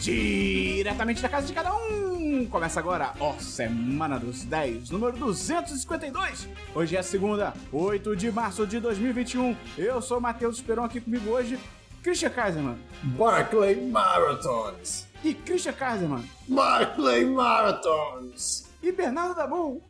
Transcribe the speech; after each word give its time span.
Diretamente 0.00 1.20
da 1.20 1.28
casa 1.28 1.46
de 1.46 1.52
cada 1.52 1.76
um! 1.76 2.46
Começa 2.46 2.80
agora, 2.80 3.12
ó, 3.20 3.34
Semana 3.34 4.18
dos 4.18 4.44
10, 4.44 4.88
número 4.88 5.14
252. 5.18 6.48
Hoje 6.74 6.96
é 6.96 7.02
segunda, 7.02 7.52
8 7.70 8.16
de 8.16 8.32
março 8.32 8.66
de 8.66 8.80
2021. 8.80 9.54
Eu 9.76 10.00
sou 10.00 10.16
o 10.16 10.20
Matheus 10.20 10.56
Esperon 10.56 10.84
aqui 10.84 11.02
comigo 11.02 11.28
hoje, 11.28 11.58
Christian 12.02 12.30
Kaiserman. 12.30 12.78
Barclay 13.02 13.76
Marathons. 13.90 15.06
E 15.22 15.34
Christian 15.34 15.74
Kaiserman. 15.74 16.24
Barclay 16.48 17.26
Marathons. 17.26 18.70
E 18.82 18.90
Bernardo 18.90 19.34
Dabu. 19.34 19.82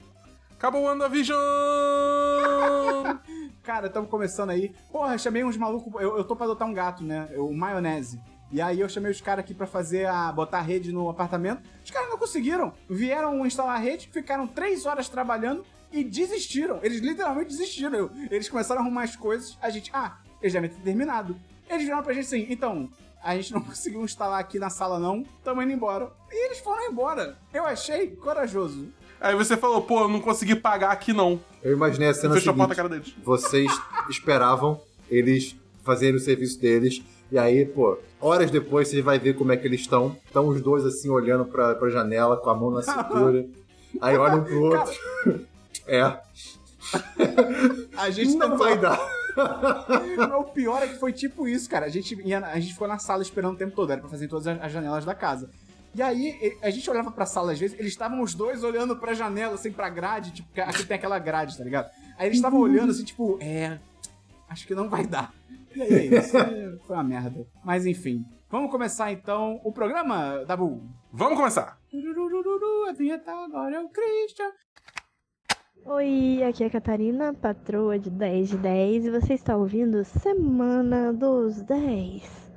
Acabou 0.59 0.83
o 0.83 0.85
WandaVision! 0.87 1.39
Cara, 3.63 3.87
estamos 3.87 4.11
começando 4.11 4.51
aí. 4.51 4.75
Porra, 4.91 5.17
chamei 5.17 5.45
uns 5.45 5.57
malucos. 5.57 6.03
Eu, 6.03 6.19
eu 6.19 6.25
tô 6.25 6.35
pra 6.35 6.47
adotar 6.47 6.67
um 6.67 6.75
gato, 6.75 7.05
né? 7.05 7.29
O 7.37 7.55
maionese. 7.55 8.21
E 8.53 8.61
aí 8.61 8.81
eu 8.81 8.89
chamei 8.89 9.11
os 9.11 9.21
caras 9.21 9.45
aqui 9.45 9.55
para 9.55 9.67
fazer 9.67 10.07
a. 10.07 10.31
botar 10.33 10.59
a 10.59 10.63
rede 10.63 10.93
no 10.93 11.09
apartamento. 11.09 11.63
Os 11.85 11.91
caras 11.91 12.09
não 12.09 12.19
conseguiram. 12.19 12.73
Vieram 12.89 13.47
instalar 13.47 13.77
a 13.77 13.79
rede, 13.79 14.09
ficaram 14.13 14.47
três 14.47 14.87
horas 14.87 15.09
trabalhando 15.09 15.65
e 15.93 16.03
desistiram. 16.03 16.81
Eles 16.83 17.01
literalmente 17.01 17.51
desistiram. 17.51 18.11
Eles 18.31 18.49
começaram 18.49 18.81
a 18.81 18.85
arrumar 18.85 19.05
as 19.05 19.17
coisas. 19.17 19.57
A 19.63 19.71
gente, 19.71 19.91
ah, 19.93 20.19
eles 20.41 20.53
devem 20.53 20.71
ter 20.71 20.81
terminado. 20.81 21.37
Eles 21.69 21.85
vieram 21.85 22.03
pra 22.03 22.13
gente 22.13 22.27
assim, 22.27 22.47
então, 22.51 22.91
a 23.23 23.37
gente 23.37 23.53
não 23.53 23.61
conseguiu 23.63 24.05
instalar 24.05 24.41
aqui 24.41 24.59
na 24.59 24.71
sala 24.71 24.99
não, 24.99 25.25
tamo 25.45 25.63
indo 25.63 25.73
embora. 25.73 26.11
E 26.31 26.47
eles 26.47 26.59
foram 26.59 26.91
embora. 26.91 27.39
Eu 27.55 27.65
achei 27.65 28.09
corajoso. 28.09 28.89
Aí 29.21 29.37
você 29.37 29.57
falou, 29.57 29.83
pô, 29.83 30.01
eu 30.01 30.09
não 30.09 30.21
consegui 30.21 30.57
pagar 30.57 30.91
aqui 30.91 31.13
não. 31.13 31.39
Eu 31.63 31.73
imaginei 31.73 32.09
a 32.09 32.15
cena 32.15 32.35
Fechou 32.35 32.55
seguinte. 32.55 32.65
a 32.65 32.67
porta 32.67 32.75
cara 32.75 32.89
deles. 32.89 33.15
Vocês 33.23 33.71
esperavam 34.09 34.81
eles 35.11 35.55
fazerem 35.85 36.17
o 36.17 36.21
serviço 36.21 36.59
deles. 36.59 37.03
E 37.31 37.39
aí, 37.39 37.65
pô, 37.65 37.99
horas 38.21 38.51
depois 38.51 38.89
você 38.89 39.01
vai 39.01 39.19
ver 39.19 39.35
como 39.35 39.53
é 39.53 39.57
que 39.57 39.67
eles 39.67 39.83
estão. 39.83 40.17
Estão 40.27 40.49
os 40.49 40.61
dois 40.61 40.85
assim 40.85 41.09
olhando 41.09 41.45
pra, 41.45 41.75
pra 41.75 41.91
janela 41.91 42.37
com 42.37 42.51
a 42.51 42.55
mão 42.55 42.71
na 42.71 42.83
cintura. 42.83 43.47
aí 44.01 44.17
olham 44.17 44.43
pro 44.43 44.63
outro. 44.63 44.95
é. 45.87 46.19
A 47.97 48.11
gente 48.11 48.35
Não 48.37 48.57
vai 48.57 48.77
dar. 48.79 48.99
o 50.39 50.45
pior 50.45 50.83
é 50.83 50.89
que 50.89 50.99
foi 50.99 51.13
tipo 51.13 51.47
isso, 51.47 51.69
cara. 51.71 51.87
A 51.87 51.89
gente, 51.89 52.21
ia, 52.25 52.39
a 52.39 52.59
gente 52.59 52.73
ficou 52.73 52.89
na 52.89 52.99
sala 52.99 53.23
esperando 53.23 53.55
o 53.55 53.59
tempo 53.59 53.77
todo, 53.77 53.93
era 53.93 54.01
pra 54.01 54.11
fazer 54.11 54.27
todas 54.27 54.47
as 54.47 54.61
as 54.61 54.73
janelas 54.73 55.05
da 55.05 55.15
casa. 55.15 55.49
E 55.95 56.03
aí, 56.03 56.57
a 56.63 56.71
gente 56.71 56.89
olhava 56.89 57.11
pra 57.11 57.27
sala 57.27 57.53
às 57.53 57.59
vezes, 57.59 57.79
eles 57.79 57.93
estavam 57.93 58.23
os 58.23 58.33
dois 58.33 58.63
olhando 58.63 58.97
pra 58.97 59.13
janela, 59.13 59.55
assim, 59.55 59.73
pra 59.73 59.89
grade, 59.89 60.33
tipo, 60.33 60.49
que 60.53 60.61
aqui 60.61 60.85
tem 60.85 60.97
aquela 60.97 61.19
grade, 61.19 61.57
tá 61.57 61.65
ligado? 61.65 61.91
Aí 62.17 62.27
eles 62.27 62.39
estavam 62.39 62.61
olhando 62.61 62.91
assim, 62.91 63.05
tipo, 63.05 63.39
é. 63.41 63.79
Acho 64.49 64.67
que 64.67 64.75
não 64.75 64.89
vai 64.89 65.05
dar. 65.07 65.33
E 65.75 65.83
aí, 65.83 66.15
é 66.15 66.19
isso. 66.19 66.37
Foi 66.87 66.97
uma 66.97 67.05
merda. 67.05 67.47
Mas 67.65 67.87
enfim. 67.87 68.25
Vamos 68.49 68.71
começar 68.71 69.13
então 69.13 69.61
o 69.65 69.73
programa, 69.73 70.45
Dabu. 70.45 70.83
Vamos 71.13 71.37
começar. 71.37 71.79
A 72.89 72.93
vinheta 72.93 73.31
agora 73.31 73.77
é 73.77 73.81
o 73.81 73.89
Christian. 73.89 74.51
Oi, 75.87 76.43
aqui 76.43 76.63
é 76.63 76.67
a 76.67 76.71
Catarina, 76.71 77.33
patroa 77.33 77.99
de 77.99 78.11
10 78.11 78.49
de 78.51 78.59
10, 78.59 79.07
e 79.07 79.11
você 79.11 79.35
está 79.35 79.57
ouvindo 79.57 80.05
Semana 80.05 81.13
dos 81.13 81.63
10. 81.63 82.50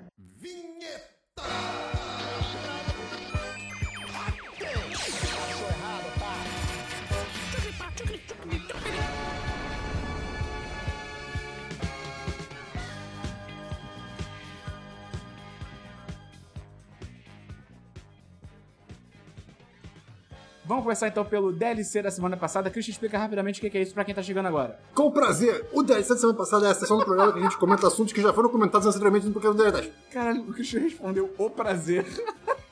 Vamos 20.65 20.83
começar 20.83 21.09
então 21.09 21.25
pelo 21.25 21.51
DLC 21.51 22.01
da 22.01 22.09
semana 22.09 22.37
passada. 22.37 22.69
Christian, 22.69 22.93
explica 22.93 23.17
rapidamente 23.17 23.59
o 23.59 23.69
que 23.69 23.77
é 23.77 23.81
isso 23.81 23.93
pra 23.93 24.05
quem 24.05 24.15
tá 24.15 24.23
chegando 24.23 24.45
agora. 24.47 24.79
Com 24.95 25.11
prazer, 25.11 25.65
o 25.73 25.83
DLC 25.83 26.13
da 26.13 26.19
semana 26.19 26.37
passada 26.37 26.67
é 26.67 26.71
a 26.71 26.73
sessão 26.73 26.97
do 26.97 27.03
programa 27.03 27.33
que 27.33 27.39
a 27.39 27.41
gente 27.43 27.57
comenta 27.57 27.87
assuntos 27.87 28.13
que 28.13 28.21
já 28.21 28.31
foram 28.31 28.49
comentados 28.49 28.87
anteriormente 28.87 29.25
no 29.25 29.33
programa 29.33 29.55
do 29.57 29.63
DLC. 29.63 29.91
Caralho, 30.11 30.41
o 30.41 30.53
Christian 30.53 30.79
respondeu 30.79 31.33
o 31.37 31.49
prazer. 31.49 32.05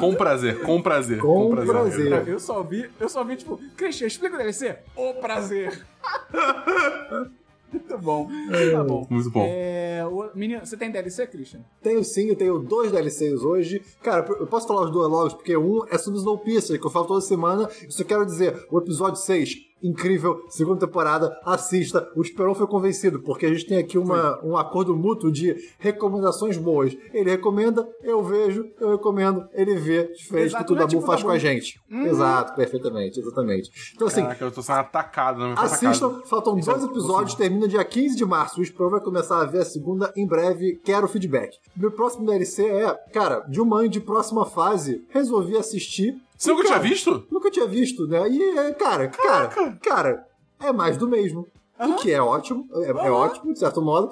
Com 0.00 0.14
prazer, 0.14 0.60
com 0.60 0.82
prazer. 0.82 1.18
Com 1.18 1.56
prazer. 1.56 2.10
Não, 2.10 2.18
eu 2.30 2.38
só 2.38 2.62
vi, 2.62 2.90
eu 3.00 3.08
só 3.08 3.24
vi, 3.24 3.36
tipo, 3.36 3.58
Christian, 3.74 4.06
explica 4.06 4.34
o 4.34 4.38
DLC. 4.38 4.76
O 4.94 5.14
prazer. 5.14 5.82
Muito 7.76 7.98
bom. 7.98 8.28
Tá 8.72 8.84
bom. 8.84 9.06
Muito 9.08 9.30
bom. 9.30 9.44
É, 9.46 10.04
o, 10.06 10.30
menino, 10.34 10.64
você 10.64 10.76
tem 10.76 10.90
DLC, 10.90 11.26
Christian? 11.26 11.60
Tenho 11.82 12.02
sim, 12.02 12.28
eu 12.28 12.36
tenho 12.36 12.58
dois 12.58 12.90
DLCs 12.90 13.42
hoje. 13.42 13.82
Cara, 14.02 14.26
eu 14.38 14.46
posso 14.46 14.66
falar 14.66 14.82
os 14.86 14.90
dois 14.90 15.08
logo, 15.08 15.34
porque 15.36 15.56
um 15.56 15.84
é 15.90 15.98
sobre 15.98 16.18
Snowpiercer, 16.18 16.80
que 16.80 16.86
eu 16.86 16.90
falo 16.90 17.06
toda 17.06 17.20
semana. 17.20 17.68
Eu 17.82 17.90
só 17.90 18.04
quero 18.04 18.24
dizer, 18.24 18.66
o 18.70 18.78
episódio 18.78 19.16
6, 19.16 19.56
incrível, 19.86 20.44
segunda 20.48 20.86
temporada, 20.86 21.38
assista. 21.44 22.08
O 22.14 22.22
Esperon 22.22 22.54
foi 22.54 22.66
convencido, 22.66 23.20
porque 23.20 23.46
a 23.46 23.48
gente 23.48 23.66
tem 23.66 23.78
aqui 23.78 23.98
uma, 23.98 24.44
um 24.44 24.56
acordo 24.56 24.96
mútuo 24.96 25.30
de 25.30 25.56
recomendações 25.78 26.56
boas. 26.56 26.96
Ele 27.12 27.30
recomenda, 27.30 27.88
eu 28.02 28.22
vejo, 28.22 28.66
eu 28.80 28.92
recomendo, 28.92 29.46
ele 29.52 29.76
vê, 29.76 30.12
diferente 30.12 30.46
Exato, 30.46 30.64
que 30.64 30.72
o 30.72 30.76
não 30.76 30.82
é 30.84 30.86
tipo 30.86 31.02
faz 31.02 31.22
com 31.22 31.30
a 31.30 31.38
gente. 31.38 31.80
Exato, 31.90 32.54
perfeitamente, 32.54 33.20
exatamente. 33.20 33.70
Então 33.94 34.08
assim, 34.08 34.22
Caraca, 34.22 34.44
eu 34.44 34.50
tô 34.50 34.62
sendo 34.62 34.78
atacado 34.78 35.38
minha 35.38 35.54
própria 35.54 35.74
Assistam, 35.74 36.10
casa. 36.10 36.26
faltam 36.26 36.58
é 36.58 36.62
dois 36.62 36.84
episódios, 36.84 37.34
termina 37.34 37.68
dia 37.68 37.84
15 37.84 38.16
de 38.16 38.24
março. 38.24 38.60
O 38.60 38.62
Sprão 38.62 38.90
vai 38.90 39.00
começar 39.00 39.40
a 39.40 39.44
ver 39.44 39.60
a 39.60 39.64
segunda 39.64 40.12
em 40.16 40.26
breve. 40.26 40.80
Quero 40.84 41.08
feedback. 41.08 41.56
Meu 41.76 41.90
próximo 41.90 42.26
DLC 42.26 42.66
é, 42.66 42.94
cara, 43.12 43.46
Jumanji, 43.50 44.00
próxima 44.00 44.44
fase. 44.46 45.04
Resolvi 45.10 45.56
assistir. 45.56 46.16
Você 46.36 46.50
nunca 46.50 46.64
cara, 46.68 46.80
tinha 46.80 46.90
visto? 46.90 47.26
Nunca 47.30 47.50
tinha 47.50 47.66
visto, 47.66 48.06
né? 48.06 48.28
E, 48.28 48.42
é, 48.58 48.72
cara, 48.72 49.08
cara, 49.08 49.78
cara, 49.82 50.26
é 50.60 50.72
mais 50.72 50.96
do 50.96 51.08
mesmo. 51.08 51.46
O 51.78 51.96
que 51.96 52.10
é 52.10 52.20
ótimo, 52.22 52.66
é, 52.72 52.88
é 52.88 53.10
ótimo, 53.10 53.52
de 53.52 53.58
certo 53.58 53.82
modo. 53.82 54.10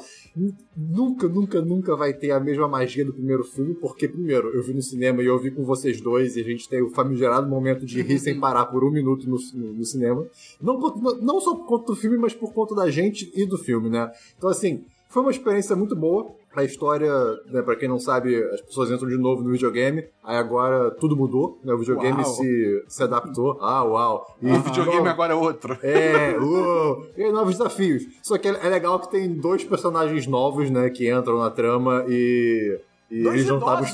Nunca, 0.76 1.26
nunca, 1.26 1.62
nunca 1.62 1.96
vai 1.96 2.12
ter 2.12 2.30
a 2.30 2.38
mesma 2.38 2.68
magia 2.68 3.04
do 3.06 3.12
primeiro 3.14 3.42
filme, 3.42 3.74
porque, 3.74 4.06
primeiro, 4.06 4.48
eu 4.54 4.62
vi 4.62 4.74
no 4.74 4.82
cinema 4.82 5.22
e 5.22 5.26
eu 5.26 5.38
vi 5.38 5.50
com 5.50 5.64
vocês 5.64 5.98
dois, 5.98 6.36
e 6.36 6.40
a 6.40 6.44
gente 6.44 6.68
tem 6.68 6.82
o 6.82 6.90
famigerado 6.90 7.48
momento 7.48 7.86
de 7.86 8.02
rir 8.02 8.18
sem 8.18 8.38
parar 8.41 8.66
por 8.66 8.84
um 8.84 8.91
minuto 8.91 9.26
no, 9.28 9.38
no- 9.54 9.72
no 9.72 9.84
cinema. 9.84 10.26
Não, 10.60 10.78
não 11.22 11.41
só 11.41 11.54
por 11.54 11.66
conta 11.66 11.86
do 11.86 11.96
filme, 11.96 12.18
mas 12.18 12.34
por 12.34 12.52
conta 12.52 12.74
da 12.74 12.91
gente 12.91 13.32
e 13.34 13.46
do 13.46 13.56
filme, 13.56 13.88
né? 13.88 14.10
Então, 14.36 14.50
assim, 14.50 14.84
foi 15.14 15.22
uma 15.22 15.30
experiência 15.30 15.75
muito 15.76 15.94
boa. 15.94 16.26
A 16.56 16.62
história, 16.62 17.10
né, 17.47 17.62
pra 17.62 17.75
quem 17.75 17.88
não 17.88 17.98
sabe, 17.98 18.36
as 18.52 18.60
pessoas 18.60 18.91
entram 18.91 19.08
de 19.08 19.16
novo 19.16 19.42
no 19.42 19.50
videogame, 19.52 20.04
aí 20.22 20.36
agora 20.36 20.91
tudo 20.92 21.16
mudou, 21.16 21.58
né? 21.64 21.72
O 21.72 21.78
videogame 21.78 22.22
Uau. 22.22 22.25
se, 22.25 22.84
se 22.88 23.02
adaptou. 23.02 23.58
Ah, 23.60 23.82
uau! 23.84 24.36
E 24.42 24.50
O 24.53 24.60
videogame 24.60 25.03
Não, 25.04 25.10
agora 25.10 25.32
é 25.32 25.36
outro. 25.36 25.76
é, 25.82 26.36
uou, 26.38 27.06
e 27.16 27.30
novos 27.32 27.56
desafios. 27.56 28.04
Só 28.22 28.36
que 28.38 28.48
é 28.48 28.58
é 28.62 28.69
legal 28.69 28.98
que 29.00 29.10
tem 29.10 29.32
dois 29.32 29.64
personagens 29.64 30.26
novos, 30.26 30.70
né, 30.70 30.91
que 30.91 31.10
entram 31.12 31.38
na 31.38 31.50
trama 31.50 32.04
e. 32.08 32.78
e 33.10 33.22
Dois 33.22 33.34
eles 33.36 33.48
não 33.48 33.58
estavam 33.58 33.84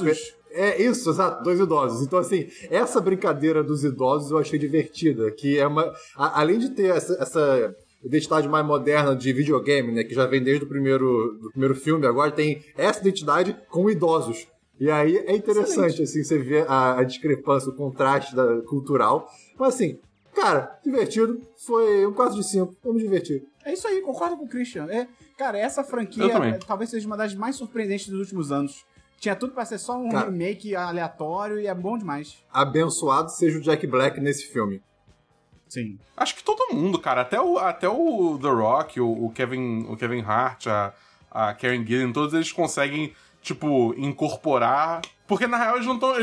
É 0.53 0.83
isso, 0.83 1.09
exato, 1.11 1.43
dois 1.43 1.61
idosos. 1.61 2.03
Então, 2.03 2.19
assim, 2.19 2.47
essa 2.71 3.01
brincadeira 3.01 3.63
dos 3.63 3.85
idosos 3.85 4.31
eu 4.31 4.39
achei 4.39 4.59
divertida. 4.59 5.31
Que 5.31 5.59
é 5.59 5.67
uma. 5.67 5.85
a- 6.17 6.41
além 6.41 6.59
de 6.59 6.71
ter 6.71 6.95
essa, 6.95 7.15
essa 7.23 7.75
identidade 8.03 8.49
mais 8.49 8.65
moderna 8.67 9.15
de 9.15 9.33
videogame, 9.33 9.93
né? 9.93 10.05
Que 10.05 10.15
já 10.15 10.27
vem 10.27 10.43
desde 10.43 10.65
o 10.65 10.69
primeiro, 10.69 11.39
do 11.41 11.51
primeiro 11.51 11.75
filme, 11.75 12.07
agora 12.07 12.31
tem 12.31 12.65
essa 12.77 13.01
identidade 13.01 13.57
com 13.69 13.91
idosos. 13.91 14.47
E 14.79 14.91
aí 14.91 15.19
é 15.19 15.37
interessante, 15.37 16.03
assim, 16.03 16.25
você 16.25 16.39
ver 16.39 16.65
a, 16.67 16.99
a 16.99 17.05
discrepância, 17.05 17.69
o 17.71 17.77
contraste 17.77 18.35
da, 18.35 18.63
cultural. 18.63 19.29
Mas 19.59 19.75
assim, 19.75 19.99
cara, 20.35 20.79
divertido. 20.83 21.41
Foi 21.67 22.07
um 22.07 22.15
4 22.15 22.37
de 22.37 22.45
5. 22.45 22.77
Eu 22.83 22.95
me 22.95 23.03
diverti. 23.03 23.47
É 23.63 23.75
isso 23.75 23.87
aí, 23.87 24.01
concordo 24.01 24.39
com 24.39 24.45
o 24.45 24.49
Christian. 24.49 24.87
É, 24.87 25.07
cara, 25.37 25.59
essa 25.59 25.85
franquia 25.85 26.25
é, 26.25 26.59
talvez 26.67 26.89
seja 26.89 27.07
uma 27.07 27.17
das 27.17 27.35
mais 27.35 27.57
surpreendentes 27.57 28.09
dos 28.09 28.21
últimos 28.21 28.51
anos. 28.51 28.87
Tinha 29.19 29.37
tudo 29.37 29.53
pra 29.53 29.67
ser 29.67 29.77
só 29.77 29.99
um 29.99 30.09
Cara. 30.09 30.31
remake 30.31 30.75
aleatório 30.75 31.61
e 31.61 31.67
é 31.67 31.75
bom 31.75 31.99
demais. 31.99 32.39
Abençoado 32.51 33.31
seja 33.31 33.59
o 33.59 33.61
Jack 33.61 33.87
Black 33.87 34.19
nesse 34.19 34.47
filme. 34.47 34.83
Sim. 35.71 35.99
Acho 36.17 36.35
que 36.35 36.43
todo 36.43 36.75
mundo, 36.75 36.99
cara. 36.99 37.21
Até 37.23 37.41
o, 37.41 37.57
até 37.59 37.89
o 37.89 38.39
The 38.43 38.49
Rock, 38.49 39.01
o, 39.01 39.27
o 39.27 39.33
Kevin, 39.33 39.87
o 39.89 39.97
Kevin 39.97 40.21
Hart, 40.21 40.67
a, 40.67 40.93
a 41.31 41.55
Karen 41.55 41.87
Gillan, 41.87 42.13
todos 42.13 42.35
eles 42.35 42.53
conseguem, 42.53 43.15
tipo, 43.41 43.95
incorporar. 43.97 45.01
Porque 45.29 45.47
na 45.47 45.57
real 45.57 45.77
eles 45.77 45.87
não 45.87 45.95
estão 45.95 46.21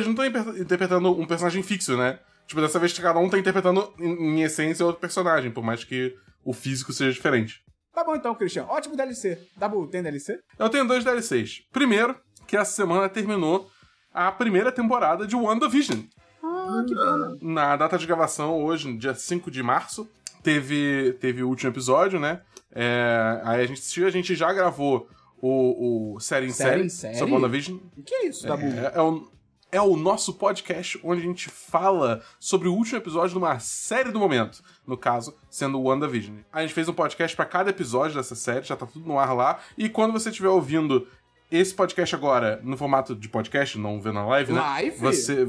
interpretando 0.57 1.17
um 1.17 1.25
personagem 1.25 1.63
fixo, 1.63 1.95
né? 1.95 2.19
Tipo, 2.45 2.61
dessa 2.61 2.77
vez 2.77 2.97
cada 2.99 3.19
um 3.19 3.29
tá 3.29 3.39
interpretando, 3.39 3.93
em, 3.97 4.39
em 4.39 4.43
essência, 4.43 4.85
outro 4.85 4.99
personagem, 4.99 5.49
por 5.49 5.63
mais 5.63 5.83
que 5.83 6.13
o 6.43 6.53
físico 6.53 6.91
seja 6.91 7.13
diferente. 7.13 7.61
Tá 7.93 8.03
bom 8.03 8.15
então, 8.15 8.35
Christian. 8.35 8.65
Ótimo 8.65 8.95
DLC. 8.95 9.39
Dabu, 9.55 9.87
tem 9.87 10.03
DLC? 10.03 10.39
Eu 10.59 10.69
tenho 10.69 10.85
dois 10.85 11.03
DLCs. 11.03 11.63
Primeiro, 11.71 12.15
que 12.45 12.55
essa 12.55 12.71
semana 12.71 13.09
terminou 13.09 13.69
a 14.13 14.31
primeira 14.31 14.71
temporada 14.71 15.25
de 15.25 15.35
WandaVision. 15.35 16.01
Ah, 16.67 16.83
que 16.85 16.93
pena. 16.93 17.37
Na 17.41 17.75
data 17.75 17.97
de 17.97 18.05
gravação, 18.05 18.63
hoje, 18.63 18.87
no 18.87 18.97
dia 18.97 19.13
5 19.13 19.49
de 19.49 19.63
março, 19.63 20.07
teve, 20.43 21.13
teve 21.19 21.43
o 21.43 21.49
último 21.49 21.71
episódio, 21.71 22.19
né? 22.19 22.41
É, 22.71 23.41
aí 23.43 23.61
a 23.61 23.65
gente 23.65 23.79
assistiu, 23.79 24.07
a 24.07 24.11
gente 24.11 24.35
já 24.35 24.51
gravou 24.51 25.09
o, 25.41 26.15
o 26.15 26.19
série 26.19 26.47
em 26.47 26.51
Série 26.51 26.89
série? 26.89 27.17
sobre 27.17 27.33
WandaVision. 27.33 27.77
O 27.97 28.03
que 28.03 28.13
é 28.13 28.27
isso, 28.27 28.47
Dabu? 28.47 28.65
É, 28.65 28.91
é 28.95 29.01
o, 29.01 29.27
é 29.71 29.81
o 29.81 29.95
nosso 29.95 30.33
podcast 30.33 30.99
onde 31.03 31.21
a 31.21 31.25
gente 31.25 31.49
fala 31.49 32.21
sobre 32.39 32.67
o 32.67 32.73
último 32.73 32.97
episódio 32.97 33.31
de 33.31 33.37
uma 33.37 33.59
série 33.59 34.11
do 34.11 34.19
momento. 34.19 34.61
No 34.85 34.97
caso, 34.97 35.35
sendo 35.49 35.79
o 35.79 35.83
WandaVision. 35.83 36.37
A 36.51 36.61
gente 36.61 36.73
fez 36.73 36.87
um 36.87 36.93
podcast 36.93 37.35
para 37.35 37.45
cada 37.45 37.69
episódio 37.69 38.15
dessa 38.15 38.35
série, 38.35 38.65
já 38.65 38.75
tá 38.75 38.85
tudo 38.85 39.07
no 39.07 39.19
ar 39.19 39.33
lá. 39.33 39.59
E 39.77 39.89
quando 39.89 40.13
você 40.13 40.29
estiver 40.29 40.49
ouvindo 40.49 41.07
esse 41.51 41.73
podcast 41.73 42.13
agora 42.13 42.59
no 42.63 42.77
formato 42.77 43.15
de 43.15 43.29
podcast, 43.29 43.77
não 43.77 44.01
vendo 44.01 44.19
a 44.19 44.25
live, 44.25 44.53
né? 44.53 44.59
Live? 44.59 44.97
Você. 44.97 45.47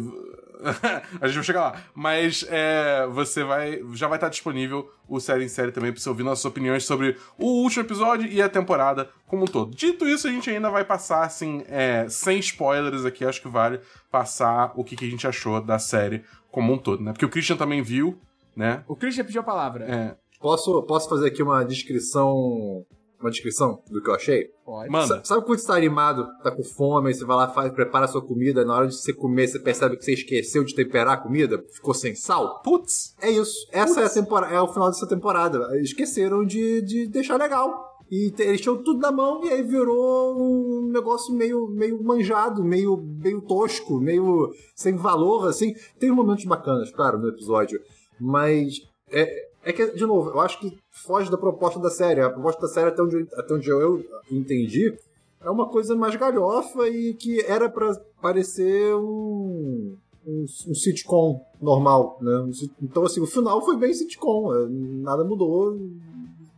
a 1.20 1.26
gente 1.26 1.36
vai 1.36 1.44
chegar 1.44 1.60
lá. 1.60 1.82
Mas 1.94 2.44
é, 2.48 3.06
você 3.08 3.44
vai. 3.44 3.80
Já 3.94 4.08
vai 4.08 4.16
estar 4.16 4.28
disponível 4.28 4.90
o 5.08 5.20
série 5.20 5.44
em 5.44 5.48
série 5.48 5.72
também 5.72 5.92
pra 5.92 6.00
você 6.00 6.08
ouvir 6.08 6.22
nossas 6.22 6.44
opiniões 6.44 6.84
sobre 6.84 7.16
o 7.38 7.62
último 7.62 7.84
episódio 7.84 8.28
e 8.28 8.42
a 8.42 8.48
temporada 8.48 9.08
como 9.26 9.44
um 9.44 9.46
todo. 9.46 9.74
Dito 9.74 10.06
isso, 10.06 10.26
a 10.28 10.30
gente 10.30 10.50
ainda 10.50 10.70
vai 10.70 10.84
passar, 10.84 11.24
assim, 11.24 11.64
é, 11.68 12.06
sem 12.08 12.38
spoilers 12.38 13.04
aqui. 13.04 13.24
Acho 13.24 13.40
que 13.40 13.48
vale 13.48 13.80
passar 14.10 14.72
o 14.74 14.84
que, 14.84 14.96
que 14.96 15.04
a 15.06 15.10
gente 15.10 15.26
achou 15.26 15.60
da 15.60 15.78
série 15.78 16.24
como 16.50 16.72
um 16.72 16.78
todo, 16.78 17.02
né? 17.02 17.12
Porque 17.12 17.24
o 17.24 17.30
Christian 17.30 17.56
também 17.56 17.82
viu, 17.82 18.18
né? 18.56 18.82
O 18.88 18.96
Christian 18.96 19.24
pediu 19.24 19.40
a 19.40 19.44
palavra. 19.44 19.84
É, 19.84 20.16
Posso, 20.40 20.82
posso 20.84 21.08
fazer 21.08 21.28
aqui 21.28 21.42
uma 21.42 21.64
descrição. 21.64 22.84
Uma 23.20 23.30
descrição 23.30 23.82
do 23.90 24.00
que 24.00 24.08
eu 24.08 24.14
achei? 24.14 24.46
Pode. 24.64 24.90
manda. 24.90 25.16
Sa- 25.16 25.24
Sabe 25.24 25.44
quando 25.44 25.58
você 25.58 25.66
tá 25.66 25.74
animado, 25.74 26.26
tá 26.42 26.50
com 26.52 26.62
fome, 26.62 27.12
você 27.12 27.24
vai 27.24 27.36
lá, 27.36 27.48
faz, 27.48 27.72
prepara 27.72 28.04
a 28.04 28.08
sua 28.08 28.22
comida, 28.24 28.64
na 28.64 28.76
hora 28.76 28.86
de 28.86 28.94
você 28.94 29.12
comer, 29.12 29.48
você 29.48 29.58
percebe 29.58 29.96
que 29.96 30.04
você 30.04 30.12
esqueceu 30.12 30.62
de 30.62 30.74
temperar 30.74 31.14
a 31.14 31.20
comida, 31.20 31.62
ficou 31.72 31.92
sem 31.94 32.14
sal? 32.14 32.62
Putz! 32.62 33.16
É 33.20 33.28
isso. 33.30 33.54
Essa 33.72 34.02
é, 34.02 34.04
a 34.04 34.08
temporada, 34.10 34.54
é 34.54 34.60
o 34.60 34.68
final 34.68 34.88
dessa 34.88 35.06
temporada. 35.08 35.58
Esqueceram 35.80 36.44
de, 36.44 36.80
de 36.82 37.08
deixar 37.08 37.36
legal. 37.36 37.86
E 38.10 38.32
eles 38.38 38.60
tinham 38.62 38.82
tudo 38.82 39.00
na 39.00 39.12
mão 39.12 39.44
e 39.44 39.50
aí 39.50 39.62
virou 39.62 40.34
um 40.40 40.88
negócio 40.90 41.34
meio, 41.34 41.68
meio 41.68 42.02
manjado, 42.02 42.64
meio, 42.64 42.96
meio 42.96 43.42
tosco, 43.42 44.00
meio 44.00 44.50
sem 44.74 44.96
valor, 44.96 45.46
assim. 45.48 45.74
Tem 45.98 46.10
momentos 46.10 46.44
bacanas, 46.46 46.90
claro, 46.90 47.18
no 47.18 47.28
episódio. 47.28 47.78
Mas 48.18 48.76
é, 49.12 49.47
é 49.64 49.72
que, 49.72 49.86
de 49.92 50.06
novo, 50.06 50.30
eu 50.30 50.40
acho 50.40 50.58
que 50.60 50.78
foge 50.90 51.30
da 51.30 51.36
proposta 51.36 51.78
da 51.78 51.90
série. 51.90 52.20
A 52.20 52.30
proposta 52.30 52.62
da 52.62 52.68
série, 52.68 52.88
até 52.88 53.02
onde, 53.02 53.28
até 53.34 53.54
onde 53.54 53.68
eu 53.68 54.04
entendi, 54.30 54.96
é 55.40 55.50
uma 55.50 55.68
coisa 55.68 55.94
mais 55.94 56.14
galhofa 56.16 56.88
e 56.88 57.14
que 57.14 57.40
era 57.44 57.68
pra 57.68 57.94
parecer 58.20 58.94
um, 58.94 59.96
um, 60.26 60.44
um 60.44 60.74
sitcom 60.74 61.44
normal, 61.60 62.18
né? 62.20 62.50
Então, 62.82 63.04
assim, 63.04 63.20
o 63.20 63.26
final 63.26 63.64
foi 63.64 63.76
bem 63.76 63.92
sitcom, 63.92 64.54
é, 64.54 64.66
nada 64.68 65.24
mudou, 65.24 65.78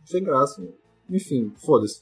sem 0.05 0.23
graça. 0.23 0.65
Enfim, 1.09 1.51
foda-se. 1.57 2.01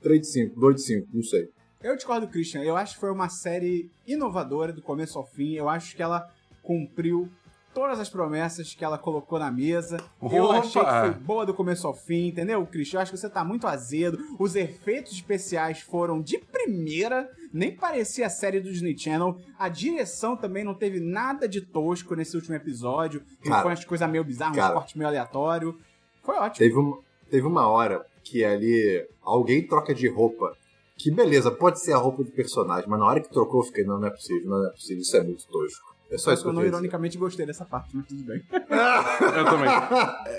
3 0.00 0.20
de 0.20 0.26
5, 0.26 0.60
2 0.60 0.76
de 0.76 0.82
5, 0.82 1.08
não 1.12 1.22
sei. 1.22 1.50
Eu 1.82 1.94
discordo 1.94 2.26
do 2.26 2.32
Christian. 2.32 2.62
Eu 2.62 2.76
acho 2.76 2.94
que 2.94 3.00
foi 3.00 3.10
uma 3.10 3.28
série 3.28 3.90
inovadora 4.06 4.72
do 4.72 4.82
começo 4.82 5.18
ao 5.18 5.26
fim. 5.26 5.52
Eu 5.54 5.68
acho 5.68 5.94
que 5.94 6.02
ela 6.02 6.28
cumpriu 6.62 7.28
todas 7.76 8.00
as 8.00 8.08
promessas 8.08 8.72
que 8.72 8.82
ela 8.82 8.96
colocou 8.96 9.38
na 9.38 9.50
mesa. 9.50 9.98
Eu 10.32 10.44
Opa! 10.44 10.60
achei 10.60 10.82
que 10.82 11.00
foi 11.00 11.10
boa 11.10 11.44
do 11.44 11.52
começo 11.52 11.86
ao 11.86 11.92
fim, 11.92 12.28
entendeu, 12.28 12.66
Christian? 12.66 12.96
Eu 12.96 13.02
acho 13.02 13.12
que 13.12 13.18
você 13.18 13.28
tá 13.28 13.44
muito 13.44 13.66
azedo. 13.66 14.18
Os 14.38 14.56
efeitos 14.56 15.12
especiais 15.12 15.80
foram 15.80 16.22
de 16.22 16.38
primeira. 16.38 17.30
Nem 17.52 17.76
parecia 17.76 18.24
a 18.24 18.30
série 18.30 18.60
do 18.60 18.72
Disney 18.72 18.96
Channel. 18.96 19.38
A 19.58 19.68
direção 19.68 20.38
também 20.38 20.64
não 20.64 20.72
teve 20.72 21.00
nada 21.00 21.46
de 21.46 21.60
tosco 21.60 22.14
nesse 22.14 22.34
último 22.34 22.54
episódio. 22.54 23.22
Cara, 23.44 23.60
foi 23.60 23.70
umas 23.72 23.84
coisas 23.84 24.10
meio 24.10 24.24
bizarras, 24.24 24.56
cara. 24.56 24.72
cortes 24.72 24.94
meio 24.94 25.08
aleatório. 25.08 25.78
Foi 26.22 26.34
ótimo. 26.34 26.56
Teve, 26.56 26.78
um, 26.78 26.98
teve 27.30 27.46
uma 27.46 27.68
hora 27.68 28.06
que 28.24 28.42
ali 28.42 29.06
alguém 29.20 29.66
troca 29.66 29.94
de 29.94 30.08
roupa. 30.08 30.56
Que 30.96 31.10
beleza, 31.10 31.50
pode 31.50 31.78
ser 31.78 31.92
a 31.92 31.98
roupa 31.98 32.24
do 32.24 32.30
personagem, 32.30 32.88
mas 32.88 32.98
na 32.98 33.04
hora 33.04 33.20
que 33.20 33.28
trocou 33.28 33.60
eu 33.60 33.66
fiquei, 33.66 33.84
não, 33.84 34.00
não 34.00 34.08
é 34.08 34.10
possível, 34.10 34.48
não 34.48 34.66
é 34.66 34.70
possível, 34.70 35.02
isso 35.02 35.14
é 35.14 35.22
muito 35.22 35.46
tosco. 35.46 35.95
É 36.10 36.18
só 36.18 36.32
isso 36.32 36.42
que 36.42 36.48
eu 36.48 36.52
eu 36.52 36.56
não 36.56 36.64
ironicamente 36.64 37.18
gostei 37.18 37.44
dessa 37.44 37.64
parte, 37.64 37.96
mas 37.96 38.06
tudo 38.06 38.22
bem. 38.22 38.42
Eu 38.50 39.44
também. 39.44 39.68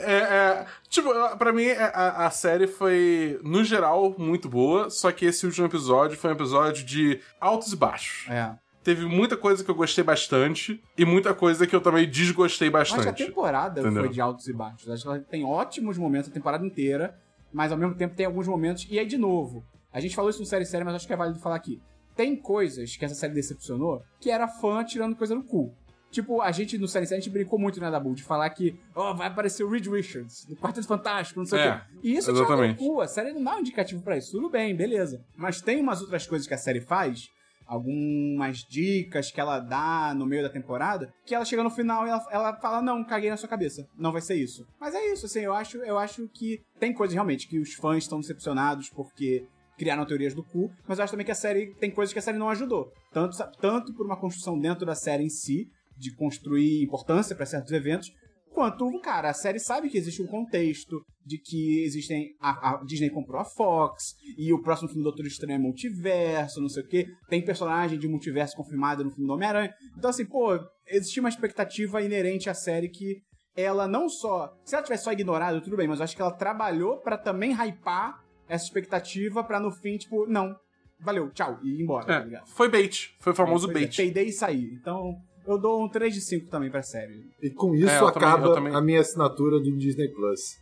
É, 0.06 0.14
é, 0.14 0.66
tipo, 0.88 1.10
pra 1.38 1.52
mim, 1.52 1.66
é, 1.66 1.84
a, 1.94 2.26
a 2.28 2.32
série 2.32 2.68
foi, 2.68 3.40
no 3.44 3.64
geral, 3.64 4.16
muito 4.18 4.48
boa. 4.48 4.90
Só 4.90 5.12
que 5.12 5.26
esse 5.26 5.46
último 5.46 5.68
episódio 5.68 6.18
foi 6.18 6.30
um 6.30 6.34
episódio 6.34 6.86
de 6.86 7.20
altos 7.40 7.74
e 7.74 7.76
baixos. 7.76 8.30
É. 8.30 8.56
Teve 8.82 9.06
muita 9.06 9.36
coisa 9.36 9.62
que 9.64 9.70
eu 9.70 9.76
gostei 9.76 10.04
bastante 10.04 10.82
e 10.98 11.04
muita 11.04 11.34
coisa 11.34 11.68
que 11.68 11.76
eu 11.76 11.82
também 11.82 12.10
desgostei 12.10 12.70
Acho 12.70 12.94
que 12.94 13.02
a 13.02 13.04
bastante. 13.04 13.26
temporada 13.26 13.82
Entendeu? 13.82 14.04
foi 14.04 14.14
de 14.14 14.22
altos 14.22 14.48
e 14.48 14.54
baixos. 14.54 14.90
Acho 14.90 15.04
que 15.04 15.10
ela 15.10 15.20
tem 15.20 15.44
ótimos 15.44 15.98
momentos 15.98 16.30
a 16.30 16.34
temporada 16.34 16.66
inteira, 16.66 17.20
mas 17.52 17.74
ao 17.74 17.78
mesmo 17.78 17.96
tempo 17.96 18.16
tem 18.16 18.26
alguns 18.26 18.48
momentos. 18.48 18.88
E 18.90 18.98
aí, 18.98 19.06
de 19.06 19.18
novo, 19.18 19.66
a 19.92 20.00
gente 20.00 20.16
falou 20.16 20.30
isso 20.30 20.40
no 20.40 20.46
série 20.46 20.66
série, 20.66 20.86
mas 20.86 20.96
acho 20.96 21.06
que 21.08 21.12
é 21.12 21.18
válido 21.18 21.40
falar 21.40 21.58
aqui. 21.58 21.82
Tem 22.18 22.36
coisas 22.36 22.98
que 22.98 23.06
essa 23.06 23.16
série 23.16 23.34
decepcionou 23.34 24.02
que 24.20 24.30
era 24.30 24.48
fã 24.48 24.84
tirando 24.84 25.16
coisa 25.16 25.34
no 25.36 25.44
cu. 25.44 25.72
Tipo, 26.10 26.42
a 26.42 26.52
gente 26.52 26.78
no 26.78 26.88
série 26.88 27.06
série 27.06 27.20
a 27.20 27.22
gente 27.22 27.32
brincou 27.32 27.60
muito, 27.60 27.80
né, 27.80 27.92
Dabu, 27.92 28.16
de 28.16 28.24
falar 28.24 28.50
que, 28.50 28.80
ó, 28.96 29.14
vai 29.14 29.28
aparecer 29.28 29.64
o 29.64 29.70
Reed 29.70 29.88
Richards, 29.88 30.46
do 30.46 30.56
Quarteto 30.56 30.88
Fantástico, 30.88 31.40
não 31.40 31.46
sei 31.46 31.60
É, 31.60 31.70
o 31.70 31.74
quê. 31.80 31.82
E 32.02 32.16
isso 32.16 32.32
exatamente. 32.32 32.80
cu, 32.80 33.02
a 33.02 33.08
série 33.08 33.34
não 33.34 33.44
dá 33.44 33.56
um 33.58 33.60
indicativo 33.60 34.02
pra 34.02 34.18
isso. 34.18 34.32
Tudo 34.32 34.50
bem, 34.50 34.76
beleza. 34.76 35.22
Mas 35.36 35.62
tem 35.62 35.80
umas 35.82 36.02
outras 36.02 36.26
coisas 36.26 36.48
que 36.48 36.54
a 36.54 36.58
série 36.58 36.82
faz, 36.82 37.28
algumas 37.66 38.60
dicas 38.60 39.30
que 39.32 39.40
ela 39.40 39.60
dá 39.60 40.14
no 40.16 40.26
meio 40.26 40.42
da 40.44 40.50
temporada, 40.50 41.14
que 41.26 41.36
ela 41.36 41.46
chega 41.46 41.62
no 41.62 41.70
final 41.70 42.08
e 42.08 42.10
ela, 42.10 42.26
ela 42.32 42.54
fala, 42.56 42.82
não, 42.82 43.04
caguei 43.04 43.30
na 43.30 43.38
sua 43.38 43.50
cabeça. 43.50 43.86
Não 43.98 44.12
vai 44.12 44.22
ser 44.22 44.36
isso. 44.36 44.66
Mas 44.80 44.96
é 44.96 45.12
isso, 45.12 45.26
assim, 45.26 45.42
eu 45.42 45.54
acho, 45.54 45.78
eu 45.80 45.98
acho 45.98 46.28
que 46.30 46.62
tem 46.80 46.94
coisas 46.94 47.14
realmente 47.14 47.48
que 47.48 47.60
os 47.60 47.74
fãs 47.74 48.04
estão 48.04 48.20
decepcionados 48.22 48.90
porque 48.90 49.46
criaram 49.78 50.06
teorias 50.06 50.34
do 50.34 50.44
cu, 50.44 50.72
mas 50.88 50.98
eu 50.98 51.04
acho 51.04 51.12
também 51.12 51.26
que 51.26 51.32
a 51.32 51.36
série 51.36 51.74
tem 51.76 51.92
coisas 51.92 52.12
que 52.12 52.20
a 52.20 52.22
série 52.22 52.38
não 52.38 52.50
ajudou. 52.50 52.92
Tanto, 53.12 53.38
tanto 53.62 53.94
por 53.94 54.06
uma 54.06 54.20
construção 54.20 54.60
dentro 54.60 54.86
da 54.86 54.96
série 54.96 55.24
em 55.24 55.30
si, 55.30 55.68
de 55.98 56.16
construir 56.16 56.84
importância 56.84 57.36
pra 57.36 57.46
certos 57.46 57.72
eventos, 57.72 58.12
quanto, 58.54 59.00
cara, 59.02 59.30
a 59.30 59.34
série 59.34 59.60
sabe 59.60 59.90
que 59.90 59.98
existe 59.98 60.22
um 60.22 60.28
contexto, 60.28 61.02
de 61.24 61.38
que 61.38 61.84
existem. 61.84 62.30
A, 62.40 62.72
a 62.72 62.84
Disney 62.84 63.10
comprou 63.10 63.40
a 63.40 63.46
Fox, 63.46 64.16
e 64.38 64.52
o 64.52 64.62
próximo 64.62 64.88
filme 64.88 65.04
do 65.04 65.10
Doutor 65.12 65.28
Estranho 65.28 65.58
é 65.58 65.62
multiverso, 65.62 66.62
não 66.62 66.70
sei 66.70 66.84
o 66.84 66.88
quê. 66.88 67.06
Tem 67.30 67.44
personagem 67.44 68.00
de 68.00 68.08
multiverso 68.08 68.56
confirmado 68.56 69.04
no 69.04 69.12
filme 69.12 69.28
do 69.28 69.34
Homem-Aranha. 69.34 69.74
Então, 69.98 70.10
assim, 70.10 70.26
pô, 70.26 70.58
existia 70.88 71.22
uma 71.22 71.30
expectativa 71.30 72.02
inerente 72.02 72.50
à 72.50 72.54
série 72.54 72.90
que 72.90 73.22
ela 73.56 73.88
não 73.88 74.08
só. 74.08 74.52
Se 74.64 74.76
ela 74.76 74.84
tivesse 74.84 75.04
só 75.04 75.12
ignorado, 75.12 75.62
tudo 75.62 75.78
bem, 75.78 75.88
mas 75.88 76.00
eu 76.00 76.06
acho 76.06 76.16
que 76.16 76.22
ela 76.22 76.32
trabalhou 76.32 77.00
pra 77.02 77.18
também 77.18 77.54
hypar 77.54 78.24
essa 78.48 78.66
expectativa 78.66 79.44
pra 79.44 79.60
no 79.60 79.72
fim, 79.72 79.98
tipo, 79.98 80.26
não. 80.28 80.56
Valeu, 81.00 81.30
tchau, 81.30 81.60
e 81.62 81.76
ir 81.80 81.82
embora, 81.84 82.06
tá 82.06 82.16
É, 82.16 82.24
ligado? 82.24 82.48
foi 82.48 82.70
bait. 82.70 83.16
Foi 83.20 83.32
o 83.34 83.36
famoso 83.36 83.68
Pois 83.68 83.78
é, 83.78 83.82
bait. 83.82 83.96
peidei 83.98 84.26
e 84.30 84.32
saí. 84.32 84.74
Então, 84.74 85.16
eu 85.46 85.58
dou 85.60 85.84
um 85.84 85.88
3 85.88 86.12
de 86.14 86.22
5 86.22 86.48
também 86.50 86.72
pra 86.72 86.82
série. 86.82 87.30
E 87.42 87.50
com 87.52 87.76
isso 87.76 87.88
É, 87.88 88.00
também- 88.00 88.10
acaba 88.30 88.48
eu 88.48 88.54
também. 88.56 88.74
a 88.76 88.82
minha 88.82 89.00
assinatura 89.02 89.60
do 89.60 89.72
Disney 89.78 90.08
Plus. 90.10 90.58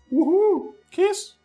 Que 0.92 1.01
isso? 1.04 1.38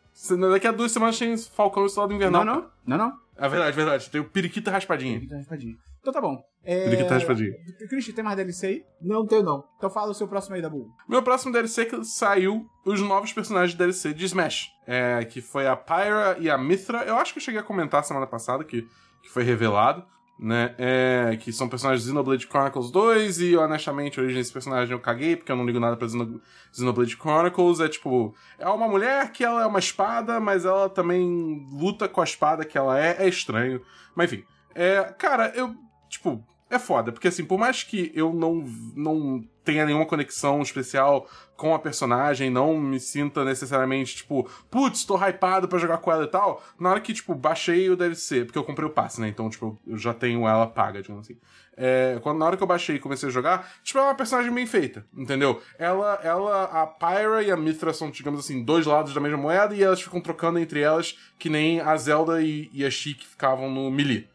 Daqui 0.53 0.67
a 0.67 0.73
duas 0.73 0.91
semanas 0.93 1.19
tem 1.19 1.37
Falcão 1.37 1.87
e 1.87 1.89
Soldado 1.89 2.15
Invernal. 2.15 2.45
Não, 2.45 2.55
não, 2.55 2.71
não, 2.87 2.99
não. 2.99 3.13
É 3.37 3.49
verdade, 3.49 3.75
verdade. 3.77 4.11
Tem 4.11 4.21
o 4.21 4.25
Periquita 4.25 4.71
Raspadinha. 4.71 5.15
Periquita 5.15 5.37
raspadinha. 5.37 5.77
Então 6.01 6.13
tá 6.13 6.21
bom. 6.21 6.43
É... 6.65 6.85
Periquita 6.85 7.15
raspadinha. 7.15 7.53
Christian, 7.89 8.15
tem 8.15 8.25
mais 8.25 8.37
DLC 8.37 8.67
aí? 8.67 8.85
Não 9.01 9.27
tem 9.27 9.43
não. 9.43 9.65
Então 9.77 9.89
fala 9.91 10.11
o 10.11 10.15
seu 10.15 10.27
próximo 10.29 10.55
aí, 10.57 10.63
Dabu. 10.63 10.89
Meu 11.09 11.23
próximo 11.23 11.53
DLC 11.53 11.87
que 11.87 12.05
saiu 12.05 12.67
os 12.85 13.01
novos 13.01 13.33
personagens 13.33 13.73
de 13.73 13.79
DLC 13.79 14.13
de 14.13 14.25
Smash. 14.27 14.69
É, 14.87 15.25
que 15.25 15.41
foi 15.41 15.67
a 15.67 15.77
Pyra 15.77 16.37
e 16.41 16.51
a 16.51 16.59
Mithra. 16.59 17.05
Eu 17.05 17.17
acho 17.17 17.33
que 17.33 17.39
eu 17.39 17.43
cheguei 17.43 17.61
a 17.61 17.65
comentar 17.65 18.03
semana 18.05 18.27
passada 18.27 18.65
que, 18.65 18.83
que 19.23 19.29
foi 19.31 19.43
revelado. 19.43 20.05
Né? 20.43 20.75
É, 20.79 21.37
que 21.37 21.53
são 21.53 21.69
personagens 21.69 22.03
de 22.03 22.09
Xenoblade 22.09 22.47
Chronicles 22.47 22.91
2 22.91 23.41
e 23.43 23.57
honestamente 23.59 24.19
a 24.19 24.23
origem 24.23 24.41
desse 24.41 24.51
personagem 24.51 24.91
eu 24.91 24.99
caguei 24.99 25.37
porque 25.37 25.53
eu 25.53 25.57
não 25.57 25.67
ligo 25.67 25.79
nada 25.79 25.99
pra 25.99 26.09
Xeno- 26.09 26.41
Xenoblade 26.73 27.15
Chronicles. 27.15 27.79
É 27.79 27.89
tipo, 27.91 28.35
é 28.59 28.67
uma 28.71 28.89
mulher 28.89 29.33
que 29.33 29.45
ela 29.45 29.63
é 29.63 29.67
uma 29.67 29.79
espada, 29.79 30.41
mas 30.41 30.65
ela 30.65 30.89
também 30.89 31.67
luta 31.71 32.09
com 32.09 32.23
a 32.23 32.25
espada 32.25 32.65
que 32.65 32.79
ela 32.79 32.99
é. 32.99 33.17
É 33.19 33.29
estranho. 33.29 33.83
Mas 34.15 34.33
enfim. 34.33 34.45
É, 34.75 35.03
cara, 35.19 35.53
eu. 35.55 35.75
Tipo, 36.11 36.45
é 36.69 36.79
foda, 36.79 37.11
porque 37.11 37.29
assim, 37.29 37.45
por 37.45 37.59
mais 37.59 37.83
que 37.83 38.13
eu 38.15 38.33
não, 38.33 38.65
não 38.95 39.43
tenha 39.65 39.85
nenhuma 39.85 40.07
conexão 40.07 40.63
especial 40.63 41.29
com 41.57 41.75
a 41.75 41.79
personagem, 41.79 42.49
não 42.49 42.79
me 42.79 43.01
sinta 43.01 43.45
necessariamente, 43.45 44.17
tipo, 44.17 44.49
putz, 44.71 45.05
tô 45.05 45.17
hypado 45.17 45.69
pra 45.69 45.79
jogar 45.79 45.99
com 45.99 46.13
ela 46.13 46.25
e 46.25 46.29
tal, 46.29 46.63
na 46.79 46.91
hora 46.91 47.01
que, 47.01 47.13
tipo, 47.13 47.35
baixei 47.35 47.91
o 47.91 47.97
DLC, 47.97 48.45
porque 48.45 48.57
eu 48.59 48.65
comprei 48.65 48.87
o 48.89 48.93
passe, 48.93 49.21
né? 49.21 49.29
Então, 49.29 49.51
tipo, 49.51 49.79
eu 49.87 49.99
já 49.99 50.15
tenho 50.15 50.47
ela 50.47 50.67
paga, 50.67 51.03
digamos 51.03 51.27
assim. 51.27 51.39
É, 51.77 52.19
quando, 52.23 52.39
na 52.39 52.47
hora 52.47 52.57
que 52.57 52.63
eu 52.63 52.67
baixei 52.67 52.97
e 52.97 53.01
comecei 53.01 53.29
a 53.29 53.33
jogar, 53.33 53.69
tipo, 53.83 53.99
é 53.99 54.03
uma 54.03 54.15
personagem 54.15 54.53
bem 54.53 54.67
feita, 54.67 55.05
entendeu? 55.17 55.61
Ela, 55.79 56.21
ela, 56.23 56.65
a 56.65 56.87
Pyra 56.87 57.43
e 57.43 57.51
a 57.51 57.57
Mithra 57.57 57.93
são, 57.93 58.11
digamos 58.11 58.41
assim, 58.41 58.63
dois 58.63 58.87
lados 58.87 59.13
da 59.13 59.21
mesma 59.21 59.39
moeda 59.39 59.75
e 59.75 59.83
elas 59.83 60.01
ficam 60.01 60.21
trocando 60.21 60.59
entre 60.59 60.81
elas 60.81 61.19
que 61.39 61.49
nem 61.49 61.81
a 61.81 61.97
Zelda 61.97 62.41
e, 62.43 62.71
e 62.73 62.85
a 62.85 62.91
Sheik 62.91 63.27
ficavam 63.27 63.69
no 63.69 63.91
Melee. 63.91 64.29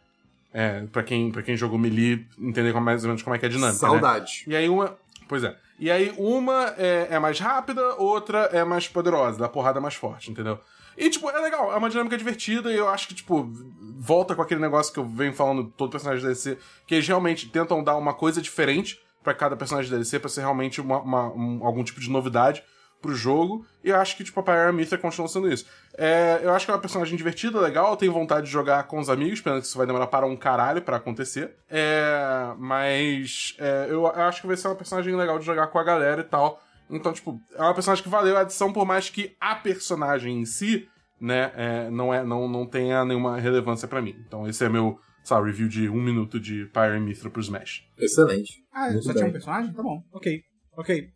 É, 0.57 0.85
pra 0.89 1.03
quem, 1.03 1.29
pra 1.31 1.41
quem 1.43 1.57
jogou 1.57 1.77
Melee, 1.77 2.25
entender 2.39 2.71
como- 2.71 2.85
mais 2.85 3.03
ou 3.03 3.09
menos 3.09 3.21
como 3.21 3.35
é 3.35 3.39
que 3.39 3.45
é 3.45 3.49
a 3.49 3.51
dinâmica, 3.51 3.73
né? 3.73 3.91
Saudade. 3.91 4.45
E 4.47 4.55
aí 4.55 4.69
uma. 4.69 4.97
Pois 5.27 5.43
é. 5.43 5.53
E 5.77 5.91
aí 5.91 6.13
uma 6.17 6.73
é, 6.77 7.07
é 7.11 7.19
mais 7.19 7.37
rápida, 7.41 7.95
outra 7.95 8.43
é 8.53 8.63
mais 8.63 8.87
poderosa, 8.87 9.37
dá 9.37 9.49
porrada 9.49 9.81
mais 9.81 9.95
forte, 9.95 10.31
entendeu? 10.31 10.57
E, 10.97 11.09
tipo, 11.09 11.29
é 11.29 11.37
legal, 11.41 11.73
é 11.73 11.75
uma 11.75 11.89
dinâmica 11.89 12.17
divertida 12.17 12.71
e 12.71 12.77
eu 12.77 12.87
acho 12.87 13.09
que, 13.09 13.13
tipo, 13.13 13.51
volta 13.99 14.33
com 14.33 14.41
aquele 14.41 14.61
negócio 14.61 14.93
que 14.93 14.99
eu 14.99 15.03
venho 15.05 15.33
falando 15.33 15.65
todo 15.75 15.91
personagem 15.91 16.21
da 16.23 16.27
DLC, 16.29 16.57
que 16.87 16.95
eles 16.95 17.05
realmente 17.05 17.49
tentam 17.49 17.83
dar 17.83 17.97
uma 17.97 18.13
coisa 18.13 18.41
diferente 18.41 18.97
para 19.21 19.33
cada 19.33 19.57
personagem 19.57 19.91
da 19.91 19.97
DLC, 19.97 20.19
pra 20.19 20.29
ser 20.29 20.39
realmente 20.39 20.79
uma, 20.79 20.99
uma, 21.01 21.27
um, 21.33 21.65
algum 21.65 21.83
tipo 21.83 21.99
de 21.99 22.09
novidade 22.09 22.63
pro 23.01 23.13
jogo, 23.13 23.65
e 23.83 23.89
eu 23.89 23.95
acho 23.97 24.17
que, 24.17 24.23
tipo, 24.23 24.39
a 24.39 24.43
Pyra 24.43 24.71
Mithra 24.71 24.97
continua 24.97 25.27
sendo 25.27 25.47
isso. 25.51 25.65
É, 25.97 26.39
eu 26.41 26.51
acho 26.53 26.65
que 26.65 26.71
é 26.71 26.73
uma 26.73 26.81
personagem 26.81 27.15
divertida, 27.15 27.59
legal, 27.59 27.91
eu 27.91 27.97
tenho 27.97 28.11
vontade 28.11 28.47
de 28.47 28.51
jogar 28.51 28.83
com 28.87 28.99
os 28.99 29.09
amigos, 29.09 29.41
pena 29.41 29.59
que 29.59 29.67
isso 29.67 29.77
vai 29.77 29.85
demorar 29.85 30.07
para 30.07 30.25
um 30.25 30.35
caralho 30.35 30.81
para 30.81 30.97
acontecer. 30.97 31.55
É, 31.69 32.53
mas 32.57 33.55
é, 33.59 33.85
eu, 33.89 34.01
eu 34.01 34.07
acho 34.07 34.41
que 34.41 34.47
vai 34.47 34.57
ser 34.57 34.67
uma 34.67 34.75
personagem 34.75 35.15
legal 35.15 35.37
de 35.37 35.45
jogar 35.45 35.67
com 35.67 35.77
a 35.77 35.83
galera 35.83 36.21
e 36.21 36.25
tal. 36.25 36.61
Então, 36.89 37.13
tipo, 37.13 37.39
é 37.53 37.61
uma 37.61 37.73
personagem 37.73 38.03
que 38.03 38.09
valeu 38.09 38.37
a 38.37 38.41
adição, 38.41 38.73
por 38.73 38.85
mais 38.85 39.09
que 39.09 39.35
a 39.39 39.55
personagem 39.55 40.39
em 40.39 40.45
si, 40.45 40.87
né, 41.19 41.51
é, 41.55 41.89
não, 41.89 42.13
é, 42.13 42.23
não, 42.23 42.47
não 42.47 42.65
tenha 42.65 43.05
nenhuma 43.05 43.39
relevância 43.39 43.87
para 43.87 44.01
mim. 44.01 44.15
Então, 44.27 44.47
esse 44.47 44.63
é 44.63 44.69
meu, 44.69 44.99
sabe, 45.23 45.47
review 45.47 45.67
de 45.67 45.89
um 45.89 46.01
minuto 46.01 46.39
de 46.39 46.65
Pyre 46.67 46.99
Mithra 46.99 47.29
pro 47.29 47.41
Smash. 47.41 47.83
Excelente. 47.97 48.63
Ah, 48.71 48.89
Muito 48.91 49.03
só 49.03 49.09
bem. 49.09 49.17
tinha 49.17 49.29
um 49.29 49.31
personagem? 49.31 49.73
Tá 49.73 49.81
bom. 49.81 50.03
Ok. 50.11 50.41
Ok. 50.77 51.14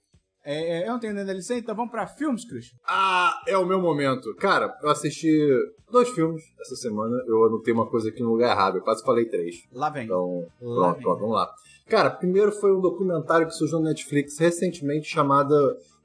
É, 0.51 0.79
é, 0.79 0.87
eu 0.87 0.93
não 0.93 0.99
tenho 0.99 1.13
DLC, 1.13 1.59
então 1.59 1.75
vamos 1.75 1.91
pra 1.91 2.07
filmes, 2.07 2.43
Christian. 2.43 2.75
Ah, 2.83 3.39
é 3.45 3.55
o 3.55 3.67
meu 3.67 3.79
momento. 3.79 4.33
Cara, 4.33 4.75
eu 4.81 4.89
assisti 4.89 5.31
dois 5.91 6.09
filmes 6.09 6.41
essa 6.59 6.75
semana. 6.75 7.15
Eu 7.27 7.45
anotei 7.45 7.71
uma 7.71 7.85
coisa 7.85 8.09
aqui 8.09 8.23
no 8.23 8.31
lugar 8.31 8.49
errado. 8.49 8.77
Eu 8.77 8.81
quase 8.81 9.03
falei 9.03 9.25
três. 9.25 9.57
Lá 9.71 9.91
vem. 9.91 10.05
Então, 10.05 10.47
Lá 10.59 10.85
pronto, 10.85 10.93
vem. 10.95 11.03
pronto, 11.03 11.19
vamos 11.19 11.35
lá. 11.35 11.53
Cara, 11.87 12.09
primeiro 12.09 12.51
foi 12.51 12.75
um 12.75 12.81
documentário 12.81 13.45
que 13.45 13.53
surgiu 13.53 13.79
na 13.79 13.89
Netflix 13.89 14.39
recentemente 14.39 15.07
chamado 15.07 15.53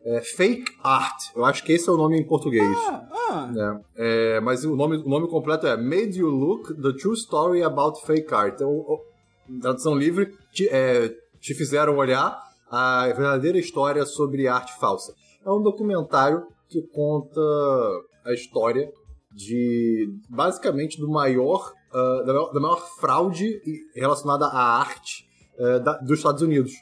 é, 0.04 0.20
Fake 0.20 0.76
Art. 0.82 1.34
Eu 1.34 1.42
acho 1.46 1.64
que 1.64 1.72
esse 1.72 1.88
é 1.88 1.92
o 1.92 1.96
nome 1.96 2.18
em 2.18 2.26
português. 2.26 2.76
Ah, 2.86 3.08
ah. 3.30 3.46
né? 3.46 3.80
É, 3.96 4.40
mas 4.40 4.62
o 4.66 4.76
nome, 4.76 4.98
o 4.98 5.08
nome 5.08 5.26
completo 5.26 5.66
é 5.66 5.74
Made 5.74 6.18
You 6.18 6.28
Look 6.28 6.74
The 6.74 6.92
True 7.00 7.14
Story 7.14 7.62
About 7.62 8.04
Fake 8.04 8.34
Art. 8.34 8.56
Então, 8.56 9.00
tradução 9.62 9.96
livre, 9.96 10.36
te, 10.52 10.68
é, 10.68 11.14
te 11.40 11.54
fizeram 11.54 11.96
olhar 11.96 12.43
a 12.70 13.06
verdadeira 13.08 13.58
história 13.58 14.04
sobre 14.06 14.48
arte 14.48 14.78
falsa. 14.78 15.14
É 15.44 15.50
um 15.50 15.62
documentário 15.62 16.46
que 16.68 16.82
conta 16.82 17.40
a 18.24 18.32
história 18.32 18.90
de 19.32 20.08
basicamente 20.28 20.98
do 21.00 21.08
maior 21.08 21.72
ah, 21.92 22.22
da, 22.26 22.32
maior, 22.32 22.52
da 22.52 22.60
maior 22.60 22.80
fraude 22.98 23.60
relacionada 23.94 24.46
à 24.46 24.78
arte 24.80 25.24
eh, 25.56 25.78
da- 25.78 25.98
dos 25.98 26.18
Estados 26.18 26.42
Unidos. 26.42 26.72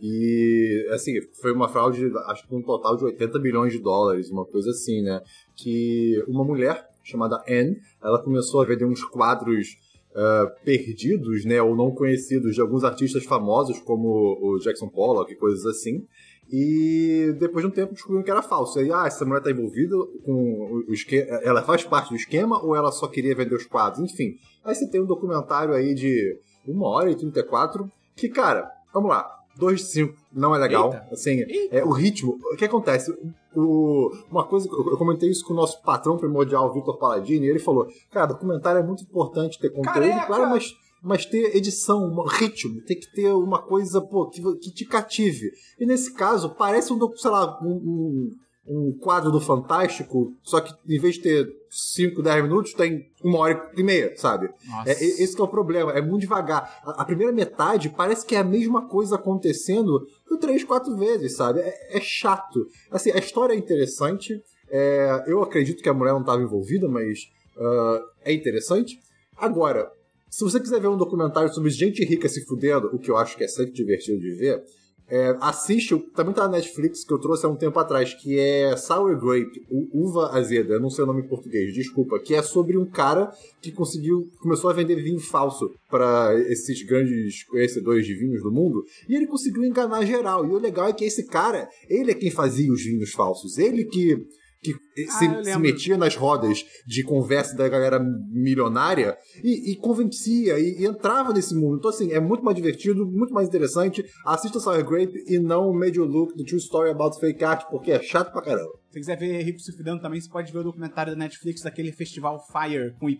E, 0.00 0.88
assim, 0.92 1.12
foi 1.40 1.52
uma 1.52 1.68
fraude, 1.68 2.10
acho 2.26 2.48
que 2.48 2.54
um 2.54 2.62
total 2.62 2.96
de 2.96 3.04
80 3.04 3.38
bilhões 3.38 3.72
de 3.72 3.78
dólares, 3.78 4.30
uma 4.30 4.44
coisa 4.46 4.70
assim, 4.70 5.02
né? 5.02 5.20
Que 5.54 6.24
uma 6.26 6.42
mulher 6.42 6.88
chamada 7.04 7.36
Anne, 7.48 7.76
ela 8.02 8.20
começou 8.22 8.62
a 8.62 8.64
vender 8.64 8.84
uns 8.86 9.04
quadros 9.04 9.68
ah, 10.14 10.52
perdidos, 10.64 11.44
né, 11.44 11.62
ou 11.62 11.74
não 11.74 11.90
conhecidos 11.90 12.54
de 12.54 12.60
alguns 12.60 12.84
artistas 12.84 13.24
famosos, 13.24 13.78
como 13.80 14.38
o 14.40 14.58
Jackson 14.58 14.88
Pollock 14.88 15.32
e 15.32 15.36
coisas 15.36 15.64
assim. 15.66 16.06
E 16.50 17.34
depois 17.38 17.64
de 17.64 17.70
um 17.70 17.74
tempo 17.74 17.94
descobriram 17.94 18.22
que 18.22 18.30
era 18.30 18.42
falso. 18.42 18.78
E, 18.80 18.92
ah, 18.92 19.06
essa 19.06 19.24
mulher 19.24 19.42
tá 19.42 19.50
envolvida 19.50 19.96
com 20.22 20.84
o 20.86 20.92
esquema. 20.92 21.40
Ela 21.42 21.62
faz 21.62 21.82
parte 21.82 22.10
do 22.10 22.16
esquema 22.16 22.62
ou 22.62 22.76
ela 22.76 22.92
só 22.92 23.08
queria 23.08 23.34
vender 23.34 23.54
os 23.54 23.64
quadros? 23.64 24.12
Enfim. 24.12 24.36
Aí 24.62 24.74
você 24.74 24.86
tem 24.90 25.00
um 25.00 25.06
documentário 25.06 25.72
aí 25.72 25.94
de 25.94 26.38
1 26.68 26.82
hora 26.82 27.10
e 27.10 27.14
34, 27.14 27.90
que, 28.14 28.28
cara, 28.28 28.70
vamos 28.92 29.08
lá. 29.08 29.41
2 29.56 29.80
de 29.80 29.86
5 29.86 30.14
não 30.32 30.54
é 30.54 30.58
legal. 30.58 30.92
Eita. 30.92 31.08
Assim, 31.12 31.40
Eita. 31.40 31.76
é, 31.76 31.84
o 31.84 31.90
ritmo. 31.90 32.38
O 32.52 32.56
que 32.56 32.64
acontece? 32.64 33.14
O, 33.54 34.10
uma 34.30 34.44
coisa, 34.44 34.68
eu 34.68 34.90
eu 34.90 34.96
comentei 34.96 35.30
isso 35.30 35.44
com 35.44 35.52
o 35.52 35.56
nosso 35.56 35.82
patrão 35.82 36.16
primordial, 36.16 36.72
Vitor 36.72 36.98
Paladini, 36.98 37.46
e 37.46 37.50
ele 37.50 37.58
falou: 37.58 37.86
Cara, 38.10 38.26
documentário 38.26 38.80
é 38.80 38.82
muito 38.82 39.02
importante 39.02 39.58
ter 39.58 39.70
conteúdo, 39.70 39.94
Careca! 39.94 40.26
claro, 40.26 40.48
mas, 40.48 40.74
mas 41.02 41.26
ter 41.26 41.54
edição, 41.56 42.04
um 42.04 42.26
ritmo, 42.26 42.80
tem 42.82 42.98
que 42.98 43.12
ter 43.12 43.32
uma 43.32 43.60
coisa, 43.60 44.00
pô, 44.00 44.26
que, 44.26 44.40
que 44.56 44.70
te 44.72 44.84
cative. 44.84 45.50
E 45.78 45.84
nesse 45.84 46.14
caso, 46.14 46.54
parece 46.54 46.92
um, 46.92 47.16
sei 47.16 47.30
lá, 47.30 47.58
um, 47.62 47.72
um, 47.72 48.30
um 48.66 48.96
quadro 48.96 49.30
do 49.30 49.40
Fantástico, 49.40 50.34
só 50.42 50.60
que 50.60 50.72
em 50.88 50.98
vez 51.00 51.16
de 51.16 51.22
ter 51.22 51.48
5, 51.68 52.22
10 52.22 52.42
minutos, 52.44 52.74
tem 52.74 53.10
uma 53.22 53.38
hora 53.38 53.70
e 53.76 53.82
meia, 53.82 54.14
sabe? 54.16 54.48
É, 54.86 54.92
esse 54.92 55.34
que 55.34 55.40
é 55.40 55.44
o 55.44 55.48
problema, 55.48 55.92
é 55.92 56.00
muito 56.00 56.20
devagar. 56.22 56.80
A, 56.84 57.02
a 57.02 57.04
primeira 57.04 57.32
metade 57.32 57.88
parece 57.88 58.24
que 58.24 58.36
é 58.36 58.38
a 58.38 58.44
mesma 58.44 58.86
coisa 58.88 59.16
acontecendo 59.16 60.06
por 60.28 60.38
três, 60.38 60.62
quatro 60.62 60.96
vezes, 60.96 61.36
sabe? 61.36 61.60
É, 61.60 61.98
é 61.98 62.00
chato. 62.00 62.66
Assim, 62.90 63.10
a 63.10 63.18
história 63.18 63.54
é 63.54 63.56
interessante. 63.56 64.40
é, 64.70 65.24
eu 65.26 65.42
acredito 65.42 65.82
que 65.82 65.88
a 65.88 65.94
mulher 65.94 66.12
não 66.12 66.20
estava 66.20 66.42
envolvida, 66.42 66.88
mas 66.88 67.18
ah, 67.58 68.04
é 68.24 68.32
interessante. 68.32 68.98
Agora, 69.36 69.90
se 70.30 70.44
você 70.44 70.58
quiser 70.58 70.80
ver 70.80 70.88
um 70.88 70.96
documentário 70.96 71.52
sobre 71.52 71.70
gente 71.70 72.04
rica 72.04 72.28
se 72.28 72.44
fudendo, 72.46 72.88
o 72.92 72.98
que 72.98 73.10
eu 73.10 73.16
acho 73.16 73.36
que 73.36 73.44
é 73.44 73.48
sempre 73.48 73.72
divertido 73.72 74.20
de 74.20 74.32
ver, 74.32 74.62
é, 75.08 75.36
assiste, 75.40 75.96
também 76.14 76.34
tá 76.34 76.42
na 76.42 76.56
Netflix, 76.56 77.04
que 77.04 77.12
eu 77.12 77.18
trouxe 77.18 77.44
há 77.44 77.48
um 77.48 77.56
tempo 77.56 77.78
atrás, 77.78 78.14
que 78.14 78.38
é 78.38 78.76
Sour 78.76 79.18
Grape, 79.18 79.64
Uva 79.70 80.30
Azeda, 80.36 80.74
eu 80.74 80.80
não 80.80 80.90
sei 80.90 81.04
o 81.04 81.06
nome 81.06 81.22
em 81.22 81.28
português, 81.28 81.74
desculpa, 81.74 82.18
que 82.18 82.34
é 82.34 82.42
sobre 82.42 82.78
um 82.78 82.86
cara 82.86 83.30
que 83.60 83.70
conseguiu, 83.70 84.30
começou 84.40 84.70
a 84.70 84.72
vender 84.72 84.96
vinho 84.96 85.20
falso 85.20 85.70
para 85.90 86.34
esses 86.48 86.82
grandes 86.84 87.44
conhecedores 87.44 88.06
de 88.06 88.14
vinhos 88.14 88.42
do 88.42 88.50
mundo, 88.50 88.84
e 89.08 89.14
ele 89.14 89.26
conseguiu 89.26 89.64
enganar 89.64 90.04
geral. 90.04 90.46
E 90.46 90.50
o 90.50 90.58
legal 90.58 90.88
é 90.88 90.92
que 90.92 91.04
esse 91.04 91.26
cara, 91.26 91.68
ele 91.88 92.10
é 92.10 92.14
quem 92.14 92.30
fazia 92.30 92.72
os 92.72 92.82
vinhos 92.82 93.12
falsos, 93.12 93.58
ele 93.58 93.84
que 93.84 94.16
que 94.62 94.72
se, 94.72 95.26
eu 95.26 95.44
se 95.44 95.50
lembro. 95.50 95.60
metia 95.60 95.96
nas 95.96 96.14
rodas 96.14 96.64
de 96.86 97.02
conversa 97.02 97.56
da 97.56 97.68
galera 97.68 97.98
milionária 97.98 99.16
e, 99.42 99.72
e 99.72 99.76
convencia 99.76 100.58
e, 100.58 100.80
e 100.80 100.86
entrava 100.86 101.32
nesse 101.32 101.54
mundo. 101.54 101.78
Então, 101.78 101.90
assim, 101.90 102.12
é 102.12 102.20
muito 102.20 102.44
mais 102.44 102.56
divertido, 102.56 103.04
muito 103.04 103.34
mais 103.34 103.48
interessante. 103.48 104.04
Assista 104.24 104.60
Sour 104.60 104.84
Grape 104.84 105.24
e 105.26 105.38
não 105.38 105.68
o 105.68 105.74
Major 105.74 106.06
Look, 106.06 106.36
The 106.36 106.44
True 106.44 106.60
Story 106.60 106.90
About 106.90 107.18
Fake 107.18 107.42
Art, 107.42 107.68
porque 107.70 107.90
é 107.90 108.00
chato 108.00 108.32
pra 108.32 108.42
caramba. 108.42 108.70
Se 108.88 108.92
você 108.92 109.00
quiser 109.00 109.18
ver 109.18 109.42
Rico 109.42 109.58
se 109.58 109.76
fudendo 109.76 110.00
também, 110.00 110.20
você 110.20 110.30
pode 110.30 110.52
ver 110.52 110.58
o 110.58 110.64
documentário 110.64 111.12
da 111.12 111.18
Netflix 111.18 111.62
daquele 111.62 111.92
festival 111.92 112.38
Fire 112.46 112.94
com 113.00 113.10
Y. 113.10 113.18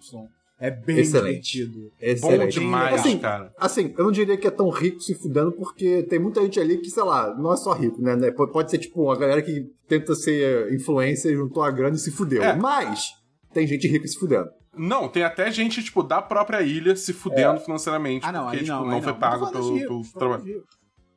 É 0.63 0.71
bem 0.71 1.01
Excelente. 1.01 1.55
divertido. 1.55 1.81
Bom 1.91 1.91
Excelente. 2.01 2.53
demais, 2.53 3.01
Assim, 3.01 3.19
cara. 3.19 3.53
Assim, 3.59 3.93
eu 3.99 4.05
não 4.05 4.13
diria 4.13 4.37
que 4.37 4.47
é 4.47 4.51
tão 4.51 4.69
rico 4.71 5.01
se 5.01 5.13
fudendo, 5.13 5.51
porque 5.51 6.05
tem 6.05 6.21
muita 6.21 6.41
gente 6.41 6.61
ali 6.61 6.79
que, 6.79 6.89
sei 6.89 7.03
lá, 7.03 7.35
não 7.35 7.53
é 7.53 7.57
só 7.57 7.73
rico, 7.73 8.01
né? 8.01 8.15
né? 8.15 8.31
Pode 8.31 8.71
ser 8.71 8.79
tipo 8.79 9.03
uma 9.03 9.19
galera 9.19 9.43
que 9.43 9.69
tenta 9.89 10.15
ser 10.15 10.73
influencer, 10.73 11.35
juntou 11.35 11.65
a 11.65 11.71
grana 11.73 11.97
e 11.97 11.99
se 11.99 12.13
fudeu. 12.13 12.45
É. 12.45 12.55
Mas 12.55 13.13
tem 13.53 13.67
gente 13.67 13.89
rica 13.89 14.07
se 14.07 14.17
fudendo. 14.17 14.51
Não, 14.77 15.09
tem 15.09 15.25
até 15.25 15.51
gente, 15.51 15.83
tipo, 15.83 16.01
da 16.01 16.23
própria 16.23 16.63
ilha 16.63 16.95
se 16.95 17.13
fudendo 17.13 17.59
financeiramente. 17.59 18.25
Ah, 18.25 18.31
não, 18.31 18.45
porque, 18.45 18.59
aí 18.59 18.63
tipo, 18.63 18.77
não. 18.77 18.87
não 18.87 18.95
aí 18.95 19.03
foi 19.03 19.13
não. 19.13 19.19
pago 19.19 19.51
pelo, 19.51 19.79
de 19.79 19.85
pelo 19.85 20.03
trabalho. 20.13 20.65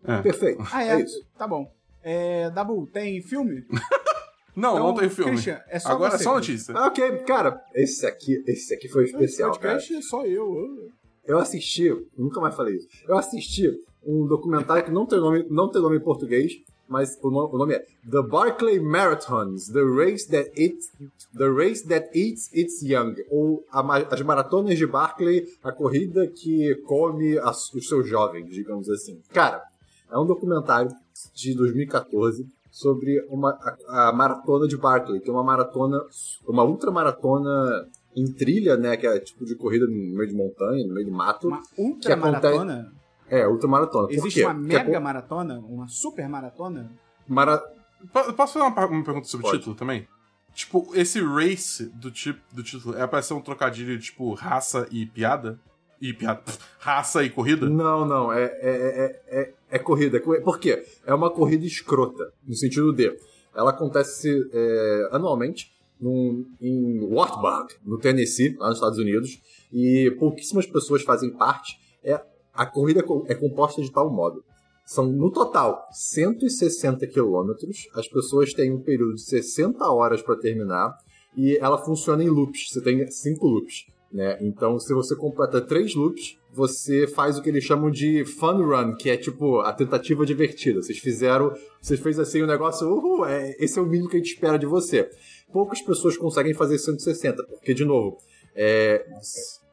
É. 0.08 0.22
Perfeito. 0.24 0.64
Ah, 0.72 0.84
é? 0.84 0.90
é 0.90 1.02
isso. 1.04 1.24
Tá 1.38 1.48
bom. 1.48 1.72
É, 2.02 2.50
Dabu, 2.50 2.88
tem 2.88 3.22
filme? 3.22 3.64
Não, 4.56 4.74
Então, 4.76 4.88
não 4.88 4.94
tem 4.96 5.10
filme. 5.10 5.32
Christian, 5.32 5.62
é 5.68 5.80
só 5.80 5.90
Agora 5.90 6.12
você, 6.12 6.16
é 6.16 6.20
só 6.24 6.34
notícia. 6.36 6.74
Ah, 6.78 6.88
Ok, 6.88 7.18
cara, 7.28 7.62
esse 7.74 8.06
aqui, 8.06 8.44
esse 8.48 8.74
aqui 8.74 8.88
foi 8.88 9.04
especial, 9.06 9.52
Esse 9.52 9.60
cara. 9.60 9.74
podcast 9.76 9.96
é 9.96 10.02
só 10.02 10.26
eu. 10.26 10.90
Eu 11.26 11.40
assisti, 11.40 11.90
nunca 12.18 12.40
mais 12.40 12.56
falei 12.56 12.76
isso. 12.76 12.88
Eu 13.08 13.18
assisti 13.18 13.70
um 14.06 14.26
documentário 14.28 14.84
que 14.86 14.92
não 14.92 15.06
tem 15.06 15.20
nome, 15.20 15.46
não 15.50 15.70
tem 15.70 15.82
nome 15.82 15.98
em 15.98 16.02
português, 16.02 16.54
mas 16.88 17.18
o 17.24 17.32
nome, 17.32 17.50
o 17.54 17.58
nome 17.58 17.74
é 17.74 17.80
The 18.10 18.22
Barclay 18.22 18.80
Marathons, 18.80 19.68
The 19.70 19.82
Race 19.82 20.30
That 20.30 20.52
Eats, 20.56 20.92
The 21.36 21.48
Race 21.50 21.88
That 21.88 22.10
Eats 22.18 22.54
Its 22.54 22.84
Young, 22.84 23.16
ou 23.32 23.66
a 23.72 23.82
as 24.14 24.22
maratonas 24.22 24.78
de 24.78 24.86
Barclay, 24.86 25.46
a 25.64 25.72
corrida 25.72 26.28
que 26.28 26.76
come 26.86 27.38
as- 27.40 27.74
os 27.74 27.88
seus 27.88 28.08
jovens, 28.08 28.48
digamos 28.52 28.88
assim. 28.90 29.20
Cara, 29.34 29.64
é 30.12 30.18
um 30.20 30.26
documentário 30.28 30.92
de 31.34 31.56
2014 31.56 32.46
sobre 32.80 33.26
uma, 33.30 33.58
a, 33.88 34.10
a 34.10 34.14
maratona 34.14 34.68
de 34.68 34.76
Barclay, 34.76 35.22
que 35.22 35.30
é 35.30 35.34
uma 35.34 35.44
maratona, 35.46 35.98
uma 36.46 36.62
ultramaratona 36.66 37.88
em 38.14 38.26
trilha, 38.34 38.76
né, 38.76 38.98
que 38.98 39.08
é 39.08 39.18
tipo 39.20 39.46
de 39.46 39.56
corrida 39.56 39.86
no 39.86 39.94
meio 39.94 40.28
de 40.28 40.36
montanha, 40.36 40.86
no 40.86 40.94
meio 40.94 41.06
de 41.06 41.12
mato. 41.12 41.48
Uma 41.48 41.62
Que 41.62 41.82
ultra 41.82 42.14
acontece- 42.16 42.42
maratona? 42.56 42.94
É, 43.30 43.48
ultramaratona. 43.48 44.08
Por 44.08 44.14
Existe 44.14 44.40
quê? 44.42 44.46
uma 44.46 44.54
mega 44.54 44.94
co- 44.94 45.00
maratona? 45.02 45.60
Uma 45.60 45.88
super 45.88 46.28
maratona? 46.28 46.92
mara- 47.28 47.64
Po- 48.12 48.34
Posso 48.34 48.60
fazer 48.60 48.60
uma, 48.60 48.86
uma 48.88 49.04
pergunta 49.04 49.26
sobre 49.28 49.48
o 49.48 49.52
título 49.52 49.74
também? 49.76 50.06
Tipo, 50.54 50.90
esse 50.94 51.20
race 51.22 51.86
do, 51.96 52.12
tipo, 52.12 52.40
do 52.54 52.62
título 52.62 52.96
é 52.98 53.08
pra 53.08 53.22
ser 53.22 53.34
um 53.36 53.42
trocadilho, 53.42 53.98
tipo, 54.00 54.34
raça 54.34 54.86
e 54.92 55.06
piada? 55.06 55.58
E 56.02 56.14
piada. 56.14 56.44
raça 56.80 57.24
e 57.24 57.30
corrida? 57.30 57.70
Não, 57.70 58.06
não, 58.06 58.32
é, 58.32 58.44
é, 58.44 58.50
é, 58.62 59.40
é, 59.40 59.54
é 59.72 59.80
corrida. 59.80 60.20
Por 60.20 60.60
quê? 60.60 60.84
É 61.06 61.14
uma 61.14 61.30
corrida 61.30 61.66
escrota, 61.66 62.32
no 62.46 62.54
sentido 62.56 62.92
de. 62.94 63.16
Ela 63.56 63.70
acontece 63.72 64.30
é, 64.52 65.10
anualmente 65.12 65.72
num, 66.00 66.46
em 66.62 67.00
Wartburg, 67.06 67.74
no 67.86 67.98
Tennessee, 67.98 68.56
lá 68.58 68.68
nos 68.68 68.78
Estados 68.78 69.00
Unidos, 69.00 69.40
e 69.72 70.14
pouquíssimas 70.20 70.66
pessoas 70.66 71.04
fazem 71.04 71.32
parte. 71.32 71.78
É, 72.04 72.20
a 72.54 72.66
corrida 72.66 73.00
é 73.00 73.04
co- 73.04 73.26
é 73.28 73.34
composta 73.36 73.82
de 73.82 73.92
tal 73.92 74.10
modo 74.12 74.44
São, 74.86 75.06
no 75.08 75.32
total, 75.32 75.88
160 75.92 77.08
quilômetros. 77.08 77.88
As 77.96 78.08
pessoas 78.08 78.54
têm 78.54 78.72
um 78.74 78.82
período 78.82 79.16
de 79.16 79.22
60 79.22 79.84
horas 79.90 80.22
para 80.22 80.36
terminar. 80.38 80.96
E 81.38 81.58
ela 81.58 81.78
funciona 81.78 82.24
em 82.24 82.30
loops. 82.30 82.70
Você 82.70 82.82
tem 82.82 83.10
cinco 83.12 83.46
loops. 83.48 83.86
Né? 84.16 84.38
Então, 84.40 84.80
se 84.80 84.94
você 84.94 85.14
completa 85.14 85.60
três 85.60 85.94
loops, 85.94 86.40
você 86.50 87.06
faz 87.06 87.38
o 87.38 87.42
que 87.42 87.50
eles 87.50 87.66
chamam 87.66 87.92
de 87.92 88.24
fun 88.24 88.66
run, 88.66 88.96
que 88.96 89.10
é 89.10 89.18
tipo 89.18 89.60
a 89.60 89.74
tentativa 89.74 90.26
divertida. 90.26 90.82
Vocês 90.82 91.00
fizeram, 91.00 91.54
você 91.82 91.98
fez 91.98 92.18
assim 92.18 92.42
o 92.42 92.46
um 92.46 92.48
negócio, 92.48 92.88
uhul, 92.88 93.26
é, 93.26 93.54
esse 93.60 93.78
é 93.78 93.82
o 93.82 93.86
mínimo 93.86 94.10
que 94.10 94.16
a 94.16 94.20
gente 94.20 94.34
espera 94.34 94.58
de 94.58 94.66
você. 94.66 95.10
Poucas 95.52 95.82
pessoas 95.82 96.16
conseguem 96.16 96.54
fazer 96.54 96.78
160, 96.78 97.44
porque, 97.44 97.74
de 97.74 97.84
novo, 97.84 98.18
é, 98.56 99.06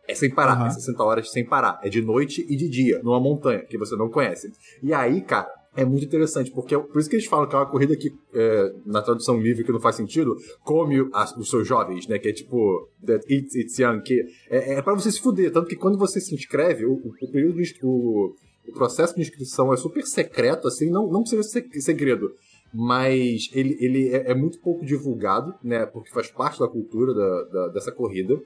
é 0.08 0.14
sem 0.16 0.28
parar, 0.28 0.58
uhum. 0.58 0.66
é 0.66 0.70
60 0.70 1.04
horas 1.04 1.30
sem 1.30 1.46
parar. 1.46 1.78
É 1.80 1.88
de 1.88 2.02
noite 2.02 2.44
e 2.48 2.56
de 2.56 2.68
dia, 2.68 3.00
numa 3.00 3.20
montanha, 3.20 3.60
que 3.60 3.78
você 3.78 3.94
não 3.94 4.10
conhece. 4.10 4.50
E 4.82 4.92
aí, 4.92 5.20
cara, 5.20 5.52
é 5.74 5.84
muito 5.84 6.04
interessante, 6.04 6.50
porque 6.50 6.74
é 6.74 6.78
por 6.78 7.00
isso 7.00 7.08
que 7.08 7.16
eles 7.16 7.26
falam 7.26 7.48
que 7.48 7.54
é 7.54 7.58
uma 7.58 7.66
corrida 7.66 7.96
que, 7.96 8.12
é, 8.34 8.74
na 8.84 9.00
tradução 9.00 9.40
livre, 9.40 9.64
que 9.64 9.72
não 9.72 9.80
faz 9.80 9.96
sentido, 9.96 10.36
come 10.62 11.08
as, 11.14 11.34
os 11.36 11.48
seus 11.48 11.66
jovens, 11.66 12.06
né? 12.06 12.18
Que 12.18 12.28
é 12.28 12.32
tipo, 12.32 12.88
that 13.04 13.24
eats 13.32 13.54
its 13.54 13.78
young, 13.78 14.02
que 14.02 14.22
é, 14.50 14.74
é 14.74 14.82
para 14.82 14.94
você 14.94 15.10
se 15.10 15.20
fuder. 15.20 15.50
Tanto 15.50 15.68
que 15.68 15.76
quando 15.76 15.96
você 15.96 16.20
se 16.20 16.34
inscreve, 16.34 16.84
o, 16.84 16.94
o 16.94 17.32
período 17.32 17.62
de, 17.62 17.74
o, 17.82 18.34
o, 18.68 18.72
processo 18.72 19.14
de 19.14 19.22
inscrição 19.22 19.72
é 19.72 19.76
super 19.76 20.04
secreto, 20.04 20.68
assim, 20.68 20.90
não, 20.90 21.10
não 21.10 21.22
precisa 21.22 21.42
ser 21.42 21.66
segredo. 21.80 22.34
Mas 22.74 23.50
ele, 23.52 23.76
ele 23.80 24.08
é, 24.08 24.30
é 24.30 24.34
muito 24.34 24.58
pouco 24.58 24.84
divulgado, 24.84 25.54
né? 25.62 25.86
Porque 25.86 26.10
faz 26.10 26.30
parte 26.30 26.58
da 26.58 26.68
cultura 26.68 27.14
da, 27.14 27.42
da 27.44 27.68
dessa 27.68 27.92
corrida. 27.92 28.38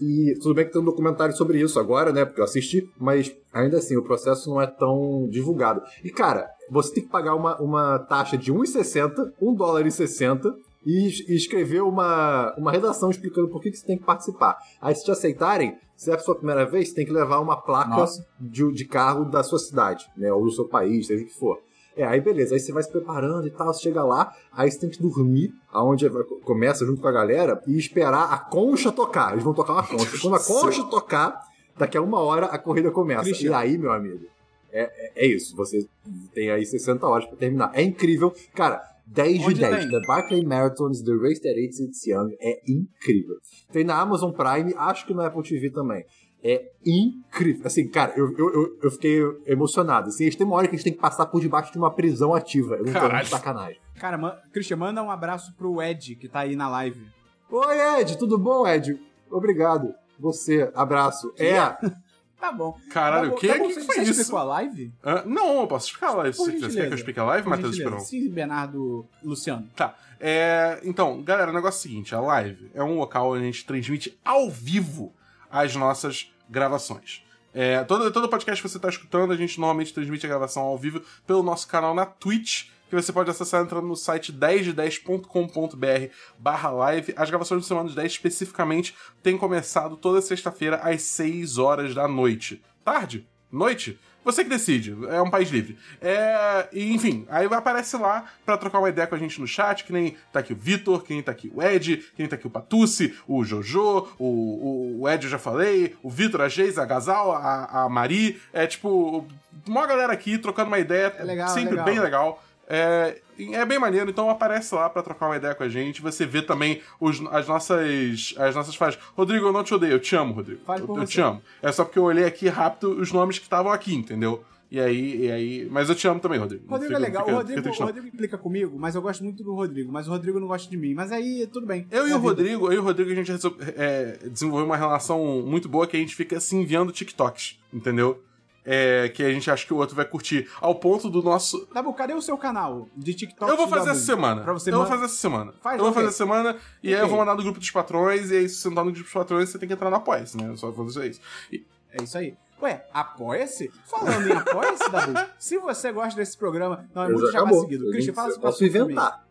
E 0.00 0.34
tudo 0.40 0.54
bem 0.54 0.64
que 0.64 0.72
tem 0.72 0.80
um 0.80 0.84
documentário 0.84 1.36
sobre 1.36 1.60
isso 1.60 1.78
agora, 1.78 2.10
né? 2.10 2.24
Porque 2.24 2.40
eu 2.40 2.44
assisti, 2.44 2.90
mas 2.98 3.34
ainda 3.52 3.76
assim, 3.76 3.96
o 3.96 4.02
processo 4.02 4.48
não 4.48 4.60
é 4.60 4.66
tão 4.66 5.28
divulgado. 5.28 5.82
E, 6.02 6.10
cara, 6.10 6.48
você 6.70 6.94
tem 6.94 7.04
que 7.04 7.10
pagar 7.10 7.34
uma, 7.34 7.60
uma 7.60 7.98
taxa 7.98 8.38
de 8.38 8.52
1,60, 8.52 9.32
1 9.40 9.54
dólar 9.54 9.86
e 9.86 9.90
60 9.90 10.54
e, 10.86 11.08
escrever 11.34 11.82
uma, 11.82 12.54
uma 12.56 12.72
redação 12.72 13.10
explicando 13.10 13.48
por 13.48 13.60
que, 13.60 13.70
que 13.70 13.76
você 13.76 13.86
tem 13.86 13.98
que 13.98 14.04
participar. 14.04 14.56
Aí, 14.80 14.94
se 14.94 15.04
te 15.04 15.10
aceitarem, 15.10 15.76
se 15.94 16.10
é 16.10 16.14
a 16.14 16.18
sua 16.18 16.34
primeira 16.34 16.64
vez, 16.64 16.88
você 16.88 16.94
tem 16.94 17.04
que 17.04 17.12
levar 17.12 17.38
uma 17.40 17.60
placa 17.60 18.06
de, 18.40 18.72
de 18.72 18.84
carro 18.86 19.26
da 19.26 19.42
sua 19.42 19.58
cidade, 19.58 20.06
né? 20.16 20.32
Ou 20.32 20.44
do 20.44 20.50
seu 20.50 20.66
país, 20.66 21.08
seja 21.08 21.22
o 21.22 21.26
que 21.26 21.34
for. 21.34 21.58
É, 22.00 22.04
aí 22.06 22.20
beleza, 22.20 22.54
aí 22.54 22.60
você 22.60 22.72
vai 22.72 22.82
se 22.82 22.90
preparando 22.90 23.46
e 23.46 23.50
tal, 23.50 23.66
você 23.74 23.82
chega 23.82 24.02
lá, 24.02 24.34
aí 24.50 24.70
você 24.70 24.78
tem 24.78 24.88
que 24.88 25.02
dormir, 25.02 25.52
aonde 25.70 26.08
começa 26.44 26.86
junto 26.86 27.02
com 27.02 27.08
a 27.08 27.12
galera, 27.12 27.62
e 27.66 27.76
esperar 27.76 28.32
a 28.32 28.38
concha 28.38 28.90
tocar. 28.90 29.32
Eles 29.32 29.44
vão 29.44 29.52
tocar 29.52 29.74
uma 29.74 29.86
concha. 29.86 30.18
Quando 30.18 30.36
a 30.36 30.40
concha 30.42 30.82
tocar, 30.84 31.42
daqui 31.76 31.98
a 31.98 32.00
uma 32.00 32.18
hora 32.20 32.46
a 32.46 32.56
corrida 32.56 32.90
começa. 32.90 33.24
Christian. 33.24 33.50
E 33.50 33.52
aí, 33.52 33.76
meu 33.76 33.92
amigo, 33.92 34.24
é, 34.72 34.82
é, 34.82 35.12
é, 35.14 35.26
isso. 35.26 35.54
Você 35.56 35.86
tem 36.32 36.50
aí 36.50 36.64
60 36.64 37.06
horas 37.06 37.26
pra 37.26 37.36
terminar. 37.36 37.70
É 37.74 37.82
incrível. 37.82 38.32
Cara, 38.54 38.82
10 39.06 39.46
de 39.46 39.54
10. 39.54 39.76
Tem? 39.76 39.90
The 39.90 40.06
Barclay 40.06 40.44
Marathons, 40.44 41.02
The 41.02 41.12
Race 41.12 41.42
That 41.42 41.60
Eats 41.60 41.80
Its 41.80 42.06
Young. 42.06 42.34
É 42.40 42.60
incrível. 42.66 43.36
Tem 43.72 43.84
na 43.84 44.00
Amazon 44.00 44.32
Prime, 44.32 44.72
acho 44.76 45.06
que 45.06 45.12
no 45.12 45.20
Apple 45.20 45.42
TV 45.42 45.70
também. 45.70 46.04
É 46.42 46.70
incrível. 46.84 47.66
Assim, 47.66 47.86
cara, 47.88 48.14
eu, 48.16 48.34
eu, 48.36 48.78
eu, 48.82 48.90
fiquei 48.90 49.20
emocionado. 49.46 50.08
Assim, 50.08 50.28
tem 50.30 50.46
uma 50.46 50.56
hora 50.56 50.66
que 50.66 50.74
a 50.74 50.76
gente 50.76 50.84
tem 50.84 50.92
que 50.92 50.98
passar 50.98 51.26
por 51.26 51.40
debaixo 51.40 51.70
de 51.70 51.78
uma 51.78 51.90
prisão 51.90 52.34
ativa. 52.34 52.76
Eu 52.76 52.84
não 52.86 52.92
tô 52.92 53.08
de 53.08 53.28
sacanagem. 53.28 53.78
Cara, 53.98 54.16
man, 54.16 54.34
Christian, 54.52 54.76
manda 54.76 55.02
um 55.02 55.10
abraço 55.10 55.54
pro 55.54 55.82
Ed, 55.82 56.16
que 56.16 56.28
tá 56.28 56.40
aí 56.40 56.56
na 56.56 56.68
live. 56.68 57.06
Oi, 57.50 58.00
Ed, 58.00 58.16
tudo 58.16 58.38
bom, 58.38 58.66
Ed? 58.66 58.98
Obrigado. 59.30 59.94
Você, 60.18 60.70
abraço. 60.74 61.32
É. 61.38 61.58
Tá 62.40 62.50
bom. 62.50 62.74
Caralho, 62.90 63.32
o 63.32 63.36
que, 63.36 63.46
tá 63.46 63.58
que, 63.58 63.68
que 63.68 63.80
foi 63.82 64.02
você 64.02 64.22
isso? 64.22 64.34
a 64.34 64.42
live? 64.42 64.90
Não, 65.26 65.60
eu 65.60 65.66
posso 65.66 65.88
explicar 65.88 66.08
a 66.08 66.14
live. 66.14 66.34
Se 66.34 66.58
você 66.58 66.74
quer 66.74 66.86
que 66.86 66.92
eu 66.94 66.96
explique 66.96 67.20
a 67.20 67.24
live, 67.24 67.46
Matheus 67.46 67.76
Esperon? 67.76 67.98
Sim, 67.98 68.30
Bernardo 68.30 69.06
Luciano. 69.22 69.68
Tá. 69.76 69.94
É, 70.18 70.80
então, 70.82 71.22
galera, 71.22 71.50
o 71.50 71.54
negócio 71.54 71.76
é 71.76 71.80
o 71.80 71.82
seguinte: 71.82 72.14
a 72.14 72.20
live 72.20 72.70
é 72.72 72.82
um 72.82 72.96
local 72.96 73.32
onde 73.32 73.42
a 73.42 73.44
gente 73.44 73.66
transmite 73.66 74.18
ao 74.24 74.48
vivo 74.50 75.12
as 75.50 75.74
nossas 75.74 76.32
gravações. 76.48 77.22
É, 77.52 77.82
todo, 77.84 78.10
todo 78.12 78.28
podcast 78.28 78.62
que 78.62 78.68
você 78.68 78.76
está 78.78 78.88
escutando, 78.88 79.32
a 79.32 79.36
gente 79.36 79.58
normalmente 79.58 79.92
transmite 79.92 80.24
a 80.24 80.28
gravação 80.28 80.62
ao 80.62 80.78
vivo 80.78 81.02
pelo 81.26 81.42
nosso 81.42 81.66
canal 81.66 81.94
na 81.94 82.06
Twitch, 82.06 82.68
que 82.88 82.96
você 82.96 83.12
pode 83.12 83.30
acessar 83.30 83.62
entrando 83.62 83.86
no 83.86 83.96
site 83.96 84.32
10de10.com.br 84.32 86.12
barra 86.38 86.70
live. 86.70 87.14
As 87.16 87.28
gravações 87.28 87.62
do 87.62 87.66
Semana 87.66 87.88
de 87.88 87.94
10 87.94 88.12
especificamente 88.12 88.94
têm 89.22 89.38
começado 89.38 89.96
toda 89.96 90.20
sexta-feira 90.20 90.76
às 90.76 91.02
6 91.02 91.58
horas 91.58 91.94
da 91.94 92.08
noite. 92.08 92.62
Tarde? 92.84 93.26
Noite? 93.50 93.98
Você 94.24 94.44
que 94.44 94.50
decide, 94.50 94.96
é 95.08 95.20
um 95.20 95.30
país 95.30 95.48
livre. 95.50 95.78
É, 96.00 96.68
enfim, 96.72 97.26
aí 97.30 97.46
aparece 97.46 97.96
lá 97.96 98.24
para 98.44 98.56
trocar 98.56 98.78
uma 98.78 98.88
ideia 98.88 99.06
com 99.06 99.14
a 99.14 99.18
gente 99.18 99.40
no 99.40 99.46
chat, 99.46 99.84
que 99.84 99.92
nem 99.92 100.16
tá 100.32 100.40
aqui 100.40 100.52
o 100.52 100.56
Vitor, 100.56 101.02
quem 101.02 101.22
tá 101.22 101.32
aqui 101.32 101.50
o 101.54 101.62
Ed, 101.62 102.04
quem 102.16 102.26
tá 102.26 102.36
aqui 102.36 102.46
o 102.46 102.50
Patucci, 102.50 103.16
o 103.26 103.42
Jojo, 103.44 104.08
o, 104.18 104.26
o, 104.26 105.00
o 105.00 105.08
Ed 105.08 105.24
eu 105.24 105.30
já 105.30 105.38
falei, 105.38 105.96
o 106.02 106.10
Vitor, 106.10 106.42
a 106.42 106.48
Geisa, 106.48 106.82
a 106.82 106.86
Gazal, 106.86 107.32
a, 107.32 107.84
a 107.84 107.88
Mari. 107.88 108.40
É 108.52 108.66
tipo, 108.66 109.26
uma 109.66 109.86
galera 109.86 110.12
aqui 110.12 110.36
trocando 110.38 110.68
uma 110.68 110.78
ideia, 110.78 111.14
é 111.18 111.24
legal, 111.24 111.48
sempre 111.48 111.70
legal. 111.70 111.84
bem 111.84 111.98
legal. 111.98 112.44
É, 112.72 113.20
é 113.52 113.64
bem 113.66 113.80
maneiro, 113.80 114.08
então 114.08 114.30
aparece 114.30 114.72
lá 114.76 114.88
para 114.88 115.02
trocar 115.02 115.26
uma 115.26 115.36
ideia 115.36 115.56
com 115.56 115.64
a 115.64 115.68
gente. 115.68 116.00
Você 116.00 116.24
vê 116.24 116.40
também 116.40 116.80
os, 117.00 117.20
as 117.32 117.48
nossas 117.48 118.34
as 118.38 118.54
nossas 118.54 118.76
falas. 118.76 118.96
Rodrigo, 119.16 119.46
eu 119.46 119.52
não 119.52 119.64
te 119.64 119.74
odeio, 119.74 119.94
eu 119.94 120.00
te 120.00 120.14
amo, 120.14 120.32
Rodrigo. 120.32 120.60
Fale 120.64 120.84
eu, 120.88 120.96
eu 120.96 121.06
te 121.06 121.20
amo. 121.20 121.42
É 121.60 121.72
só 121.72 121.84
porque 121.84 121.98
eu 121.98 122.04
olhei 122.04 122.24
aqui 122.24 122.48
rápido 122.48 122.92
os 122.92 123.10
nomes 123.10 123.38
que 123.38 123.44
estavam 123.44 123.72
aqui, 123.72 123.92
entendeu? 123.92 124.44
E 124.70 124.78
aí, 124.78 125.24
e 125.24 125.32
aí. 125.32 125.68
Mas 125.68 125.88
eu 125.88 125.96
te 125.96 126.06
amo 126.06 126.20
também, 126.20 126.38
Rodrigo. 126.38 126.62
Rodrigo 126.68 126.94
fica, 126.94 127.04
é 127.04 127.06
legal. 127.08 127.24
Fica, 127.24 127.34
o, 127.34 127.38
Rodrigo, 127.38 127.68
o 127.68 127.86
Rodrigo 127.86 128.06
implica 128.06 128.38
comigo, 128.38 128.78
mas 128.78 128.94
eu 128.94 129.02
gosto 129.02 129.24
muito 129.24 129.42
do 129.42 129.52
Rodrigo. 129.52 129.90
Mas 129.90 130.06
o 130.06 130.10
Rodrigo 130.10 130.38
não 130.38 130.46
gosta 130.46 130.70
de 130.70 130.76
mim. 130.76 130.94
Mas 130.94 131.10
aí, 131.10 131.48
tudo 131.52 131.66
bem. 131.66 131.88
Eu 131.90 132.06
e 132.06 132.12
o 132.12 132.18
Rodrigo, 132.18 132.68
eu 132.68 132.74
e 132.74 132.78
o 132.78 132.82
Rodrigo, 132.82 133.10
a 133.10 133.14
gente 133.14 133.32
é, 133.76 134.16
desenvolveu 134.28 134.66
uma 134.66 134.76
relação 134.76 135.42
muito 135.44 135.68
boa 135.68 135.88
que 135.88 135.96
a 135.96 136.00
gente 136.00 136.14
fica 136.14 136.38
se 136.38 136.54
enviando 136.54 136.92
TikToks, 136.92 137.58
entendeu? 137.72 138.22
É, 138.64 139.08
que 139.08 139.22
a 139.22 139.30
gente 139.30 139.50
acha 139.50 139.66
que 139.66 139.72
o 139.72 139.76
outro 139.76 139.96
vai 139.96 140.04
curtir. 140.04 140.48
Ao 140.60 140.74
ponto 140.74 141.08
do 141.08 141.22
nosso. 141.22 141.68
Dabu, 141.72 141.92
cadê 141.94 142.14
o 142.14 142.22
seu 142.22 142.36
canal 142.36 142.88
de 142.96 143.14
TikTok? 143.14 143.50
Eu 143.50 143.56
vou 143.56 143.68
fazer 143.68 143.90
essa 143.90 144.00
semana. 144.00 144.42
Pra 144.42 144.52
você 144.52 144.70
eu 144.70 144.74
man... 144.74 144.80
vou 144.80 144.88
fazer 144.88 145.04
essa 145.04 145.16
semana. 145.16 145.54
Faz, 145.60 145.78
eu 145.78 145.84
vou 145.84 145.92
fazer 145.92 146.08
essa 146.08 146.16
semana 146.16 146.56
e 146.82 146.88
okay. 146.88 146.94
aí 146.94 147.00
eu 147.00 147.08
vou 147.08 147.18
mandar 147.18 147.34
no 147.34 147.42
grupo 147.42 147.58
dos 147.58 147.70
patrões. 147.70 148.30
E 148.30 148.36
aí, 148.36 148.48
se 148.48 148.56
você 148.56 148.68
não 148.68 148.76
tá 148.76 148.84
no 148.84 148.92
grupo 148.92 149.04
dos 149.04 149.12
patrões, 149.12 149.48
você 149.48 149.58
tem 149.58 149.68
que 149.68 149.74
entrar 149.74 149.90
no 149.90 149.96
Apoia-se, 149.96 150.36
né? 150.36 150.48
Eu 150.48 150.56
só 150.56 150.70
vou 150.70 150.86
fazer 150.86 151.10
isso. 151.10 151.20
E... 151.52 151.64
É 151.92 152.02
isso 152.02 152.16
aí. 152.16 152.36
Ué, 152.62 152.86
apoia-se? 152.92 153.70
Falando 153.86 154.28
em 154.28 154.32
apoia-se, 154.32 154.90
Dabu, 154.90 155.14
se 155.38 155.58
você 155.58 155.90
gosta 155.90 156.14
desse 156.14 156.36
programa. 156.36 156.88
Não, 156.94 157.04
é 157.04 157.08
muito 157.08 157.32
já 157.32 157.46
seguido. 157.46 157.90
Christian, 157.90 158.14
fala 158.14 158.28
sobre 158.28 158.42
Posso 158.42 158.64
inventar. 158.64 159.24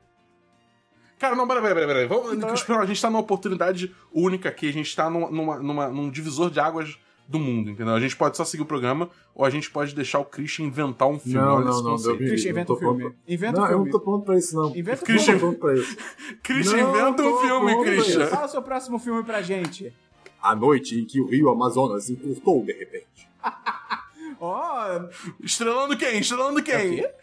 Cara, 1.20 1.36
não, 1.36 1.48
peraí, 1.48 1.62
peraí, 1.62 1.86
peraí. 1.86 2.08
Vamos, 2.08 2.34
então... 2.34 2.50
A 2.80 2.86
gente 2.86 3.02
tá 3.02 3.10
numa 3.10 3.20
oportunidade 3.20 3.94
única 4.12 4.50
aqui, 4.50 4.70
a 4.70 4.74
gente 4.74 4.96
tá 4.96 5.10
numa, 5.10 5.60
numa, 5.60 5.90
num 5.90 6.10
divisor 6.10 6.50
de 6.50 6.60
águas 6.60 6.98
do 7.30 7.38
mundo, 7.38 7.70
entendeu? 7.70 7.94
A 7.94 8.00
gente 8.00 8.16
pode 8.16 8.36
só 8.36 8.44
seguir 8.44 8.64
o 8.64 8.66
programa, 8.66 9.08
ou 9.36 9.46
a 9.46 9.52
gente 9.52 9.70
pode 9.70 9.94
deixar 9.94 10.18
o 10.18 10.26
Christian 10.26 10.66
inventar 10.66 11.08
um 11.08 11.20
filme. 11.20 11.38
Não, 11.38 11.60
não, 11.64 11.84
não, 11.84 11.96
não. 11.96 12.18
Christian, 12.18 12.50
inventa 12.50 12.74
um 12.74 12.76
filme. 12.76 13.14
Inventa 13.28 13.54
não, 13.54 13.64
um 13.64 13.68
filme. 13.68 13.82
eu 13.82 13.86
não 13.86 13.92
tô 13.92 14.00
pronto 14.00 14.26
pra 14.26 14.36
isso, 14.36 14.56
não. 14.56 14.76
Inventa 14.76 15.04
um 15.04 15.06
Christian... 15.06 15.38
filme. 15.38 15.56
pra 15.56 15.76
isso. 15.76 15.98
Christian, 16.42 16.90
inventa 16.90 17.24
um 17.24 17.38
filme, 17.38 17.84
Christian. 17.84 18.28
Fala 18.28 18.46
o 18.48 18.50
seu 18.50 18.64
próximo 18.64 18.98
filme 18.98 19.24
pra 19.24 19.44
gente. 19.44 19.94
A 20.42 20.56
noite 20.56 21.00
em 21.00 21.06
que 21.06 21.22
o 21.22 21.28
rio 21.28 21.50
Amazonas 21.50 22.10
encurtou 22.10 22.66
de 22.66 22.74
repente. 22.74 23.30
Ó... 24.42 25.08
oh. 25.08 25.44
Estrelando 25.44 25.96
quem? 25.96 26.20
Estrelando 26.20 26.64
quem? 26.64 27.02
É 27.02 27.16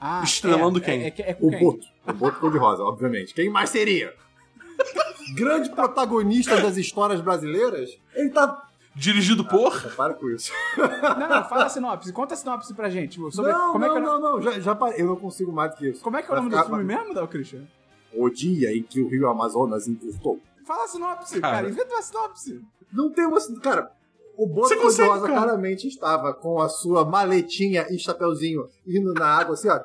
ah, 0.00 0.22
Estrelando 0.24 0.78
é, 0.78 0.82
quem? 0.82 1.02
É, 1.04 1.06
é, 1.06 1.30
é 1.30 1.36
o 1.40 1.50
Boto. 1.50 1.86
O 2.06 2.12
Boto 2.12 2.40
cor-de-rosa, 2.40 2.82
obviamente. 2.82 3.32
Quem 3.32 3.48
mais 3.48 3.70
seria? 3.70 4.12
Grande 5.36 5.70
protagonista 5.70 6.60
das 6.60 6.76
histórias 6.76 7.20
brasileiras. 7.20 7.96
Ele 8.14 8.30
tá 8.30 8.68
Dirigido 8.94 9.42
ah, 9.42 9.50
por. 9.50 9.94
Para 9.94 10.14
com 10.14 10.30
isso. 10.30 10.52
Não, 10.76 11.28
não, 11.28 11.48
fala 11.48 11.64
a 11.64 11.68
sinopse. 11.70 12.12
Conta 12.12 12.34
a 12.34 12.36
sinopse 12.36 12.72
pra 12.74 12.88
gente. 12.88 13.18
Sobre 13.32 13.50
não, 13.50 13.72
como 13.72 13.78
não, 13.84 13.90
é 13.90 13.94
que 13.94 14.06
não, 14.06 14.20
não, 14.20 14.40
já, 14.40 14.60
já 14.60 14.74
parei. 14.74 15.02
Eu 15.02 15.06
não 15.06 15.16
consigo 15.16 15.52
mais 15.52 15.72
do 15.72 15.76
que 15.78 15.88
isso. 15.88 16.02
Como 16.02 16.16
é 16.16 16.22
que 16.22 16.30
é 16.30 16.32
o 16.32 16.36
nome 16.36 16.50
ficar... 16.50 16.62
do 16.62 16.68
filme 16.68 16.84
mesmo, 16.84 17.14
Dal 17.14 17.26
Christian? 17.26 17.66
O 18.12 18.30
dia 18.30 18.76
em 18.76 18.82
que 18.82 19.00
o 19.00 19.08
rio 19.08 19.28
Amazonas 19.28 19.88
encurtou. 19.88 20.40
Fala 20.64 20.84
a 20.84 20.88
sinopse, 20.88 21.40
cara. 21.40 21.56
cara. 21.56 21.68
Inventa 21.68 21.94
uma 21.94 22.02
sinopse. 22.02 22.60
Não 22.92 23.10
tem 23.10 23.26
uma. 23.26 23.40
Cara, 23.60 23.90
o 24.36 24.46
Boto 24.46 24.76
Cor-de-Rosa 24.76 25.26
claramente 25.26 25.88
estava 25.88 26.32
com 26.32 26.60
a 26.60 26.68
sua 26.68 27.04
maletinha 27.04 27.86
e 27.90 27.98
chapeuzinho 27.98 28.68
indo 28.86 29.12
na 29.12 29.26
água 29.26 29.54
assim, 29.54 29.68
ó. 29.68 29.80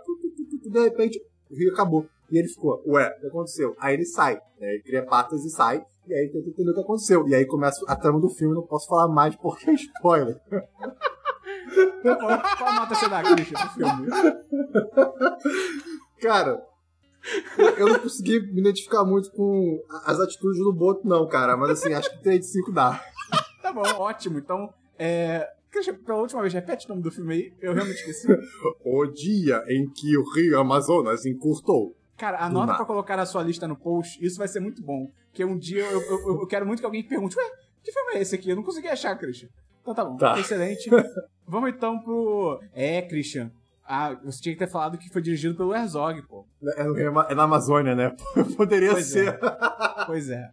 De 0.66 0.80
repente, 0.80 1.20
o 1.50 1.56
rio 1.56 1.74
acabou. 1.74 2.08
E 2.32 2.38
ele 2.38 2.48
ficou, 2.48 2.84
ué, 2.86 3.10
o 3.18 3.22
que 3.22 3.28
aconteceu? 3.28 3.76
Aí 3.80 3.96
ele 3.96 4.06
sai, 4.06 4.36
né? 4.60 4.74
Ele 4.74 4.84
cria 4.84 5.04
patas 5.04 5.44
e 5.44 5.50
sai. 5.50 5.84
E 6.10 6.14
aí 6.14 6.28
tenta 6.28 6.50
entender 6.50 6.72
o 6.72 6.74
que 6.74 6.80
aconteceu. 6.82 7.28
E 7.28 7.36
aí 7.36 7.46
começa 7.46 7.86
a 7.88 7.96
trama 7.96 8.20
do 8.20 8.30
filme, 8.30 8.56
não 8.56 8.66
posso 8.66 8.88
falar 8.88 9.08
mais 9.08 9.36
porque 9.36 9.70
é 9.70 9.74
spoiler. 9.76 10.42
Qual 12.02 12.74
nota 12.74 12.96
você 12.96 13.08
dá, 13.08 13.22
Christian, 13.22 13.60
pro 13.60 13.70
filme? 13.70 14.08
Cara, 16.20 16.60
eu 17.78 17.88
não 17.90 18.00
consegui 18.00 18.40
me 18.40 18.62
identificar 18.62 19.06
muito 19.06 19.32
com 19.32 19.80
as 20.04 20.20
atitudes 20.20 20.58
do 20.60 20.74
Boto, 20.74 21.08
não, 21.08 21.28
cara. 21.28 21.56
Mas 21.56 21.70
assim, 21.72 21.94
acho 21.94 22.10
que 22.10 22.24
3 22.24 22.40
de 22.40 22.46
5 22.48 22.72
dá. 22.72 23.00
Tá 23.62 23.74
bom, 23.74 23.84
ótimo. 24.02 24.40
Então, 24.40 24.74
é, 24.98 25.48
Christian, 25.70 25.94
pela 25.94 26.18
última 26.18 26.42
vez, 26.42 26.52
repete 26.52 26.88
o 26.88 26.90
nome 26.90 27.04
do 27.04 27.12
filme 27.12 27.34
aí. 27.36 27.54
Eu 27.62 27.72
realmente 27.74 27.98
esqueci. 27.98 28.28
O 28.84 29.06
dia 29.06 29.64
em 29.68 29.88
que 29.88 30.18
o 30.18 30.24
rio 30.34 30.60
Amazonas 30.60 31.24
encurtou. 31.24 31.96
Cara, 32.18 32.38
Do 32.38 32.46
anota 32.46 32.74
pra 32.74 32.86
colocar 32.86 33.16
na 33.16 33.28
sua 33.28 33.44
lista 33.44 33.68
no 33.68 33.76
post. 33.76 34.26
Isso 34.26 34.40
vai 34.40 34.48
ser 34.48 34.60
muito 34.60 34.82
bom. 34.82 35.12
Porque 35.40 35.46
um 35.46 35.58
dia 35.58 35.86
eu, 35.86 36.02
eu, 36.02 36.40
eu 36.42 36.48
quero 36.48 36.66
muito 36.66 36.80
que 36.82 36.86
alguém 36.86 37.02
pergunte: 37.02 37.38
Ué, 37.38 37.50
que 37.82 37.94
filme 37.94 38.16
é 38.16 38.22
esse 38.22 38.36
aqui? 38.36 38.50
Eu 38.50 38.58
não 38.58 38.64
consegui 38.64 38.90
achar, 38.90 39.18
Christian. 39.18 39.48
Então 39.82 39.94
tá 39.96 40.04
bom. 40.04 40.18
Tá. 40.18 40.38
Excelente. 40.38 40.90
Vamos 41.48 41.70
então 41.70 41.98
pro. 42.00 42.60
É, 42.74 43.02
Christian. 43.04 43.50
Ah, 43.88 44.14
você 44.22 44.42
tinha 44.42 44.54
que 44.54 44.60
ter 44.60 44.70
falado 44.70 44.98
que 44.98 45.10
foi 45.10 45.22
dirigido 45.22 45.56
pelo 45.56 45.74
Herzog, 45.74 46.22
pô. 46.28 46.46
É, 46.76 46.82
Ama- 47.08 47.26
é 47.30 47.34
na 47.34 47.44
Amazônia, 47.44 47.96
né? 47.96 48.14
Poderia 48.58 48.92
Pois 48.92 49.06
ser. 49.06 49.30
é. 49.30 50.06
Pois 50.06 50.30
é. 50.30 50.50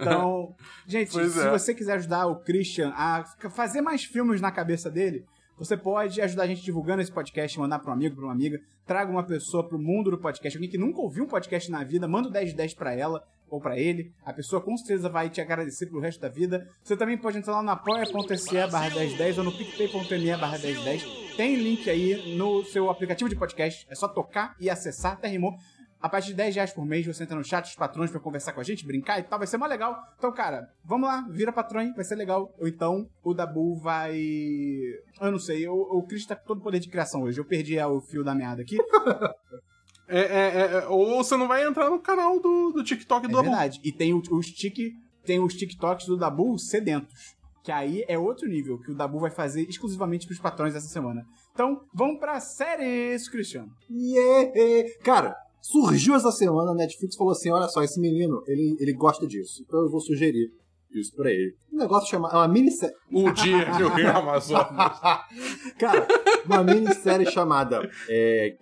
Então, 0.00 0.56
gente, 0.88 1.12
Pois 1.12 1.32
se 1.32 1.46
é. 1.46 1.50
você 1.50 1.74
quiser 1.74 1.92
ajudar 1.96 2.26
o 2.26 2.36
Christian 2.36 2.92
a 2.96 3.24
fazer 3.50 3.82
mais 3.82 4.04
filmes 4.04 4.40
na 4.40 4.50
cabeça 4.50 4.90
dele, 4.90 5.24
você 5.58 5.76
pode 5.76 6.20
ajudar 6.20 6.44
a 6.44 6.46
gente 6.46 6.62
divulgando 6.62 7.02
esse 7.02 7.12
podcast, 7.12 7.58
mandar 7.60 7.78
para 7.78 7.90
um 7.90 7.94
amigo, 7.94 8.16
para 8.16 8.24
uma 8.24 8.32
amiga, 8.32 8.58
traga 8.86 9.10
uma 9.10 9.22
pessoa 9.22 9.68
pro 9.68 9.78
mundo 9.78 10.10
do 10.10 10.18
podcast, 10.18 10.56
alguém 10.56 10.70
que 10.70 10.78
nunca 10.78 11.00
ouviu 11.00 11.24
um 11.24 11.28
podcast 11.28 11.70
na 11.70 11.84
vida, 11.84 12.08
manda 12.08 12.28
o 12.28 12.32
10 12.32 12.50
de 12.50 12.56
10 12.56 12.74
pra 12.74 12.92
ela 12.94 13.22
ou 13.54 13.60
pra 13.60 13.78
ele, 13.78 14.12
a 14.24 14.32
pessoa 14.32 14.60
com 14.60 14.76
certeza 14.76 15.08
vai 15.08 15.30
te 15.30 15.40
agradecer 15.40 15.86
pelo 15.86 16.00
resto 16.00 16.20
da 16.20 16.28
vida. 16.28 16.68
Você 16.82 16.96
também 16.96 17.16
pode 17.16 17.38
entrar 17.38 17.54
lá 17.54 17.62
no 17.62 17.70
apoia.se 17.70 18.66
barra 18.70 18.90
1010 18.90 19.38
ou 19.38 19.44
no 19.44 19.52
picpay.me 19.52 20.36
barra 20.36 20.58
1010. 20.58 21.36
Tem 21.36 21.56
link 21.56 21.88
aí 21.88 22.36
no 22.36 22.64
seu 22.64 22.90
aplicativo 22.90 23.28
de 23.28 23.36
podcast, 23.36 23.86
é 23.88 23.94
só 23.94 24.08
tocar 24.08 24.54
e 24.60 24.70
acessar, 24.70 25.12
até. 25.12 25.34
A 26.00 26.08
partir 26.08 26.28
de 26.28 26.34
10 26.34 26.54
reais 26.54 26.72
por 26.72 26.84
mês 26.84 27.06
você 27.06 27.22
entra 27.22 27.34
no 27.34 27.42
chat 27.42 27.64
dos 27.64 27.76
patrões 27.76 28.10
pra 28.10 28.20
conversar 28.20 28.52
com 28.52 28.60
a 28.60 28.62
gente, 28.62 28.86
brincar 28.86 29.18
e 29.18 29.22
tal, 29.22 29.38
vai 29.38 29.48
ser 29.48 29.56
mó 29.56 29.66
legal. 29.66 29.96
Então, 30.18 30.30
cara, 30.32 30.68
vamos 30.84 31.08
lá, 31.08 31.26
vira 31.30 31.50
patrão, 31.50 31.94
vai 31.94 32.04
ser 32.04 32.14
legal. 32.14 32.54
Ou 32.58 32.68
então 32.68 33.08
o 33.22 33.32
Dabu 33.32 33.74
vai. 33.76 34.14
Eu 35.20 35.32
não 35.32 35.38
sei, 35.38 35.66
o, 35.66 35.74
o 35.74 36.02
Chris 36.06 36.26
tá 36.26 36.36
com 36.36 36.44
todo 36.44 36.58
o 36.58 36.62
poder 36.62 36.78
de 36.78 36.90
criação 36.90 37.22
hoje. 37.22 37.40
Eu 37.40 37.44
perdi 37.46 37.78
é, 37.78 37.86
o 37.86 38.02
fio 38.02 38.22
da 38.22 38.34
meada 38.34 38.60
aqui. 38.60 38.76
É, 40.08 40.20
é, 40.20 40.78
é, 40.82 40.86
ou 40.88 41.16
você 41.22 41.36
não 41.36 41.48
vai 41.48 41.66
entrar 41.66 41.88
no 41.90 41.98
canal 41.98 42.38
do, 42.40 42.72
do 42.72 42.84
TikTok 42.84 43.24
É 43.24 43.28
do 43.28 43.32
Dabu. 43.36 43.48
verdade. 43.48 43.80
E 43.82 43.90
tem 43.92 44.12
o- 44.12 44.22
os 44.32 44.46
tic, 44.50 44.76
tem 45.24 45.40
os 45.40 45.54
TikToks 45.54 46.06
do 46.06 46.16
Dabu 46.16 46.58
sedentos. 46.58 47.34
Que 47.62 47.72
aí 47.72 48.04
é 48.06 48.18
outro 48.18 48.46
nível 48.46 48.78
que 48.78 48.90
o 48.90 48.94
Dabu 48.94 49.18
vai 49.18 49.30
fazer 49.30 49.62
exclusivamente 49.62 50.26
pros 50.26 50.38
patrões 50.38 50.74
essa 50.74 50.86
semana. 50.88 51.24
Então, 51.54 51.80
vamos 51.94 52.18
pra 52.20 52.38
séries, 52.38 53.26
Cristiano. 53.28 53.70
Yeah! 53.90 54.90
Cara, 55.02 55.34
surgiu 55.62 56.14
essa 56.14 56.30
semana, 56.30 56.72
a 56.72 56.74
Netflix 56.74 57.16
falou 57.16 57.32
assim: 57.32 57.50
olha 57.50 57.68
só, 57.68 57.82
esse 57.82 57.98
menino, 57.98 58.42
ele, 58.46 58.76
ele 58.78 58.92
gosta 58.92 59.26
disso. 59.26 59.62
Então 59.66 59.80
eu 59.80 59.90
vou 59.90 60.00
sugerir 60.00 60.50
isso 60.92 61.14
pra 61.16 61.30
ele. 61.30 61.54
Um 61.72 61.78
negócio 61.78 62.10
chamado. 62.10 62.34
É 62.34 62.36
uma 62.36 62.48
minissérie. 62.48 62.94
O 63.10 63.30
dia 63.32 63.64
que 63.76 63.82
o 63.82 63.88
Rio 63.88 64.10
Amazonas. 64.14 65.00
Cara, 65.78 66.06
uma 66.44 66.62
minissérie 66.62 67.30
chamada. 67.30 67.88
É, 68.10 68.56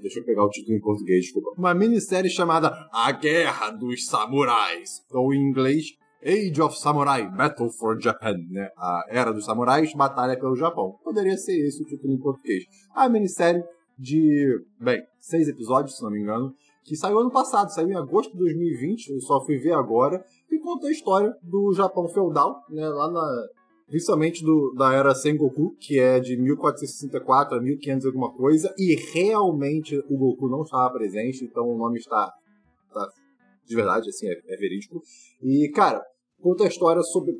Deixa 0.00 0.20
eu 0.20 0.24
pegar 0.24 0.44
o 0.44 0.50
título 0.50 0.76
em 0.76 0.80
português, 0.80 1.24
desculpa. 1.24 1.50
Uma 1.58 1.74
minissérie 1.74 2.30
chamada 2.30 2.88
A 2.92 3.12
Guerra 3.12 3.70
dos 3.70 4.06
Samurais. 4.06 5.02
Ou 5.12 5.32
em 5.32 5.40
inglês, 5.40 5.86
Age 6.24 6.62
of 6.62 6.78
Samurai, 6.78 7.28
Battle 7.30 7.70
for 7.70 8.00
Japan, 8.00 8.36
né? 8.50 8.70
A 8.76 9.04
Era 9.08 9.32
dos 9.32 9.44
Samurais, 9.44 9.92
Batalha 9.94 10.38
pelo 10.38 10.56
Japão. 10.56 10.98
Poderia 11.04 11.36
ser 11.36 11.56
esse 11.66 11.82
o 11.82 11.86
título 11.86 12.12
em 12.12 12.18
português. 12.18 12.64
A 12.94 13.08
minissérie 13.08 13.62
de, 13.98 14.60
bem, 14.80 15.02
seis 15.18 15.48
episódios, 15.48 15.96
se 15.96 16.02
não 16.02 16.10
me 16.10 16.20
engano, 16.20 16.54
que 16.82 16.96
saiu 16.96 17.18
ano 17.18 17.30
passado, 17.30 17.72
saiu 17.72 17.90
em 17.90 17.96
agosto 17.96 18.32
de 18.32 18.38
2020, 18.38 19.08
eu 19.08 19.20
só 19.20 19.44
fui 19.44 19.56
ver 19.58 19.72
agora, 19.72 20.24
e 20.50 20.58
conta 20.58 20.86
a 20.86 20.90
história 20.90 21.34
do 21.42 21.72
Japão 21.72 22.08
feudal, 22.08 22.62
né? 22.68 22.86
Lá 22.88 23.10
na, 23.10 23.46
principalmente 23.86 24.44
do, 24.44 24.74
da 24.76 24.92
era 24.92 25.14
Sengoku, 25.14 25.76
que 25.78 25.98
é 25.98 26.18
de 26.18 26.36
1464 26.36 27.56
a 27.56 27.60
1500 27.60 28.04
e 28.04 28.06
alguma 28.06 28.32
coisa, 28.32 28.74
e 28.78 28.94
realmente 29.12 29.96
o 30.08 30.16
Goku 30.16 30.48
não 30.48 30.62
estava 30.62 30.92
presente, 30.92 31.44
então 31.44 31.68
o 31.68 31.76
nome 31.76 31.98
está, 31.98 32.32
está 32.88 33.08
de 33.66 33.76
verdade, 33.76 34.08
assim, 34.08 34.28
é, 34.28 34.40
é 34.48 34.56
verídico. 34.56 35.02
E, 35.42 35.70
cara, 35.70 36.02
conta 36.40 36.64
a 36.64 36.68
história 36.68 37.02
sobre, 37.02 37.34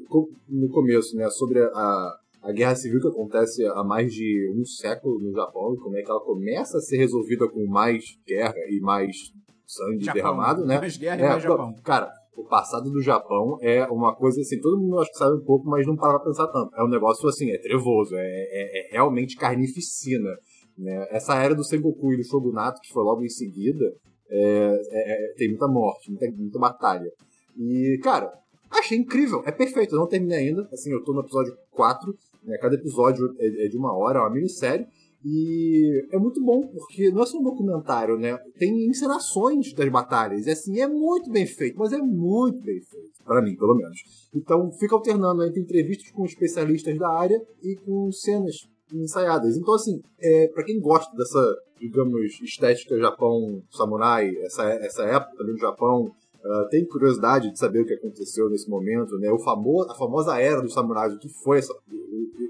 no 0.49 0.69
começo, 0.69 1.17
né, 1.17 1.29
sobre 1.31 1.61
a, 1.61 2.17
a 2.43 2.53
guerra 2.53 2.77
civil 2.77 3.01
que 3.01 3.09
acontece 3.09 3.65
há 3.67 3.83
mais 3.83 4.13
de 4.13 4.53
um 4.55 4.65
século 4.65 5.19
no 5.19 5.33
Japão, 5.33 5.75
e 5.75 5.79
como 5.79 5.97
é 5.97 6.03
que 6.03 6.11
ela 6.11 6.21
começa 6.21 6.79
a 6.79 6.81
ser 6.81 6.99
resolvida 6.99 7.49
com 7.49 7.67
mais 7.67 8.05
guerra 8.27 8.55
e 8.69 8.81
mais 8.81 9.33
sangue 9.67 10.05
Japão. 10.05 10.23
derramado, 10.23 10.67
né? 10.67 10.79
Mais 10.79 10.97
guerra 10.97 11.21
e 11.21 11.25
É, 11.25 11.29
mais 11.29 11.43
Japão. 11.43 11.75
Cara, 11.83 12.13
o 12.37 12.45
passado 12.45 12.91
do 12.91 13.01
Japão 13.01 13.59
é 13.61 13.85
uma 13.87 14.15
coisa 14.15 14.41
assim, 14.41 14.61
todo 14.61 14.81
mundo 14.81 14.99
acho 15.01 15.11
que 15.11 15.19
sabe 15.19 15.37
um 15.37 15.45
pouco, 15.45 15.69
mas 15.69 15.87
não 15.87 15.97
para 15.97 16.19
pra 16.19 16.27
pensar 16.29 16.47
tanto. 16.49 16.75
É 16.77 16.85
um 16.85 16.89
negócio 16.89 17.29
assim, 17.29 17.51
é 17.51 17.59
trevoso, 17.59 18.15
é, 18.17 18.21
é- 18.27 18.89
é 18.89 18.93
realmente 18.93 19.37
carnificina. 19.37 20.31
Né? 20.77 21.07
Essa 21.11 21.37
era 21.37 21.55
do 21.55 21.65
Sengoku 21.65 22.13
e 22.13 22.17
do 22.17 22.25
Shogunato, 22.25 22.81
que 22.81 22.93
foi 22.93 23.05
logo 23.05 23.23
em 23.23 23.29
seguida, 23.29 23.85
é- 24.29 24.81
é- 24.91 25.31
é- 25.31 25.35
tem 25.37 25.49
muita 25.49 25.69
morte, 25.69 26.11
muita, 26.11 26.31
muita 26.33 26.59
batalha. 26.59 27.11
E, 27.57 27.99
cara, 28.03 28.33
achei 28.71 28.99
incrível, 28.99 29.43
é 29.47 29.53
perfeito, 29.53 29.95
eu 29.95 30.01
não 30.01 30.09
terminei 30.09 30.49
ainda, 30.49 30.69
assim, 30.73 30.91
eu 30.91 31.03
tô 31.05 31.13
no 31.13 31.21
episódio 31.21 31.55
4, 31.71 32.13
né? 32.43 32.59
cada 32.59 32.75
episódio 32.75 33.33
é, 33.39 33.67
é 33.67 33.69
de 33.69 33.77
uma 33.77 33.97
hora, 33.97 34.19
é 34.19 34.23
uma 34.23 34.31
minissérie, 34.31 34.87
e 35.25 36.07
é 36.13 36.19
muito 36.19 36.39
bom, 36.45 36.61
porque 36.67 37.11
não 37.11 37.23
é 37.23 37.27
só 37.27 37.39
um 37.39 37.43
documentário, 37.43 38.19
né? 38.19 38.37
Tem 38.59 38.87
encenações 38.87 39.73
das 39.73 39.89
batalhas. 39.89 40.47
E 40.47 40.51
assim, 40.51 40.79
é 40.81 40.87
muito 40.87 41.31
bem 41.31 41.47
feito, 41.47 41.79
mas 41.79 41.95
é 41.95 41.99
muito 41.99 42.61
bem 42.61 42.79
feito. 42.83 43.25
Pra 43.25 43.41
mim, 43.41 43.57
pelo 43.57 43.75
menos. 43.75 43.99
Então, 44.35 44.71
fica 44.73 44.95
alternando 44.95 45.43
entre 45.43 45.63
entrevistas 45.63 46.11
com 46.11 46.27
especialistas 46.27 46.99
da 46.99 47.09
área 47.09 47.41
e 47.63 47.75
com 47.77 48.13
cenas 48.13 48.69
ensaiadas. 48.93 49.57
Então, 49.57 49.75
assim, 49.75 49.99
é, 50.21 50.49
para 50.49 50.63
quem 50.63 50.79
gosta 50.79 51.11
dessa, 51.17 51.57
digamos, 51.81 52.39
estética 52.43 52.99
Japão 52.99 53.63
samurai, 53.71 54.31
essa, 54.43 54.65
essa 54.75 55.05
época 55.05 55.39
também 55.39 55.55
do 55.55 55.61
Japão, 55.61 56.13
ah, 56.45 56.69
tem 56.71 56.85
curiosidade 56.87 57.51
de 57.51 57.59
saber 57.59 57.81
o 57.81 57.87
que 57.87 57.95
aconteceu 57.95 58.49
nesse 58.51 58.69
momento, 58.69 59.19
né? 59.19 59.31
O 59.31 59.39
famo 59.39 59.83
a 59.91 59.95
famosa 59.97 60.39
era 60.39 60.61
dos 60.61 60.73
samurais, 60.75 61.15
o 61.15 61.19
que 61.19 61.29
foi 61.29 61.59
essa- 61.59 61.75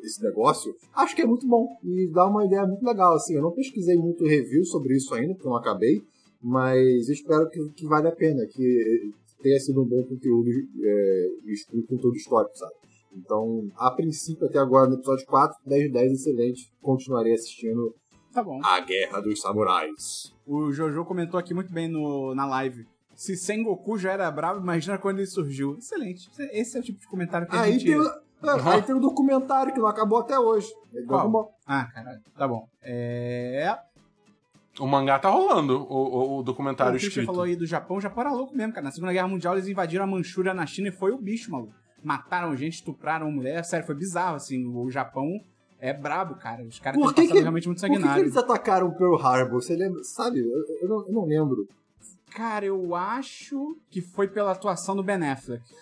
esse 0.03 0.23
negócio, 0.23 0.75
acho 0.95 1.15
que 1.17 1.23
é 1.23 1.27
muito 1.27 1.47
bom 1.47 1.67
e 1.83 2.11
dá 2.13 2.27
uma 2.27 2.45
ideia 2.45 2.67
muito 2.67 2.85
legal. 2.85 3.15
Assim, 3.15 3.35
eu 3.35 3.43
não 3.43 3.53
pesquisei 3.53 3.97
muito 3.97 4.25
review 4.25 4.65
sobre 4.65 4.95
isso 4.97 5.15
ainda, 5.15 5.35
porque 5.35 5.49
não 5.49 5.57
acabei, 5.57 6.03
mas 6.43 7.09
espero 7.09 7.49
que, 7.49 7.69
que 7.71 7.87
vale 7.87 8.09
a 8.09 8.13
pena, 8.13 8.45
que 8.47 9.13
tenha 9.43 9.59
sido 9.61 9.83
um 9.83 9.87
bom 9.87 10.03
conteúdo, 10.05 10.51
é, 10.83 11.29
um 11.73 11.83
conteúdo 11.83 12.17
histórico, 12.17 12.57
sabe? 12.57 12.73
Então, 13.17 13.71
a 13.77 13.91
princípio, 13.93 14.47
até 14.47 14.59
agora, 14.59 14.89
no 14.89 14.97
episódio 14.97 15.25
4, 15.27 15.57
10 15.67 15.85
de 15.85 15.93
10, 15.93 16.13
excelente. 16.13 16.73
Continuarei 16.83 17.33
assistindo 17.33 17.95
Tá 18.33 18.43
bom. 18.43 18.59
A 18.65 18.81
Guerra 18.81 19.21
dos 19.21 19.41
Samurais. 19.41 20.35
O 20.45 20.73
Jojo 20.73 21.05
comentou 21.05 21.39
aqui 21.39 21.55
muito 21.55 21.73
bem 21.73 21.89
no, 21.89 22.35
na 22.35 22.45
live. 22.45 22.85
Se 23.17 23.37
Sengoku 23.37 23.97
já 23.99 24.13
era 24.13 24.31
bravo, 24.31 24.61
imagina 24.61 24.99
quando 24.99 25.19
ele 25.19 25.27
surgiu. 25.27 25.77
Excelente. 25.79 26.31
Esse 26.53 26.77
é 26.77 26.81
o 26.81 26.83
tipo 26.83 26.99
de 27.01 27.07
comentário 27.07 27.47
que 27.47 27.55
a 27.57 27.61
Aí 27.63 27.73
gente... 27.75 27.85
tem, 27.87 27.99
o- 27.99 28.11
aí 28.69 28.83
tem 28.83 28.95
o 28.95 29.01
documentário 29.01 29.73
que 29.73 29.79
não 29.79 29.87
acabou 29.87 30.19
até 30.19 30.39
hoje. 30.39 30.69
É 30.95 31.03
Qual? 31.03 31.57
Ah, 31.67 31.85
caralho. 31.87 32.21
Tá 32.37 32.47
bom. 32.49 32.69
É... 32.83 33.77
O 34.81 34.87
mangá 34.87 35.19
tá 35.21 35.29
rolando, 35.31 35.83
o, 35.83 35.95
o, 35.95 36.19
o 36.35 36.39
O 36.39 36.43
documentário 36.43 36.93
Christian 36.93 37.09
escrito. 37.09 37.27
falou 37.27 37.43
aí 37.43 37.55
do 37.55 37.65
Japão. 37.65 37.97
O 37.97 38.01
Japão 38.01 38.23
era 38.23 38.33
louco 38.33 38.57
mesmo, 38.57 38.73
cara. 38.73 38.85
Na 38.85 38.91
Segunda 38.91 39.13
Guerra 39.13 39.29
Mundial 39.29 39.55
eles 39.55 39.69
invadiram 39.69 40.03
a 40.05 40.07
Manchúria 40.07 40.53
na 40.53 40.67
China 40.67 40.89
e 40.89 40.93
foi 40.93 41.13
o 41.13 41.19
bicho, 41.19 41.51
maluco. 41.51 41.73
Mataram 42.03 42.57
gente, 42.57 42.75
estupraram 42.75 43.31
mulher. 43.31 43.65
Sério, 43.65 43.87
foi 43.87 43.95
bizarro, 43.95 44.35
assim. 44.37 44.67
O 44.67 44.91
Japão 44.91 45.41
é 45.79 45.93
brabo, 45.93 46.35
cara. 46.35 46.65
Os 46.65 46.81
caras 46.81 46.99
Por 47.01 47.09
estão 47.11 47.15
que 47.15 47.21
passando 47.29 47.37
que- 47.37 47.43
realmente 47.43 47.69
muito 47.69 47.79
Por 47.81 47.87
que, 47.87 47.93
que 47.93 47.97
sanguinário. 47.97 48.25
eles 48.25 48.37
atacaram 48.37 48.91
Pearl 48.93 49.15
Harbor? 49.17 49.63
Você 49.63 49.77
lembra? 49.77 50.03
Sabe? 50.03 50.41
Eu, 50.41 50.65
eu 50.83 50.89
não, 50.89 51.07
eu 51.07 51.13
não 51.13 51.25
lembro. 51.25 51.69
Cara, 52.35 52.67
eu 52.67 52.95
acho 52.95 53.79
que 53.91 54.01
foi 54.01 54.27
pela 54.27 54.53
atuação 54.53 54.97
do 54.97 55.03
Ben 55.03 55.23
Affleck. 55.25 55.63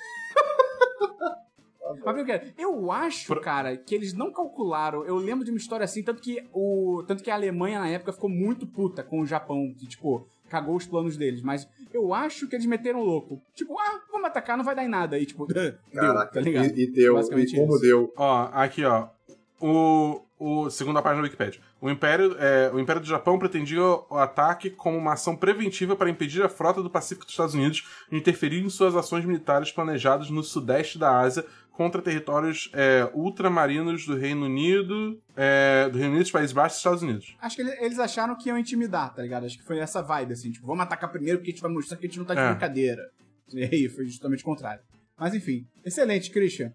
Eu 2.58 2.90
acho, 2.90 3.36
cara, 3.40 3.76
que 3.76 3.94
eles 3.94 4.12
não 4.12 4.32
calcularam. 4.32 5.04
Eu 5.04 5.16
lembro 5.16 5.44
de 5.44 5.50
uma 5.50 5.58
história 5.58 5.84
assim, 5.84 6.02
tanto 6.02 6.22
que 6.22 6.42
o, 6.52 7.04
tanto 7.06 7.22
que 7.22 7.30
a 7.30 7.34
Alemanha 7.34 7.78
na 7.78 7.88
época 7.88 8.12
ficou 8.12 8.30
muito 8.30 8.66
puta 8.66 9.02
com 9.02 9.20
o 9.20 9.26
Japão, 9.26 9.72
que 9.76 9.86
tipo 9.86 10.26
cagou 10.48 10.74
os 10.76 10.86
planos 10.86 11.16
deles. 11.16 11.42
Mas 11.42 11.68
eu 11.92 12.12
acho 12.14 12.48
que 12.48 12.56
eles 12.56 12.66
meteram 12.66 13.02
louco. 13.02 13.40
Tipo, 13.54 13.78
ah, 13.78 14.00
vamos 14.10 14.26
atacar, 14.26 14.56
não 14.56 14.64
vai 14.64 14.74
dar 14.74 14.84
em 14.84 14.88
nada. 14.88 15.18
E 15.18 15.26
tipo, 15.26 15.46
deu, 15.52 15.74
tá 15.92 16.40
ligado? 16.40 16.76
E, 16.76 16.84
e 16.84 16.90
deu, 16.90 17.14
Basicamente 17.14 17.54
e 17.54 17.60
como 17.60 17.74
isso. 17.74 17.82
deu. 17.82 18.12
Ó, 18.16 18.48
aqui, 18.52 18.84
ó. 18.84 19.08
O, 19.60 20.20
o 20.44 20.70
segunda 20.70 21.00
página 21.00 21.22
da 21.22 21.26
Wikipedia. 21.26 21.60
O 21.80 21.88
Império, 21.90 22.36
é, 22.38 22.70
o 22.72 22.80
Império 22.80 23.00
do 23.00 23.06
Japão 23.06 23.38
pretendia 23.38 23.82
o 23.82 24.16
ataque 24.18 24.70
como 24.70 24.96
uma 24.98 25.12
ação 25.12 25.36
preventiva 25.36 25.94
para 25.94 26.10
impedir 26.10 26.42
a 26.42 26.48
frota 26.48 26.82
do 26.82 26.90
Pacífico 26.90 27.24
dos 27.24 27.32
Estados 27.32 27.54
Unidos 27.54 27.86
de 28.10 28.16
interferir 28.16 28.64
em 28.64 28.68
suas 28.68 28.96
ações 28.96 29.24
militares 29.24 29.70
planejadas 29.70 30.30
no 30.30 30.42
sudeste 30.42 30.98
da 30.98 31.16
Ásia 31.20 31.44
contra 31.70 32.02
territórios 32.02 32.70
é, 32.74 33.08
ultramarinos 33.14 34.04
do 34.06 34.14
Reino 34.16 34.44
Unido, 34.46 35.18
é, 35.36 35.88
do 35.88 35.96
Reino 35.96 36.10
Unido, 36.14 36.22
dos 36.24 36.30
Países 36.30 36.52
Baixos 36.52 36.76
e 36.76 36.76
dos 36.76 36.80
Estados 36.80 37.02
Unidos. 37.02 37.36
Acho 37.40 37.56
que 37.56 37.62
ele- 37.62 37.76
eles 37.84 37.98
acharam 37.98 38.36
que 38.36 38.48
iam 38.48 38.58
intimidar, 38.58 39.14
tá 39.14 39.22
ligado? 39.22 39.46
Acho 39.46 39.56
que 39.56 39.64
foi 39.64 39.78
essa 39.78 40.02
vibe, 40.02 40.32
assim, 40.34 40.50
tipo, 40.50 40.66
vamos 40.66 40.82
atacar 40.82 41.10
primeiro 41.10 41.38
porque 41.38 41.50
a 41.50 41.54
gente 41.54 41.62
vai 41.62 41.70
mostrar 41.72 41.96
que 41.96 42.04
a 42.04 42.08
gente 42.08 42.18
não 42.18 42.26
tá 42.26 42.34
de 42.34 42.40
É. 42.40 42.50
brincadeira. 42.50 43.02
E 43.54 43.62
aí, 43.64 43.88
foi 43.88 44.04
justamente 44.06 44.40
o 44.42 44.44
contrário. 44.44 44.82
Mas 45.18 45.34
enfim, 45.34 45.66
excelente, 45.84 46.30
Christian. 46.30 46.72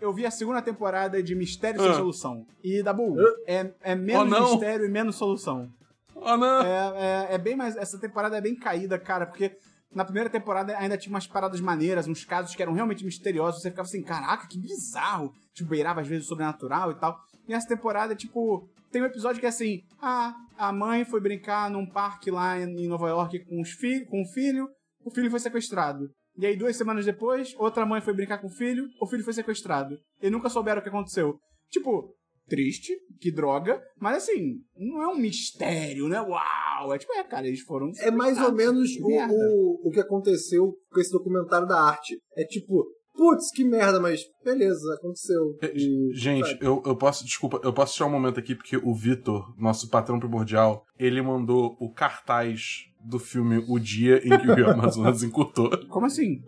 Eu 0.00 0.12
vi 0.12 0.26
a 0.26 0.30
segunda 0.30 0.60
temporada 0.62 1.22
de 1.22 1.34
Mistério 1.34 1.80
Sem 1.80 1.90
Ah. 1.90 1.94
Solução. 1.94 2.46
E, 2.62 2.82
Dabu, 2.82 3.16
Ah. 3.18 3.34
é, 3.46 3.70
é 3.82 3.94
menos 3.94 4.32
Oh, 4.38 4.50
mistério 4.52 4.86
e 4.86 4.88
menos 4.88 5.16
solução. 5.16 5.68
Oh, 6.14 6.36
não. 6.36 6.62
É, 6.62 7.28
é, 7.30 7.34
é 7.34 7.38
bem 7.38 7.56
mais. 7.56 7.76
Essa 7.76 7.98
temporada 7.98 8.36
é 8.36 8.40
bem 8.40 8.54
caída, 8.56 8.98
cara, 8.98 9.26
porque 9.26 9.56
na 9.94 10.04
primeira 10.04 10.30
temporada 10.30 10.76
ainda 10.78 10.96
tinha 10.96 11.12
umas 11.12 11.26
paradas 11.26 11.60
maneiras, 11.60 12.06
uns 12.08 12.24
casos 12.24 12.54
que 12.54 12.62
eram 12.62 12.72
realmente 12.72 13.04
misteriosos. 13.04 13.60
Você 13.62 13.70
ficava 13.70 13.86
assim, 13.86 14.02
caraca, 14.02 14.46
que 14.48 14.58
bizarro. 14.58 15.32
Tipo, 15.52 15.70
beirava 15.70 16.00
às 16.00 16.06
vezes 16.08 16.24
o 16.24 16.28
sobrenatural 16.28 16.90
e 16.90 16.94
tal. 16.96 17.18
E 17.46 17.52
essa 17.52 17.68
temporada, 17.68 18.14
tipo, 18.14 18.68
tem 18.90 19.02
um 19.02 19.06
episódio 19.06 19.38
que 19.40 19.46
é 19.46 19.50
assim: 19.50 19.82
ah, 20.00 20.34
a 20.56 20.72
mãe 20.72 21.04
foi 21.04 21.20
brincar 21.20 21.70
num 21.70 21.86
parque 21.86 22.30
lá 22.30 22.58
em 22.58 22.88
Nova 22.88 23.08
York 23.08 23.44
com, 23.44 23.60
os 23.60 23.70
fi 23.70 24.04
com 24.06 24.22
o 24.22 24.26
filho, 24.32 24.68
o 25.04 25.10
filho 25.10 25.30
foi 25.30 25.40
sequestrado. 25.40 26.08
E 26.36 26.46
aí, 26.46 26.56
duas 26.56 26.76
semanas 26.76 27.04
depois, 27.04 27.54
outra 27.58 27.86
mãe 27.86 28.00
foi 28.00 28.12
brincar 28.12 28.38
com 28.38 28.48
o 28.48 28.50
filho, 28.50 28.88
o 29.00 29.06
filho 29.06 29.24
foi 29.24 29.32
sequestrado. 29.32 29.98
E 30.20 30.28
nunca 30.30 30.48
souberam 30.48 30.80
o 30.80 30.82
que 30.82 30.88
aconteceu. 30.88 31.38
Tipo, 31.70 32.14
triste, 32.46 32.92
que 33.20 33.30
droga, 33.30 33.80
mas 33.98 34.18
assim, 34.18 34.60
não 34.76 35.02
é 35.02 35.08
um 35.08 35.16
mistério, 35.16 36.08
né? 36.08 36.20
Uau! 36.20 36.94
É 36.94 36.98
tipo, 36.98 37.12
é, 37.14 37.24
cara, 37.24 37.46
eles 37.46 37.60
foram. 37.60 37.90
É 38.00 38.10
mais 38.10 38.38
ou 38.40 38.52
menos 38.52 38.90
o, 39.00 39.08
o, 39.08 39.88
o 39.88 39.90
que 39.90 40.00
aconteceu 40.00 40.74
com 40.90 41.00
esse 41.00 41.10
documentário 41.10 41.66
da 41.66 41.80
arte. 41.80 42.18
É 42.36 42.44
tipo, 42.44 42.84
putz, 43.14 43.50
que 43.50 43.64
merda, 43.64 44.00
mas 44.00 44.22
beleza, 44.44 44.94
aconteceu. 44.94 45.56
E, 45.74 46.10
Gente, 46.14 46.48
sabe? 46.48 46.64
eu, 46.64 46.82
eu 46.84 46.96
posso, 46.96 47.24
desculpa, 47.24 47.60
eu 47.62 47.72
posso 47.72 47.94
tirar 47.94 48.06
um 48.06 48.12
momento 48.12 48.38
aqui 48.38 48.54
porque 48.54 48.76
o 48.76 48.94
Vitor, 48.94 49.54
nosso 49.58 49.88
patrão 49.88 50.18
primordial, 50.18 50.84
ele 50.98 51.22
mandou 51.22 51.76
o 51.80 51.92
cartaz 51.92 52.84
do 53.04 53.18
filme 53.18 53.64
O 53.68 53.78
Dia 53.78 54.18
em 54.24 54.38
que 54.38 54.50
o 54.50 54.54
Rio 54.54 54.70
Amazonas 54.70 55.22
encurtou. 55.24 55.70
Como 55.88 56.06
assim? 56.06 56.42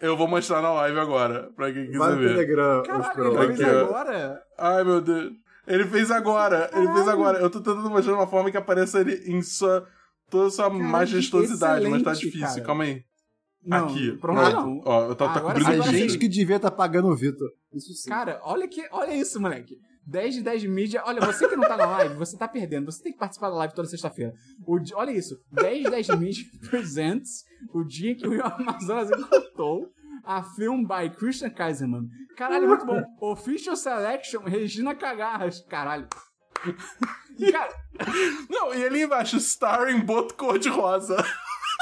Eu 0.00 0.16
vou 0.16 0.28
mostrar 0.28 0.60
na 0.60 0.72
live 0.72 0.98
agora, 0.98 1.50
pra 1.56 1.72
quem 1.72 1.86
quiser 1.86 1.98
vai 1.98 2.16
ver. 2.16 2.28
Telegram. 2.34 2.82
Caralho, 2.82 3.42
ele 3.42 3.46
fez 3.54 3.60
Aqui, 3.60 3.70
agora? 3.78 4.42
Ai, 4.58 4.84
meu 4.84 5.00
Deus. 5.00 5.32
Ele 5.66 5.84
fez 5.86 6.10
agora, 6.10 6.70
ele 6.74 6.86
fez 6.86 6.88
Caralho. 6.98 7.10
agora. 7.10 7.38
Eu 7.38 7.48
tô 7.50 7.58
tentando 7.58 7.88
mostrar 7.88 8.12
de 8.12 8.18
uma 8.18 8.26
forma 8.26 8.50
que 8.50 8.56
apareça 8.56 9.00
ele 9.00 9.14
em 9.26 9.40
sua, 9.40 9.86
toda 10.28 10.48
a 10.48 10.50
sua 10.50 10.64
Caralho, 10.70 10.84
majestosidade, 10.90 11.88
mas 11.88 12.02
tá 12.02 12.12
difícil. 12.12 12.40
cara. 12.40 12.60
Calma 12.62 12.84
aí. 12.84 13.02
Não, 13.64 13.86
Aqui. 13.86 14.12
pronto, 14.18 14.42
não. 14.42 14.82
Ó, 14.84 15.06
eu 15.06 15.14
tô, 15.14 15.26
tá 15.26 15.40
cobrindo 15.40 15.70
A 15.70 15.86
gente 15.86 16.18
que 16.18 16.28
devia 16.28 16.56
estar 16.56 16.70
pagando 16.70 17.08
o 17.08 17.16
Vitor. 17.16 17.48
Isso 17.72 17.94
sim. 17.94 18.10
Cara, 18.10 18.38
olha 18.44 18.68
que, 18.68 18.86
olha 18.92 19.14
isso, 19.16 19.40
moleque. 19.40 19.78
10 20.06 20.34
de 20.34 20.42
10 20.42 20.62
de 20.62 20.68
mídia. 20.68 21.02
Olha, 21.04 21.20
você 21.20 21.48
que 21.48 21.56
não 21.56 21.66
tá 21.66 21.76
na 21.76 21.86
live, 21.86 22.14
você 22.14 22.36
tá 22.36 22.46
perdendo. 22.46 22.86
Você 22.86 23.02
tem 23.02 23.12
que 23.12 23.18
participar 23.18 23.50
da 23.50 23.56
live 23.56 23.74
toda 23.74 23.88
sexta-feira. 23.88 24.32
O 24.66 24.78
Olha 24.94 25.10
isso. 25.10 25.36
10 25.52 25.84
de 25.84 25.90
10 25.90 26.06
de 26.06 26.16
mídia 26.16 26.44
presents 26.68 27.44
o 27.72 27.84
dia 27.84 28.12
em 28.12 28.16
que 28.16 28.26
o 28.26 28.32
Amazonas 28.44 29.10
encantou 29.10 29.88
a 30.24 30.42
film 30.42 30.84
by 30.84 31.10
Christian 31.16 31.50
Kaiserman. 31.50 32.08
Caralho, 32.36 32.68
muito 32.68 32.86
bom. 32.86 33.02
Official 33.20 33.76
Selection, 33.76 34.40
Regina 34.42 34.94
Cagarras. 34.94 35.60
Caralho. 35.68 36.08
E, 37.36 37.50
cara, 37.50 37.74
Não, 38.48 38.72
e 38.72 38.84
ali 38.84 39.02
embaixo, 39.02 39.36
starring 39.38 40.02
boto 40.02 40.34
cor-de-rosa. 40.36 41.16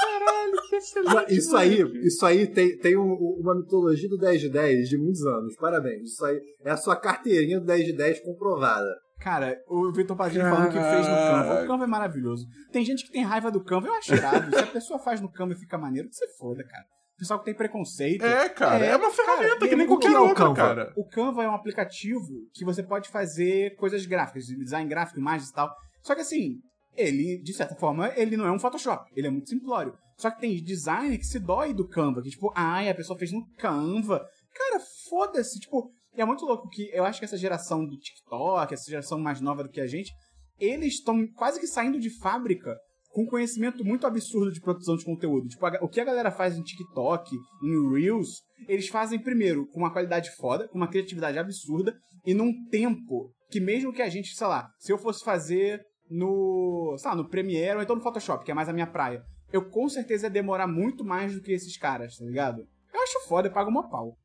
Caralho, 0.03 0.61
que 0.69 0.75
excelente. 0.75 1.33
Isso 1.33 1.55
aí, 1.55 1.81
isso 2.05 2.25
aí 2.25 2.47
tem, 2.47 2.77
tem 2.77 2.97
um- 2.97 3.37
uma 3.39 3.55
mitologia 3.55 4.09
do 4.09 4.17
10 4.17 4.41
de 4.41 4.49
10 4.49 4.89
de 4.89 4.97
muitos 4.97 5.25
anos. 5.25 5.55
Parabéns. 5.55 6.11
Isso 6.11 6.25
aí 6.25 6.39
é 6.63 6.71
a 6.71 6.77
sua 6.77 6.95
carteirinha 6.95 7.59
do 7.59 7.65
10 7.65 7.85
de 7.85 7.93
10 7.93 8.19
comprovada. 8.21 8.87
Cara, 9.19 9.57
o 9.69 9.91
Vitor 9.93 10.17
Padilha 10.17 10.43
falando 10.49 10.67
que 10.71 10.79
fez 10.79 11.07
no 11.07 11.15
Canva. 11.15 11.63
O 11.63 11.67
Canva 11.67 11.83
é 11.85 11.87
maravilhoso. 11.87 12.45
Tem 12.73 12.83
gente 12.83 13.05
que 13.05 13.11
tem 13.11 13.23
raiva 13.23 13.49
do 13.49 13.63
Canva, 13.63 13.87
eu 13.87 13.93
acho 13.93 14.13
irado. 14.13 14.49
Se 14.53 14.61
a 14.63 14.67
pessoa 14.67 14.99
faz 14.99 15.21
no 15.21 15.31
Canva 15.31 15.53
e 15.53 15.57
fica 15.57 15.77
maneiro, 15.77 16.09
que 16.09 16.15
você 16.15 16.27
foda, 16.37 16.61
cara. 16.65 16.83
O 17.15 17.19
pessoal 17.19 17.39
que 17.39 17.45
tem 17.45 17.53
preconceito. 17.53 18.25
É, 18.25 18.49
cara, 18.49 18.83
é, 18.83 18.97
uma 18.97 19.11
ferramenta 19.11 19.55
cara, 19.59 19.69
que 19.69 19.75
nem 19.77 19.87
qualquer 19.87 20.11
é 20.11 20.19
outra, 20.19 20.35
Canva? 20.35 20.55
cara. 20.55 20.93
O 20.97 21.07
Canva 21.07 21.43
é 21.43 21.47
um 21.47 21.53
aplicativo 21.55 22.27
que 22.53 22.65
você 22.65 22.83
pode 22.83 23.07
fazer 23.09 23.75
coisas 23.75 24.05
gráficas, 24.05 24.45
design 24.45 24.89
gráfico, 24.89 25.19
imagens 25.19 25.49
e 25.49 25.53
tal. 25.53 25.73
Só 26.01 26.15
que 26.15 26.21
assim, 26.21 26.55
ele, 26.95 27.41
de 27.41 27.53
certa 27.53 27.75
forma, 27.75 28.11
ele 28.15 28.37
não 28.37 28.45
é 28.45 28.51
um 28.51 28.59
Photoshop. 28.59 29.11
Ele 29.15 29.27
é 29.27 29.29
muito 29.29 29.49
simplório. 29.49 29.93
Só 30.17 30.29
que 30.29 30.41
tem 30.41 30.63
design 30.63 31.17
que 31.17 31.25
se 31.25 31.39
dói 31.39 31.73
do 31.73 31.87
Canva. 31.87 32.21
Que 32.21 32.29
tipo, 32.29 32.51
ai, 32.55 32.89
a 32.89 32.95
pessoa 32.95 33.17
fez 33.17 33.31
no 33.31 33.45
Canva. 33.57 34.25
Cara, 34.53 34.79
foda-se. 35.09 35.59
Tipo, 35.59 35.91
é 36.15 36.25
muito 36.25 36.45
louco 36.45 36.69
que 36.69 36.89
eu 36.93 37.03
acho 37.03 37.19
que 37.19 37.25
essa 37.25 37.37
geração 37.37 37.85
do 37.85 37.97
TikTok, 37.97 38.73
essa 38.73 38.89
geração 38.89 39.19
mais 39.19 39.41
nova 39.41 39.63
do 39.63 39.69
que 39.69 39.81
a 39.81 39.87
gente, 39.87 40.11
eles 40.59 40.95
estão 40.95 41.27
quase 41.35 41.59
que 41.59 41.67
saindo 41.67 41.99
de 41.99 42.09
fábrica 42.09 42.75
com 43.09 43.27
conhecimento 43.27 43.85
muito 43.85 44.07
absurdo 44.07 44.51
de 44.51 44.59
produção 44.59 44.95
de 44.95 45.05
conteúdo. 45.05 45.47
Tipo, 45.47 45.67
o 45.81 45.87
que 45.87 46.01
a 46.01 46.05
galera 46.05 46.31
faz 46.31 46.57
em 46.57 46.63
TikTok, 46.63 47.29
em 47.63 47.93
Reels, 47.93 48.41
eles 48.67 48.87
fazem 48.87 49.21
primeiro 49.21 49.67
com 49.67 49.79
uma 49.79 49.93
qualidade 49.93 50.31
foda, 50.35 50.67
com 50.67 50.77
uma 50.77 50.89
criatividade 50.89 51.37
absurda 51.37 51.95
e 52.25 52.33
num 52.33 52.51
tempo 52.69 53.31
que 53.51 53.59
mesmo 53.59 53.93
que 53.93 54.01
a 54.01 54.09
gente, 54.09 54.35
sei 54.35 54.47
lá, 54.47 54.67
se 54.79 54.91
eu 54.91 54.97
fosse 54.97 55.23
fazer 55.23 55.79
no, 56.09 56.95
sei 56.97 57.09
lá, 57.09 57.15
no 57.15 57.27
Premiere 57.29 57.77
ou 57.77 57.83
então 57.83 57.95
no 57.95 58.01
Photoshop, 58.01 58.43
que 58.45 58.51
é 58.51 58.53
mais 58.53 58.69
a 58.69 58.73
minha 58.73 58.87
praia, 58.87 59.23
eu 59.51 59.63
com 59.69 59.87
certeza 59.89 60.27
ia 60.27 60.29
demorar 60.29 60.67
muito 60.67 61.03
mais 61.03 61.33
do 61.33 61.41
que 61.41 61.51
esses 61.51 61.77
caras, 61.77 62.17
tá 62.17 62.25
ligado? 62.25 62.67
Eu 62.93 63.01
acho 63.03 63.19
foda, 63.27 63.47
eu 63.47 63.51
pago 63.51 63.69
uma 63.69 63.89
pau. 63.89 64.17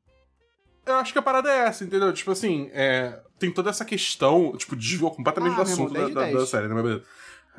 Eu 0.87 0.95
acho 0.95 1.13
que 1.13 1.19
a 1.19 1.23
parada 1.23 1.51
é 1.53 1.67
essa, 1.67 1.85
entendeu? 1.85 2.13
Tipo 2.13 2.31
assim, 2.31 2.71
é, 2.73 3.21
tem 3.39 3.53
toda 3.53 3.69
essa 3.71 3.85
questão, 3.85 4.57
tipo, 4.57 4.75
desviou 4.75 5.11
completamente 5.11 5.53
Ah, 5.53 5.57
do 5.57 5.65
meu 5.65 5.73
assunto 5.73 5.95
irmão, 5.95 5.95
da, 5.95 5.99
10 6.01 6.09
de 6.09 6.15
da- 6.15 6.21
da 6.23 6.39
10. 6.39 6.49
série, 6.49 6.69
né? 6.69 6.75
Mas 6.75 6.83
beleza. 6.83 7.05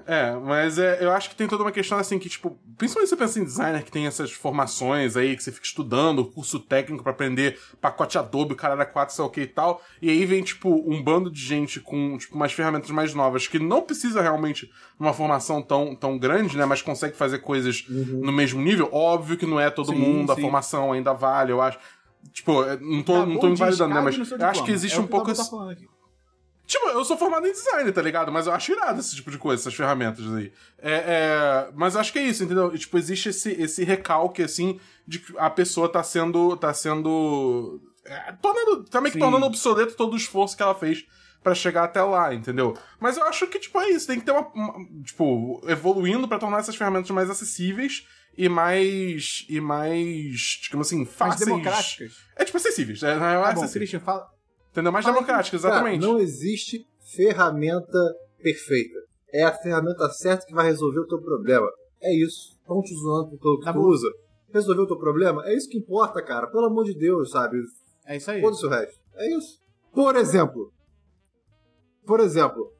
É, 0.07 0.31
mas 0.33 0.77
é, 0.77 1.03
eu 1.03 1.12
acho 1.12 1.29
que 1.29 1.35
tem 1.35 1.47
toda 1.47 1.63
uma 1.63 1.71
questão 1.71 1.97
assim 1.97 2.17
que, 2.19 2.29
tipo, 2.29 2.57
principalmente 2.77 3.09
você 3.09 3.15
pensa 3.15 3.39
em 3.39 3.43
designer 3.43 3.83
que 3.83 3.91
tem 3.91 4.05
essas 4.07 4.31
formações 4.31 5.15
aí, 5.17 5.35
que 5.35 5.43
você 5.43 5.51
fica 5.51 5.65
estudando, 5.65 6.25
curso 6.25 6.59
técnico 6.59 7.03
pra 7.03 7.12
aprender 7.12 7.59
pacote 7.81 8.17
Adobe, 8.17 8.53
o 8.53 8.55
cara 8.55 8.73
era 8.73 8.85
4, 8.85 9.15
sei 9.15 9.25
o 9.25 9.29
que 9.29 9.41
e 9.41 9.47
tal, 9.47 9.81
e 10.01 10.09
aí 10.09 10.25
vem, 10.25 10.43
tipo, 10.43 10.69
um 10.89 11.01
bando 11.03 11.29
de 11.31 11.41
gente 11.41 11.79
com, 11.79 12.17
tipo, 12.17 12.35
umas 12.35 12.51
ferramentas 12.51 12.89
mais 12.91 13.13
novas 13.13 13.47
que 13.47 13.59
não 13.59 13.81
precisa 13.81 14.21
realmente 14.21 14.65
de 14.67 14.71
uma 14.99 15.13
formação 15.13 15.62
tão, 15.62 15.95
tão 15.95 16.17
grande, 16.17 16.57
né, 16.57 16.65
mas 16.65 16.81
consegue 16.81 17.15
fazer 17.15 17.39
coisas 17.39 17.85
no 17.88 18.31
mesmo 18.31 18.62
nível. 18.62 18.89
Óbvio 18.91 19.38
que 19.38 19.45
não 19.45 19.59
é 19.59 19.69
todo 19.69 19.91
Sim, 19.91 19.97
mundo, 19.99 20.31
a 20.31 20.35
sim. 20.35 20.41
formação 20.41 20.91
ainda 20.91 21.13
vale, 21.13 21.51
eu 21.51 21.62
acho. 21.62 21.77
Tipo, 22.33 22.63
é, 22.63 22.77
não 22.77 23.01
tô, 23.01 23.13
Tá 23.13 23.25
não 23.25 23.38
tô 23.39 23.47
invalidando, 23.47 23.93
né, 23.95 24.01
mas 24.01 24.31
eu 24.31 24.45
acho 24.47 24.63
que 24.63 24.71
existe 24.71 24.97
É 24.97 25.01
um 25.01 25.07
pouco... 25.07 25.31
esse- 25.31 25.49
tá. 25.49 25.57
Tipo, 26.69 26.86
eu 26.89 27.03
sou 27.03 27.17
formado 27.17 27.47
em 27.47 27.51
design, 27.51 27.91
tá 27.91 27.99
ligado? 27.99 28.32
Mas 28.32 28.45
eu 28.45 28.53
acho 28.53 28.71
irado 28.71 28.99
esse 28.99 29.15
tipo 29.15 29.32
de 29.32 29.39
coisa, 29.39 29.60
essas 29.63 29.73
ferramentas 29.73 30.23
aí. 30.36 30.53
É, 30.77 30.91
é, 30.93 31.71
Mas 31.73 31.95
acho 31.95 32.13
que 32.13 32.19
é 32.19 32.21
isso, 32.23 32.43
entendeu? 32.43 32.71
E, 32.75 32.77
tipo, 32.77 32.95
existe 32.95 33.29
esse, 33.29 33.51
esse 33.60 33.84
recalque, 33.84 34.43
assim, 34.43 34.79
de 35.08 35.17
que 35.17 35.34
a 35.39 35.49
pessoa 35.49 35.89
tá 35.91 36.03
sendo. 36.03 36.55
tá 36.58 36.71
sendo. 36.71 37.82
é, 38.05 38.34
tornando, 38.39 38.86
meio 39.01 39.12
que 39.12 39.17
tornando 39.17 39.47
obsoleto 39.47 39.95
todo 39.95 40.13
o 40.13 40.15
esforço 40.15 40.55
que 40.55 40.62
ela 40.62 40.75
fez 40.75 41.05
pra 41.41 41.55
chegar 41.55 41.86
até 41.86 42.03
lá, 42.03 42.36
entendeu? 42.36 42.77
Mas 42.99 43.17
eu 43.17 43.23
acho 43.23 43.47
que, 43.47 43.58
tipo, 43.58 43.82
é 43.82 43.89
isso. 43.89 44.05
Tem 44.05 44.19
que 44.19 44.25
ter 44.27 44.32
uma. 44.32 44.47
uma- 44.53 44.86
tipo, 45.03 45.60
evoluindo 45.67 46.27
pra 46.27 46.38
tornar 46.38 46.60
essas 46.60 46.75
ferramentas 46.75 47.10
mais 47.10 47.32
acessíveis 47.32 48.05
e 48.38 48.47
mais. 48.47 49.43
e 49.49 49.60
mais. 49.60 50.60
digamos 50.62 50.86
assim, 50.86 50.97
Mais 50.97 51.10
fáceis. 51.10 51.45
democráticas. 51.49 52.13
É, 52.36 52.45
tipo, 52.45 52.58
acessíveis. 52.58 53.01
É, 53.01 53.15
na 53.15 53.32
real, 53.32 53.43
é 53.43 53.47
Tá 53.47 53.53
bom. 53.55 53.67
Christian, 53.67 53.99
fala. 54.01 54.29
Entendeu? 54.71 54.91
Mais 54.91 55.05
aí, 55.05 55.12
democráticas, 55.13 55.62
Cara, 55.62 55.75
exatamente. 55.75 56.01
não 56.01 56.19
existe 56.19 56.86
ferramenta 57.15 57.99
perfeita. 58.41 58.99
É 59.34 59.43
a 59.43 59.53
ferramenta 59.53 60.10
certa 60.10 60.45
que 60.45 60.53
vai 60.53 60.65
resolver 60.65 60.99
o 60.99 61.08
teu 61.08 61.21
problema. 61.21 61.67
É 62.01 62.13
isso. 62.15 62.58
Estão 62.60 62.82
te 62.82 62.93
zoando 62.95 63.38
pelo 63.38 63.60
que 63.60 63.65
Tá 63.65 63.73
tu 63.73 63.79
usa. 63.79 64.08
Resolveu 64.51 64.84
o 64.84 64.88
teu 64.88 64.97
problema? 64.97 65.43
É 65.45 65.55
isso 65.55 65.69
que 65.69 65.77
importa, 65.77 66.21
cara. 66.23 66.47
Pelo 66.47 66.65
amor 66.65 66.84
de 66.86 66.95
Deus, 66.95 67.32
sabe? 67.32 67.58
É 68.05 68.17
isso 68.17 68.32
aí. 68.32 68.41
Foda-se 68.41 68.65
o 68.65 68.69
resto. 68.69 68.99
É 69.15 69.38
isso. 69.38 69.60
Por 69.93 70.15
exemplo. 70.15 70.71
Por 72.05 72.19
exemplo. 72.19 72.71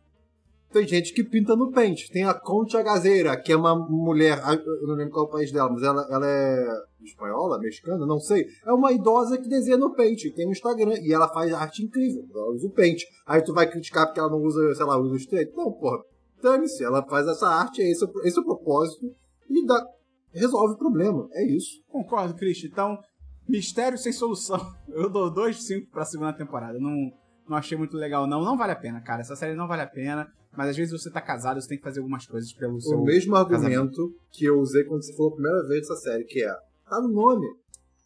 Tem 0.72 0.88
gente 0.88 1.14
que 1.14 1.24
pinta 1.24 1.56
no 1.56 1.72
pente. 1.72 2.12
Tem 2.12 2.24
a 2.24 2.34
Concha 2.34 2.84
Gazeira, 2.84 3.36
que 3.36 3.52
é 3.52 3.56
uma 3.56 3.76
mulher. 3.76 4.40
Eu 4.82 4.88
não 4.88 4.96
lembro 4.96 5.14
qual 5.14 5.26
é 5.26 5.28
o 5.28 5.32
país 5.32 5.52
dela, 5.52 5.70
mas 5.72 5.82
ela, 5.82 6.08
ela 6.12 6.28
é 6.28 6.68
espanhola, 7.04 7.60
mexicana, 7.60 8.06
não 8.06 8.20
sei. 8.20 8.46
É 8.66 8.72
uma 8.72 8.92
idosa 8.92 9.38
que 9.40 9.50
desenha 9.50 9.78
no 9.78 9.96
pente. 9.96 10.32
Tem 10.32 10.48
um 10.48 10.52
Instagram. 10.52 10.96
E 11.02 11.12
ela 11.12 11.28
faz 11.28 11.52
arte 11.54 11.84
incrível. 11.84 12.24
Ela 12.32 12.52
usa 12.52 12.68
o 12.68 12.72
pente. 12.72 13.06
Aí 13.26 13.42
tu 13.42 13.52
vai 13.54 13.70
criticar 13.70 14.06
porque 14.06 14.20
ela 14.20 14.30
não 14.30 14.42
usa, 14.44 14.76
sei 14.76 14.86
lá, 14.86 15.00
o 15.00 15.08
Illustrator. 15.08 15.56
Não, 15.56 15.72
porra. 15.72 16.04
Dane-se. 16.42 16.84
Ela 16.84 17.04
faz 17.04 17.28
essa 17.28 17.48
arte, 17.48 17.82
esse 17.82 18.06
é 18.06 18.08
esse 18.26 18.38
é 18.38 18.42
o 18.42 18.46
propósito. 18.46 19.06
E 19.50 19.66
dá, 19.66 19.84
resolve 20.32 20.76
o 20.76 20.78
problema. 20.78 21.28
É 21.34 21.46
isso. 21.46 21.84
Concordo, 21.88 22.36
Christian. 22.36 22.70
Então, 22.72 23.00
mistério 23.48 23.98
sem 23.98 24.12
solução. 24.12 24.60
Eu 24.88 25.10
dou 25.10 25.34
2 25.34 25.56
de 25.56 25.64
5 25.64 25.92
pra 25.92 26.06
segunda 26.06 26.34
temporada. 26.34 26.78
Não, 26.80 26.94
não 27.48 27.58
achei 27.58 27.76
muito 27.76 27.98
legal, 27.98 28.28
não. 28.28 28.44
Não 28.44 28.56
vale 28.56 28.74
a 28.74 28.76
pena, 28.76 29.02
cara. 29.02 29.22
Essa 29.22 29.36
série 29.36 29.56
não 29.56 29.68
vale 29.68 29.82
a 29.82 29.88
pena. 29.88 30.32
Mas 30.56 30.70
às 30.70 30.78
vezes 30.78 30.92
você 30.92 31.10
tá 31.12 31.22
casado, 31.22 31.62
você 31.62 31.68
tem 31.68 31.78
que 31.78 31.84
fazer 31.84 32.00
algumas 32.00 32.26
coisas 32.26 32.52
pelo 32.54 32.80
seu. 32.82 32.98
o 32.98 33.04
mesmo 33.04 33.34
casamento. 33.34 33.64
argumento 33.64 34.16
que 34.32 34.46
eu 34.46 34.60
usei 34.60 34.84
quando 34.84 35.04
você 35.04 35.16
falou 35.16 35.32
a 35.32 35.36
primeira 35.36 35.68
vez 35.68 35.82
dessa 35.82 35.96
série, 35.96 36.24
que 36.24 36.44
é. 36.44 36.54
Tá 36.90 37.00
no 37.02 37.10
nome. 37.10 37.48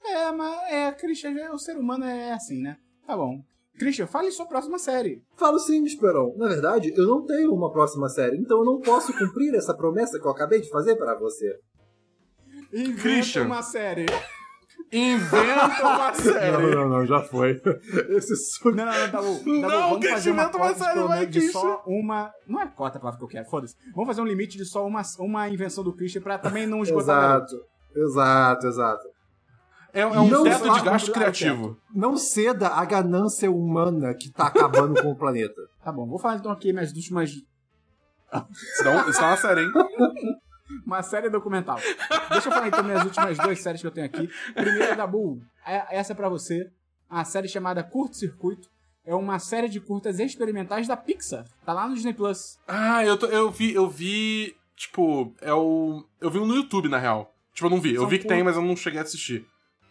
É, 0.04 0.32
mas 0.32 0.72
é, 0.72 0.92
Christian, 0.92 1.34
o 1.54 1.58
ser 1.58 1.78
humano 1.78 2.04
é 2.04 2.34
assim, 2.34 2.62
né? 2.62 2.78
Tá 3.08 3.16
bom. 3.16 3.42
Christian, 3.78 4.06
fale 4.06 4.30
sua 4.32 4.46
próxima 4.46 4.78
série. 4.78 5.24
Falo 5.36 5.58
sim, 5.58 5.84
Esperão. 5.86 6.36
Na 6.38 6.48
verdade, 6.48 6.94
eu 6.96 7.08
não 7.08 7.26
tenho 7.26 7.54
uma 7.54 7.72
próxima 7.72 8.08
série, 8.10 8.38
então 8.38 8.60
eu 8.60 8.66
não 8.66 8.80
posso 8.80 9.12
cumprir 9.18 9.56
essa 9.56 9.74
promessa 9.74 10.20
que 10.20 10.28
eu 10.28 10.32
acabei 10.32 10.62
de 10.62 10.70
fazer 10.70 10.96
para 10.96 11.18
você. 11.18 11.58
Inventa 12.72 13.02
Christian. 13.02 13.46
uma 13.46 13.62
série. 13.64 14.06
Inventa 14.92 15.82
uma 15.82 16.14
série. 16.14 16.52
Não, 16.52 16.70
não, 16.70 16.90
não, 16.90 17.06
já 17.06 17.20
foi. 17.22 17.60
Esse 18.10 18.36
su... 18.36 18.70
Não, 18.72 18.86
não, 18.86 18.94
não, 18.94 19.12
tá 19.12 19.22
bom. 19.22 19.42
Não, 19.44 19.90
vamos 19.90 20.08
fazer 20.10 20.32
uma 20.32 20.44
inventa 20.44 20.58
uma 20.58 20.74
série, 20.76 21.04
vai, 21.04 21.26
de 21.26 21.42
só 21.50 21.84
uma... 21.88 22.32
Não 22.48 22.62
é 22.62 22.68
cota 22.68 22.98
a 22.98 23.02
palavra 23.02 23.18
que 23.18 23.26
eu 23.26 23.28
quero, 23.28 23.50
foda-se. 23.50 23.76
Vamos 23.96 24.08
fazer 24.08 24.22
um 24.22 24.26
limite 24.26 24.56
de 24.56 24.66
só 24.66 24.86
uma, 24.86 25.02
uma 25.18 25.50
invenção 25.50 25.84
do 25.84 25.94
Christian 25.94 26.22
pra 26.22 26.38
também 26.38 26.68
não 26.68 26.84
esgotar. 26.84 27.42
Exato, 27.42 27.56
exato, 27.96 28.68
exato. 28.68 29.08
É, 29.92 30.02
é 30.02 30.08
um 30.08 30.28
Não 30.28 30.44
teto 30.44 30.72
de 30.72 30.82
gasto 30.82 31.12
criativo. 31.12 31.78
Não 31.94 32.16
ceda 32.16 32.68
à 32.68 32.86
ganância 32.86 33.50
humana 33.50 34.14
que 34.14 34.32
tá 34.32 34.46
acabando 34.46 35.02
com 35.02 35.12
o 35.12 35.16
planeta. 35.16 35.62
Tá 35.84 35.92
bom, 35.92 36.08
vou 36.08 36.20
falar 36.20 36.36
então 36.36 36.52
aqui 36.52 36.72
minhas 36.72 36.92
últimas... 36.92 37.32
Um- 37.32 38.46
isso 38.52 38.84
dá 38.84 39.28
uma 39.28 39.38
série, 39.38 39.62
hein? 39.62 39.72
Uma 40.86 41.02
série 41.04 41.30
documental. 41.30 41.78
Deixa 42.32 42.48
eu 42.50 42.52
falar 42.52 42.68
então 42.68 42.84
minhas 42.84 43.04
últimas 43.04 43.38
duas 43.38 43.60
séries 43.60 43.82
que 43.82 43.88
eu 43.88 43.92
tenho 43.92 44.06
aqui. 44.06 44.30
Primeira 44.54 44.96
da 44.96 45.08
Bull, 45.08 45.42
é- 45.66 45.98
essa 45.98 46.14
é 46.14 46.16
pra 46.16 46.30
você. 46.30 46.70
A 47.10 47.24
série 47.24 47.48
chamada 47.48 47.84
Curto 47.84 48.16
Circuito. 48.18 48.72
É 49.06 49.14
uma 49.14 49.38
série 49.38 49.68
de 49.68 49.82
curtas 49.82 50.18
experimentais 50.18 50.88
da 50.88 50.96
Pixar. 50.96 51.46
Tá 51.66 51.74
lá 51.74 51.88
no 51.90 51.94
Disney 51.94 52.14
Plus. 52.14 52.58
Ah, 52.66 53.04
eu, 53.04 53.18
tô- 53.18 53.26
eu 53.28 53.52
vi, 53.52 53.74
eu 53.74 53.90
vi. 53.90 54.56
Tipo, 54.78 55.34
é 55.42 55.54
o. 55.54 56.06
Eu 56.22 56.32
vi 56.32 56.40
um 56.40 56.46
no 56.46 56.56
YouTube, 56.56 56.88
na 56.88 56.98
real. 56.98 57.34
Tipo, 57.54 57.66
eu 57.68 57.70
não 57.70 57.82
vi. 57.82 57.94
Eu 57.94 58.02
São 58.02 58.10
vi 58.10 58.18
que 58.20 58.28
tem, 58.28 58.38
cur- 58.38 58.46
mas 58.46 58.56
eu 58.56 58.62
não 58.62 58.76
cheguei 58.78 59.00
a 59.00 59.04
assistir. 59.04 59.46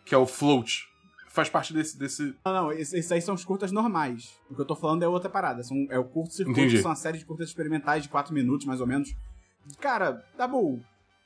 Que 0.07 0.15
é 0.15 0.19
o 0.19 0.27
Float. 0.27 0.89
Faz 1.29 1.49
parte 1.49 1.73
desse. 1.73 1.99
desse... 1.99 2.35
Não, 2.45 2.53
não, 2.53 2.73
esses 2.73 3.11
aí 3.13 3.21
são 3.23 3.35
os 3.35 3.45
curtas 3.45 3.71
normais. 3.71 4.35
O 4.51 4.55
que 4.55 4.61
eu 4.61 4.65
tô 4.67 4.75
falando 4.75 5.03
é 5.03 5.09
outra 5.09 5.31
parada. 5.31 5.63
São, 5.63 5.87
é 5.91 5.99
o 5.99 6.05
Curto 6.05 6.33
Circuito, 6.35 6.61
Entendi. 6.61 6.81
são 6.83 6.91
uma 6.91 6.97
série 6.97 7.19
de 7.19 7.25
curtas 7.25 7.49
experimentais 7.49 8.03
de 8.03 8.09
4 8.09 8.35
minutos, 8.35 8.67
mais 8.67 8.81
ou 8.81 8.87
menos. 8.87 9.15
Cara, 9.81 10.25
da 10.37 10.47
Bull, 10.47 10.81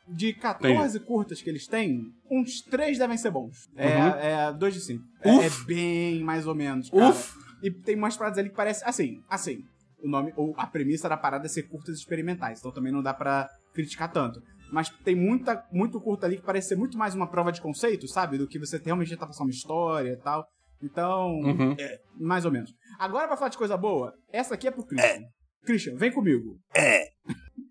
de 0.08 0.32
14 0.32 1.00
curtas 1.00 1.42
que 1.42 1.50
eles 1.50 1.66
têm, 1.66 2.12
uns 2.30 2.60
3 2.62 2.98
devem 2.98 3.16
ser 3.16 3.30
bons. 3.30 3.66
Uhum. 3.74 3.80
É, 3.80 4.48
é 4.48 4.52
2 4.52 4.74
de 4.74 4.80
5. 4.80 5.04
É, 5.22 5.46
é 5.46 5.50
bem 5.66 6.20
mais 6.20 6.46
ou 6.46 6.54
menos. 6.54 6.90
Cara. 6.90 7.08
Uf! 7.10 7.34
E 7.62 7.70
tem 7.70 7.96
umas 7.96 8.16
paradas 8.16 8.38
ali 8.38 8.50
que 8.50 8.54
parece 8.56 8.84
assim, 8.84 9.22
assim. 9.28 9.64
O 10.02 10.08
nome, 10.08 10.32
ou 10.36 10.54
a 10.58 10.66
premissa 10.66 11.08
da 11.08 11.16
parada 11.16 11.46
é 11.46 11.48
ser 11.48 11.62
curtas 11.64 11.96
experimentais, 11.98 12.58
então 12.58 12.70
também 12.70 12.92
não 12.92 13.02
dá 13.02 13.14
pra 13.14 13.48
criticar 13.74 14.12
tanto. 14.12 14.42
Mas 14.70 14.90
tem 14.90 15.14
muita, 15.16 15.64
muito 15.72 16.00
curta 16.00 16.26
ali 16.26 16.36
que 16.36 16.42
parece 16.42 16.68
ser 16.68 16.76
muito 16.76 16.98
mais 16.98 17.14
uma 17.14 17.26
prova 17.28 17.50
de 17.50 17.60
conceito, 17.62 18.06
sabe? 18.06 18.36
Do 18.36 18.46
que 18.46 18.58
você 18.58 18.78
realmente 18.84 19.08
tentar 19.10 19.26
passar 19.26 19.42
uma 19.44 19.50
história 19.50 20.10
e 20.12 20.16
tal. 20.16 20.46
Então, 20.82 21.30
Uhum. 21.40 21.74
é, 21.78 21.98
mais 22.20 22.44
ou 22.44 22.50
menos. 22.52 22.72
Agora, 22.98 23.26
pra 23.26 23.36
falar 23.36 23.48
de 23.48 23.56
coisa 23.56 23.76
boa, 23.76 24.12
essa 24.30 24.54
aqui 24.54 24.68
é 24.68 24.70
pro 24.70 24.84
Christian. 24.84 25.22
Christian, 25.64 25.96
vem 25.96 26.12
comigo. 26.12 26.58
É. 26.74 27.08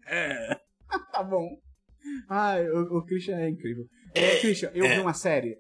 É. 0.06 0.60
tá 1.12 1.24
bom. 1.24 1.48
Ai, 2.30 2.68
o, 2.70 2.98
o 2.98 3.06
Christian 3.06 3.38
é 3.38 3.50
incrível. 3.50 3.86
É, 4.14 4.40
Christian, 4.40 4.72
eu 4.74 4.88
vi 4.88 5.00
uma 5.00 5.14
série 5.14 5.58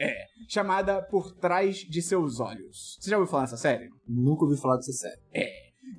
é, 0.00 0.24
chamada 0.48 1.02
Por 1.02 1.32
Trás 1.34 1.78
de 1.78 2.02
Seus 2.02 2.40
Olhos. 2.40 2.98
Você 3.00 3.10
já 3.10 3.16
ouviu 3.16 3.30
falar 3.30 3.44
dessa 3.44 3.56
série? 3.56 3.88
Nunca 4.06 4.44
ouvi 4.44 4.60
falar 4.60 4.76
dessa 4.76 4.92
série. 4.92 5.20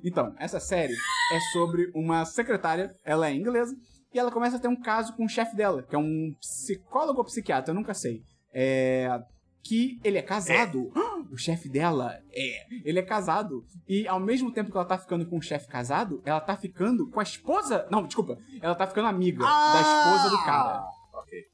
Então, 0.04 0.34
essa 0.38 0.60
série 0.60 0.94
é 0.94 1.40
sobre 1.52 1.90
uma 1.94 2.24
secretária, 2.24 2.94
ela 3.04 3.28
é 3.28 3.34
inglesa, 3.34 3.74
e 4.12 4.18
ela 4.18 4.30
começa 4.30 4.56
a 4.56 4.60
ter 4.60 4.68
um 4.68 4.80
caso 4.80 5.14
com 5.14 5.24
o 5.24 5.28
chefe 5.28 5.54
dela, 5.56 5.82
que 5.82 5.94
é 5.94 5.98
um 5.98 6.32
psicólogo 6.40 7.18
ou 7.18 7.24
psiquiatra, 7.24 7.70
eu 7.70 7.74
nunca 7.74 7.94
sei. 7.94 8.22
É. 8.52 9.08
Que 9.62 10.00
ele 10.02 10.18
é 10.18 10.22
casado. 10.22 10.90
O 11.30 11.36
chefe 11.36 11.68
dela 11.68 12.18
é. 12.32 12.66
Ele 12.84 12.98
é 12.98 13.02
casado. 13.02 13.64
E 13.88 14.04
ao 14.08 14.18
mesmo 14.18 14.50
tempo 14.52 14.68
que 14.68 14.76
ela 14.76 14.84
tá 14.84 14.98
ficando 14.98 15.24
com 15.24 15.38
o 15.38 15.40
chefe 15.42 15.68
casado, 15.68 16.20
ela 16.24 16.40
tá 16.40 16.56
ficando 16.56 17.06
com 17.08 17.20
a 17.20 17.22
esposa. 17.22 17.86
Não, 17.88 18.02
desculpa. 18.04 18.36
Ela 18.60 18.74
tá 18.74 18.84
ficando 18.84 19.06
amiga 19.06 19.44
da 19.44 19.80
esposa 19.80 20.28
do 20.36 20.42
cara. 20.44 20.82
Ok. 21.14 21.46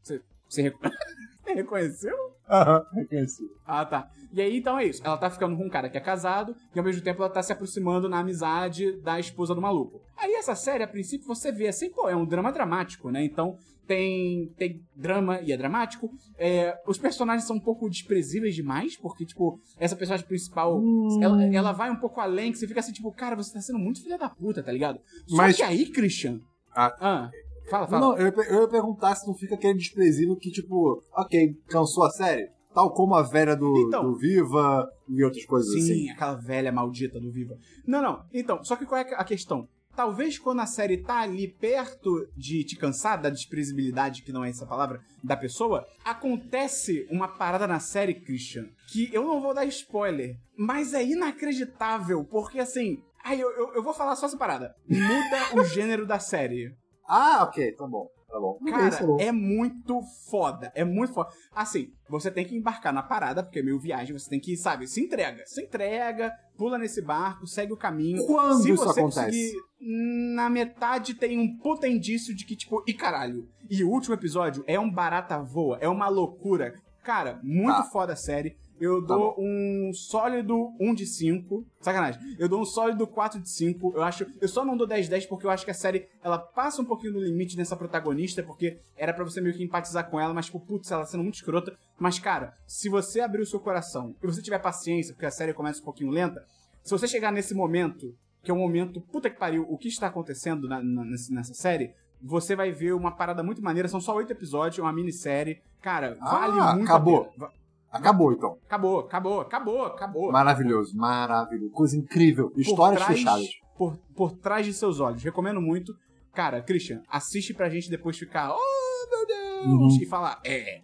Você, 0.00 0.22
você 0.48 0.62
reco- 0.62 0.78
reconheceu? 1.44 2.16
Aham, 2.48 2.84
reconheci. 2.92 3.42
Ah, 3.66 3.84
tá. 3.84 4.08
E 4.32 4.40
aí, 4.40 4.58
então 4.58 4.78
é 4.78 4.84
isso. 4.84 5.02
Ela 5.04 5.16
tá 5.16 5.28
ficando 5.30 5.56
com 5.56 5.64
um 5.64 5.70
cara 5.70 5.88
que 5.88 5.96
é 5.96 6.00
casado 6.00 6.54
e 6.74 6.78
ao 6.78 6.84
mesmo 6.84 7.02
tempo 7.02 7.22
ela 7.22 7.30
tá 7.32 7.42
se 7.42 7.52
aproximando 7.52 8.08
na 8.08 8.18
amizade 8.20 8.92
da 9.00 9.18
esposa 9.18 9.52
do 9.54 9.60
maluco. 9.60 10.00
Aí 10.16 10.32
essa 10.34 10.54
série, 10.54 10.84
a 10.84 10.88
princípio, 10.88 11.26
você 11.26 11.50
vê 11.50 11.68
assim, 11.68 11.90
pô, 11.90 12.08
é 12.08 12.14
um 12.14 12.24
drama 12.24 12.52
dramático, 12.52 13.10
né? 13.10 13.24
Então 13.24 13.58
tem, 13.86 14.52
tem 14.56 14.80
drama 14.96 15.40
e 15.40 15.52
é 15.52 15.56
dramático. 15.56 16.10
É, 16.38 16.74
os 16.86 16.98
personagens 16.98 17.46
são 17.46 17.56
um 17.56 17.60
pouco 17.60 17.88
desprezíveis 17.88 18.54
demais, 18.54 18.96
porque, 18.96 19.24
tipo, 19.24 19.60
essa 19.78 19.94
personagem 19.96 20.26
principal, 20.26 20.82
ela, 21.20 21.44
ela 21.44 21.72
vai 21.72 21.90
um 21.90 21.96
pouco 21.96 22.20
além, 22.20 22.52
que 22.52 22.58
você 22.58 22.66
fica 22.66 22.80
assim, 22.80 22.92
tipo, 22.92 23.10
cara, 23.12 23.36
você 23.36 23.52
tá 23.52 23.60
sendo 23.60 23.78
muito 23.78 24.02
filha 24.02 24.18
da 24.18 24.28
puta, 24.28 24.62
tá 24.62 24.72
ligado? 24.72 24.98
Só 25.26 25.36
Mas- 25.36 25.56
que 25.56 25.62
aí, 25.62 25.86
Christian... 25.86 26.40
Ah. 26.76 27.30
fala, 27.70 27.86
fala. 27.86 28.00
Não, 28.00 28.18
eu, 28.18 28.32
eu 28.32 28.62
ia 28.62 28.68
perguntar 28.68 29.14
se 29.14 29.26
não 29.26 29.34
fica 29.34 29.54
aquele 29.54 29.74
desprezível 29.78 30.34
que, 30.36 30.50
tipo, 30.50 31.02
ok, 31.16 31.54
cansou 31.68 32.04
a 32.04 32.10
série? 32.10 32.48
Tal 32.74 32.92
como 32.92 33.14
a 33.14 33.22
velha 33.22 33.54
do, 33.54 33.72
Então. 33.86 34.02
do 34.02 34.16
Viva 34.18 34.84
e 35.08 35.22
outras 35.22 35.44
coisas 35.44 35.72
Sim, 35.72 35.78
assim. 35.78 36.10
aquela 36.10 36.34
velha 36.34 36.72
maldita 36.72 37.20
do 37.20 37.30
Viva. 37.30 37.54
Não, 37.86 38.02
não. 38.02 38.24
Então, 38.32 38.64
só 38.64 38.74
que 38.74 38.84
qual 38.84 39.00
é 39.00 39.14
a 39.14 39.22
questão? 39.22 39.68
Talvez 39.94 40.38
quando 40.38 40.60
a 40.60 40.66
série 40.66 41.02
tá 41.02 41.20
ali 41.20 41.48
perto 41.48 42.26
de 42.36 42.64
te 42.64 42.76
cansar 42.76 43.20
da 43.20 43.30
desprezabilidade, 43.30 44.22
que 44.22 44.32
não 44.32 44.44
é 44.44 44.50
essa 44.50 44.66
palavra, 44.66 45.00
da 45.22 45.36
pessoa, 45.36 45.86
acontece 46.04 47.06
uma 47.10 47.28
parada 47.28 47.66
na 47.66 47.78
série, 47.78 48.14
Christian, 48.14 48.66
que 48.88 49.08
eu 49.12 49.24
não 49.24 49.40
vou 49.40 49.54
dar 49.54 49.64
spoiler, 49.66 50.36
mas 50.56 50.94
é 50.94 51.04
inacreditável, 51.04 52.24
porque 52.24 52.58
assim. 52.58 52.98
Ai, 53.24 53.40
eu, 53.40 53.50
eu, 53.52 53.74
eu 53.76 53.82
vou 53.82 53.94
falar 53.94 54.16
só 54.16 54.26
essa 54.26 54.36
parada. 54.36 54.74
Muda 54.86 55.60
o 55.60 55.64
gênero 55.72 56.06
da 56.06 56.18
série. 56.18 56.70
Ah, 57.08 57.44
ok, 57.44 57.72
tá 57.72 57.86
bom, 57.86 58.06
tá. 58.40 58.58
Cara, 58.70 59.06
bom. 59.06 59.16
é 59.20 59.32
muito 59.32 60.00
foda. 60.30 60.72
É 60.74 60.84
muito 60.84 61.12
foda. 61.12 61.30
Assim, 61.52 61.92
você 62.08 62.30
tem 62.30 62.44
que 62.44 62.56
embarcar 62.56 62.92
na 62.92 63.02
parada, 63.02 63.42
porque 63.42 63.58
é 63.58 63.62
meio 63.62 63.78
viagem, 63.78 64.16
você 64.16 64.28
tem 64.28 64.40
que, 64.40 64.56
sabe, 64.56 64.86
se 64.86 65.00
entrega. 65.00 65.42
Se 65.46 65.62
entrega, 65.62 66.32
pula 66.56 66.78
nesse 66.78 67.02
barco, 67.02 67.46
segue 67.46 67.72
o 67.72 67.76
caminho. 67.76 68.26
Quando 68.26 68.62
se 68.62 68.72
isso 68.72 68.88
acontece? 68.88 69.52
na 69.86 70.48
metade 70.48 71.14
tem 71.14 71.38
um 71.38 71.58
puta 71.58 71.86
indício 71.86 72.34
de 72.34 72.46
que, 72.46 72.56
tipo, 72.56 72.82
e 72.86 72.94
caralho. 72.94 73.46
E 73.68 73.84
o 73.84 73.90
último 73.90 74.14
episódio 74.14 74.64
é 74.66 74.80
um 74.80 74.90
barata 74.90 75.38
voa, 75.42 75.76
é 75.80 75.88
uma 75.88 76.08
loucura. 76.08 76.74
Cara, 77.02 77.38
muito 77.42 77.76
Tá. 77.76 77.90
foda 77.90 78.14
a 78.14 78.16
série. 78.16 78.56
Eu 78.80 79.00
Tá 79.02 79.14
dou 79.14 79.34
um 79.38 79.92
sólido 79.94 80.72
1 80.80 80.94
de 80.94 81.06
5. 81.06 81.64
Sacanagem. 81.80 82.20
Eu 82.38 82.48
dou 82.48 82.60
um 82.60 82.64
sólido 82.64 83.06
4 83.06 83.40
de 83.40 83.48
5. 83.48 83.92
Eu 83.94 84.02
acho. 84.02 84.26
Eu 84.40 84.48
só 84.48 84.64
não 84.64 84.76
dou 84.76 84.86
10 84.86 85.04
de 85.06 85.10
10 85.10 85.26
porque 85.26 85.46
eu 85.46 85.50
acho 85.50 85.64
que 85.64 85.70
a 85.70 85.74
série 85.74 86.08
ela 86.22 86.38
passa 86.38 86.82
um 86.82 86.84
pouquinho 86.84 87.12
no 87.14 87.20
limite 87.20 87.56
nessa 87.56 87.76
protagonista, 87.76 88.42
porque 88.42 88.78
era 88.96 89.12
pra 89.12 89.24
você 89.24 89.40
meio 89.40 89.54
que 89.56 89.62
empatizar 89.62 90.10
com 90.10 90.18
ela, 90.20 90.34
mas, 90.34 90.46
tipo, 90.46 90.58
putz, 90.60 90.90
ela 90.90 91.06
sendo 91.06 91.22
muito 91.22 91.36
escrota. 91.36 91.76
Mas, 91.98 92.18
cara, 92.18 92.54
se 92.66 92.88
você 92.88 93.20
abrir 93.20 93.42
o 93.42 93.46
seu 93.46 93.60
coração 93.60 94.14
e 94.22 94.26
você 94.26 94.42
tiver 94.42 94.58
paciência, 94.58 95.14
porque 95.14 95.26
a 95.26 95.30
série 95.30 95.52
começa 95.54 95.80
um 95.80 95.84
pouquinho 95.84 96.10
lenta, 96.10 96.44
se 96.82 96.90
você 96.90 97.06
chegar 97.06 97.30
nesse 97.32 97.54
momento, 97.54 98.14
que 98.42 98.50
é 98.50 98.54
um 98.54 98.58
momento, 98.58 99.00
puta 99.00 99.30
que 99.30 99.38
pariu, 99.38 99.64
o 99.68 99.78
que 99.78 99.88
está 99.88 100.08
acontecendo 100.08 100.68
na- 100.68 100.82
na- 100.82 101.04
nessa 101.04 101.54
série, 101.54 101.92
você 102.20 102.54
vai 102.56 102.72
ver 102.72 102.92
uma 102.92 103.12
parada 103.12 103.42
muito 103.42 103.62
maneira. 103.62 103.88
São 103.88 104.00
só 104.00 104.14
oito 104.16 104.32
episódios, 104.32 104.78
é 104.78 104.82
uma 104.82 104.92
minissérie. 104.92 105.60
Cara, 105.80 106.16
vale 106.20 106.58
Ah, 106.60 106.74
muito 106.74 106.88
acabou. 106.90 107.22
a 107.22 107.24
pena. 107.24 107.63
Acabou, 107.98 108.32
então. 108.32 108.58
Acabou, 108.66 109.00
acabou, 109.00 109.40
acabou, 109.40 109.84
acabou. 109.84 110.32
Maravilhoso, 110.32 110.96
maravilhoso. 110.96 111.70
Coisa 111.72 111.96
incrível. 111.96 112.52
Histórias 112.56 113.02
trás- 113.02 113.18
fechadas. 113.18 113.46
Por, 113.76 113.96
por 114.14 114.32
trás 114.32 114.64
de 114.66 114.72
seus 114.72 115.00
olhos. 115.00 115.22
Recomendo 115.22 115.60
muito. 115.60 115.92
Cara, 116.32 116.60
Christian, 116.62 117.00
assiste 117.08 117.54
pra 117.54 117.68
gente 117.68 117.88
depois 117.90 118.18
ficar. 118.18 118.52
Oh, 118.52 119.08
meu 119.10 119.26
Deus! 119.26 119.66
Uhum. 119.66 120.02
E 120.02 120.06
falar, 120.06 120.40
é. 120.44 120.78
É. 120.78 120.82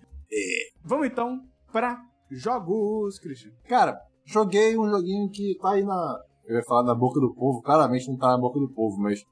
Vamos 0.85 1.07
então 1.07 1.40
pra 1.73 2.01
jogos, 2.31 3.18
Christian. 3.18 3.51
Cara, 3.68 3.99
joguei 4.25 4.77
um 4.79 4.88
joguinho 4.88 5.29
que 5.31 5.57
tá 5.61 5.70
aí 5.73 5.85
na. 5.85 6.18
Eu 6.46 6.57
ia 6.57 6.64
falar 6.64 6.83
na 6.85 6.94
boca 6.94 7.20
do 7.20 7.35
povo, 7.35 7.61
claramente 7.62 8.09
não 8.09 8.16
tá 8.16 8.29
na 8.29 8.38
boca 8.38 8.59
do 8.59 8.68
povo, 8.68 8.96
mas. 8.99 9.25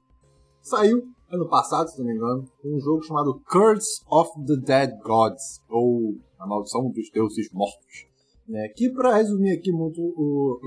Saiu 0.61 1.01
ano 1.31 1.47
passado, 1.47 1.87
se 1.89 1.97
não 1.99 2.05
me 2.05 2.13
engano, 2.13 2.43
um 2.65 2.79
jogo 2.79 3.03
chamado 3.03 3.39
Curse 3.49 4.01
of 4.09 4.29
the 4.45 4.55
Dead 4.57 4.97
Gods, 5.01 5.61
ou 5.69 6.15
A 6.39 6.47
Maldição 6.47 6.89
dos 6.91 7.09
Deuses 7.11 7.49
Mortos. 7.51 8.07
Né? 8.47 8.67
Que, 8.75 8.89
pra 8.91 9.17
resumir 9.17 9.51
aqui 9.51 9.71
muito 9.71 10.01
o, 10.01 10.59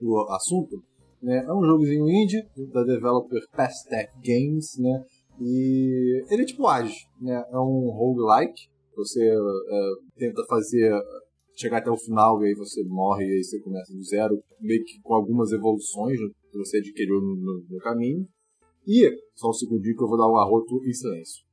o, 0.00 0.14
o 0.14 0.32
assunto, 0.32 0.82
né? 1.22 1.44
é 1.46 1.52
um 1.52 1.64
jogozinho 1.64 2.08
indie 2.08 2.42
da 2.72 2.82
developer 2.84 3.40
Pastec 3.54 4.10
Games, 4.24 4.78
né? 4.78 5.04
E 5.40 6.24
ele 6.30 6.42
é 6.42 6.46
tipo 6.46 6.66
age, 6.66 7.06
né? 7.20 7.44
É 7.50 7.58
um 7.58 7.90
roguelike. 7.90 8.68
Você 8.96 9.22
é, 9.26 9.38
tenta 10.18 10.44
fazer 10.46 10.92
chegar 11.56 11.78
até 11.78 11.90
o 11.90 11.96
final 11.96 12.42
e 12.42 12.48
aí 12.48 12.54
você 12.54 12.82
morre 12.84 13.24
e 13.26 13.32
aí 13.36 13.44
você 13.44 13.60
começa 13.60 13.92
do 13.92 14.02
zero, 14.02 14.42
meio 14.60 14.82
que 14.84 15.00
com 15.02 15.14
algumas 15.14 15.52
evoluções 15.52 16.18
que 16.50 16.58
você 16.58 16.78
adquiriu 16.78 17.20
no, 17.20 17.36
no- 17.36 17.64
no 17.68 17.78
caminho. 17.78 18.26
E, 18.86 19.10
só 19.34 19.50
um 19.50 19.52
segundinho 19.52 19.96
que 19.96 20.02
eu 20.02 20.08
vou 20.08 20.16
dar 20.18 20.28
um 20.30 20.36
arroto 20.36 20.82
em 20.86 20.92
silêncio. 20.92 21.44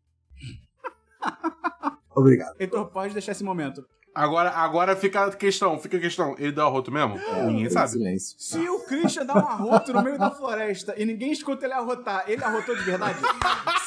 Obrigado. 2.18 2.56
Heitor, 2.60 2.88
pode 2.92 3.14
deixar 3.14 3.32
esse 3.34 3.44
momento. 3.44 3.86
Agora, 4.16 4.50
agora 4.50 4.96
fica 4.96 5.26
a 5.26 5.32
questão, 5.32 5.78
fica 5.78 5.98
a 5.98 6.00
questão. 6.00 6.36
Ele 6.40 6.52
deu 6.52 6.66
arroto 6.66 6.92
mesmo? 6.92 7.20
Ninguém 7.46 7.66
Em 7.66 7.70
sabe. 7.70 7.92
silêncio. 7.92 8.36
Se 8.40 8.68
o 8.68 8.80
Christian 8.86 9.26
dá 9.28 9.36
um 9.36 9.48
arroto 9.48 9.94
no 9.94 10.02
meio 10.02 10.18
da 10.18 10.32
floresta 10.32 10.96
e 10.98 11.06
ninguém 11.06 11.32
escuta 11.32 11.66
ele 11.66 11.74
arrotar, 11.74 12.24
ele 12.28 12.44
arrotou 12.44 12.76
de 12.76 12.82
verdade? 12.82 13.20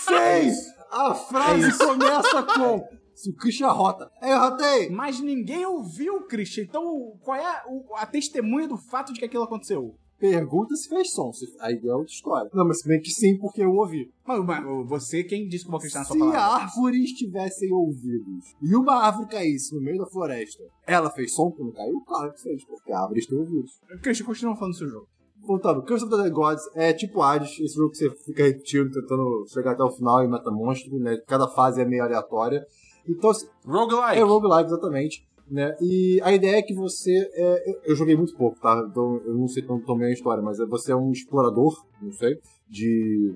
Seis! 0.07 0.57
A 0.93 1.15
frase 1.15 1.77
começa 1.79 2.43
com 2.45 2.87
Se 3.15 3.31
o 3.31 3.35
Christian 3.37 3.69
rota, 3.69 4.09
eu 4.23 4.39
rotei! 4.39 4.89
Mas 4.91 5.21
ninguém 5.21 5.67
ouviu, 5.67 6.23
Christian. 6.27 6.63
Então, 6.65 6.83
qual 7.23 7.37
é 7.37 7.63
o- 7.69 7.95
a 7.97 8.07
testemunha 8.07 8.67
do 8.69 8.77
fato 8.79 9.13
de 9.13 9.19
que 9.19 9.25
aquilo 9.27 9.43
aconteceu? 9.45 9.95
Pergunta 10.21 10.77
se 10.77 10.89
fez 10.89 11.11
som. 11.13 11.33
Se... 11.33 11.47
Aí 11.61 11.81
é 11.83 11.95
outra 11.95 12.13
história. 12.13 12.51
Não, 12.53 12.67
mas 12.67 12.81
se 12.81 12.89
bem 12.89 13.01
que 13.01 13.11
sim, 13.11 13.39
porque 13.39 13.63
eu 13.63 13.73
ouvi. 13.73 14.13
Mas, 14.27 14.45
mas, 14.45 14.89
você, 14.89 15.25
quem 15.25 15.49
disse 15.49 15.65
que 15.65 15.69
eu 15.69 15.73
vou 15.73 15.79
acreditar 15.79 16.01
na 16.01 16.05
sua 16.05 16.15
Se 16.15 16.19
palavra? 16.21 16.41
árvores 16.41 17.11
tivessem 17.13 17.73
ouvidos 17.73 18.45
e 18.63 18.77
uma 18.77 18.95
árvore 19.03 19.29
caísse 19.29 19.75
no 19.75 19.81
meio 19.81 19.99
da 19.99 20.07
floresta, 20.07 20.63
ela 20.87 21.11
fez 21.11 21.35
som 21.35 21.51
quando 21.51 21.73
caiu? 21.73 22.01
Claro 22.07 22.33
que 22.35 22.43
fez, 22.43 22.65
porque 22.67 22.93
árvores 22.93 23.27
têm 23.27 23.39
ouvidos. 23.39 23.81
Christian, 24.03 24.27
continua 24.27 24.55
falando 24.57 24.75
do 24.75 24.79
seu 24.79 24.89
jogo. 24.89 25.09
Voltando, 25.43 25.83
Curse 25.83 26.05
of 26.05 26.15
the 26.15 26.23
Dead 26.23 26.33
Gods 26.33 26.63
é 26.75 26.93
tipo 26.93 27.23
Hades, 27.23 27.59
esse 27.59 27.75
jogo 27.75 27.91
que 27.91 27.97
você 27.97 28.11
fica 28.27 28.45
repetindo, 28.45 28.91
tentando 28.93 29.47
chegar 29.49 29.73
até 29.73 29.83
o 29.83 29.91
final 29.91 30.23
e 30.23 30.29
mata 30.29 30.51
monstro, 30.51 30.99
né? 30.99 31.17
Cada 31.27 31.49
fase 31.49 31.81
é 31.81 31.85
meio 31.87 32.05
aleatória. 32.05 32.63
Então, 33.09 33.31
assim, 33.31 33.47
Roguelike. 33.65 34.19
é 34.19 34.23
roguelike, 34.23 34.67
exatamente. 34.67 35.27
Né? 35.51 35.77
E 35.81 36.21
a 36.23 36.33
ideia 36.33 36.59
é 36.59 36.63
que 36.63 36.73
você. 36.73 37.11
É, 37.35 37.81
eu- 37.85 37.97
joguei 37.97 38.17
muito 38.17 38.37
pouco, 38.37 38.61
tá? 38.61 38.87
Então 38.89 39.21
eu 39.25 39.35
não 39.35 39.49
sei 39.49 39.65
tão 39.65 39.99
bem 39.99 40.09
a 40.09 40.13
história, 40.13 40.43
mas 40.43 40.61
é- 40.61 40.67
você 40.67 40.93
é 40.93 40.97
um 40.97 41.11
explorador, 41.11 41.85
não 42.01 42.13
sei, 42.13 42.39
de 42.69 43.35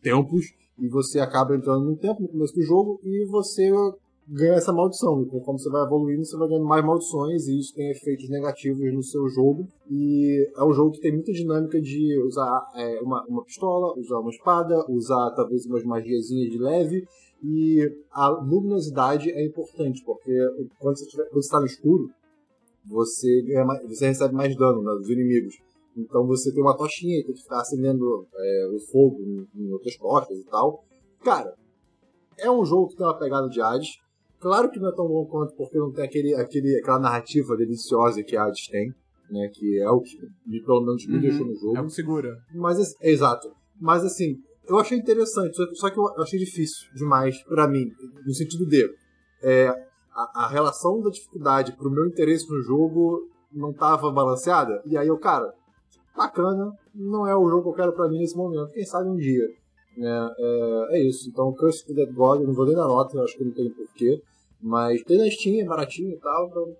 templos, 0.00 0.54
e 0.78 0.88
você 0.88 1.18
acaba 1.18 1.56
entrando 1.56 1.84
num 1.84 1.96
templo 1.96 2.22
no 2.22 2.28
começo 2.28 2.54
do 2.54 2.62
jogo 2.62 3.00
e 3.02 3.24
você 3.26 3.68
ganha 4.28 4.54
essa 4.54 4.72
maldição. 4.72 5.22
E 5.22 5.26
conforme 5.26 5.60
você 5.60 5.68
vai 5.68 5.82
evoluindo, 5.84 6.24
você 6.24 6.36
vai 6.36 6.48
ganhando 6.48 6.66
mais 6.66 6.84
maldições, 6.84 7.46
e 7.48 7.58
isso 7.58 7.74
tem 7.74 7.90
efeitos 7.90 8.28
negativos 8.28 8.92
no 8.92 9.02
seu 9.02 9.28
jogo. 9.28 9.66
E 9.90 10.48
é 10.56 10.64
um 10.64 10.72
jogo 10.72 10.92
que 10.92 11.00
tem 11.00 11.12
muita 11.12 11.32
dinâmica 11.32 11.80
de 11.80 12.16
usar 12.22 12.64
é, 12.76 13.00
uma, 13.00 13.24
uma 13.26 13.44
pistola, 13.44 13.98
usar 13.98 14.20
uma 14.20 14.30
espada, 14.30 14.84
usar 14.88 15.30
talvez 15.32 15.66
umas 15.66 15.84
magiazinhas 15.84 16.50
de 16.50 16.58
leve. 16.58 17.04
E 17.46 17.78
a 18.10 18.28
luminosidade 18.28 19.30
é 19.30 19.44
importante, 19.44 20.02
porque 20.04 20.32
quando 20.78 20.96
você 20.96 21.38
está 21.38 21.60
no 21.60 21.66
escuro, 21.66 22.08
você, 22.86 23.42
ganha 23.42 23.64
você 23.86 24.06
recebe 24.08 24.34
mais 24.34 24.56
dano 24.56 24.82
né, 24.82 24.92
dos 24.94 25.10
inimigos. 25.10 25.54
Então 25.96 26.26
você 26.26 26.52
tem 26.52 26.62
uma 26.62 26.76
tochinha 26.76 27.18
e 27.20 27.24
tem 27.24 27.34
que 27.34 27.42
ficar 27.42 27.60
acendendo 27.60 28.26
é, 28.34 28.70
o 28.74 28.80
fogo 28.90 29.20
em, 29.22 29.46
em 29.54 29.72
outras 29.72 29.96
costas 29.96 30.38
e 30.38 30.44
tal. 30.46 30.82
Cara, 31.22 31.54
é 32.38 32.50
um 32.50 32.64
jogo 32.64 32.88
que 32.88 32.96
tem 32.96 33.06
uma 33.06 33.18
pegada 33.18 33.48
de 33.48 33.60
Hades. 33.60 33.90
Claro 34.40 34.70
que 34.70 34.80
não 34.80 34.88
é 34.90 34.94
tão 34.94 35.06
bom 35.06 35.24
quanto 35.26 35.54
porque 35.54 35.78
não 35.78 35.92
tem 35.92 36.04
aquele, 36.04 36.34
aquele, 36.34 36.78
aquela 36.78 36.98
narrativa 36.98 37.56
deliciosa 37.56 38.22
que 38.22 38.36
Hades 38.36 38.66
tem, 38.68 38.92
né? 39.30 39.48
Que 39.54 39.80
é 39.80 39.90
o 39.90 40.00
que 40.00 40.18
me, 40.46 40.62
pelo 40.62 40.80
menos 40.84 41.06
me 41.06 41.14
Uhum. 41.14 41.20
deixou 41.20 41.46
no 41.46 41.54
jogo. 41.54 41.76
É 41.76 41.80
o 41.80 41.86
que 41.86 41.92
segura. 41.92 42.36
Mas, 42.54 42.94
exato. 43.00 43.48
Mas 43.80 44.04
assim, 44.04 44.36
eu 44.66 44.78
achei 44.78 44.98
interessante, 44.98 45.56
só 45.74 45.90
que, 45.90 45.98
eu 45.98 46.22
achei 46.22 46.38
difícil 46.38 46.88
demais 46.94 47.42
pra 47.44 47.68
mim, 47.68 47.86
no 48.24 48.34
sentido 48.34 48.66
de 48.66 48.88
é, 49.42 49.68
a, 50.12 50.44
a 50.44 50.48
relação 50.48 51.00
da 51.00 51.10
dificuldade 51.10 51.76
pro 51.76 51.90
meu 51.90 52.06
interesse 52.06 52.48
no 52.48 52.60
jogo 52.62 53.28
não 53.52 53.72
tava 53.72 54.10
balanceada. 54.10 54.82
E 54.86 54.96
aí 54.96 55.08
eu, 55.08 55.18
cara, 55.18 55.52
bacana, 56.16 56.72
não 56.94 57.26
é 57.26 57.36
o 57.36 57.48
jogo 57.48 57.62
que 57.62 57.68
eu 57.68 57.74
quero 57.74 57.92
pra 57.92 58.08
mim 58.08 58.18
nesse 58.18 58.36
momento, 58.36 58.72
quem 58.72 58.84
sabe 58.84 59.08
um 59.08 59.16
dia. 59.16 59.46
né? 59.96 60.30
É, 60.38 60.98
é 60.98 61.08
isso. 61.08 61.28
Então, 61.28 61.52
Curse 61.52 61.84
of 61.84 61.94
the 61.94 62.06
God, 62.12 62.40
eu 62.40 62.46
não 62.46 62.54
vou 62.54 62.66
nem 62.66 62.74
dar 62.74 62.86
nota, 62.86 63.16
eu 63.16 63.24
acho 63.24 63.36
que 63.36 63.44
não 63.44 63.52
tem 63.52 63.70
porquê. 63.70 64.20
Mas 64.60 65.02
tem 65.02 65.18
na 65.18 65.30
Steam, 65.30 65.60
é 65.60 65.64
baratinho 65.64 66.12
e 66.12 66.18
tal, 66.18 66.48
então 66.48 66.76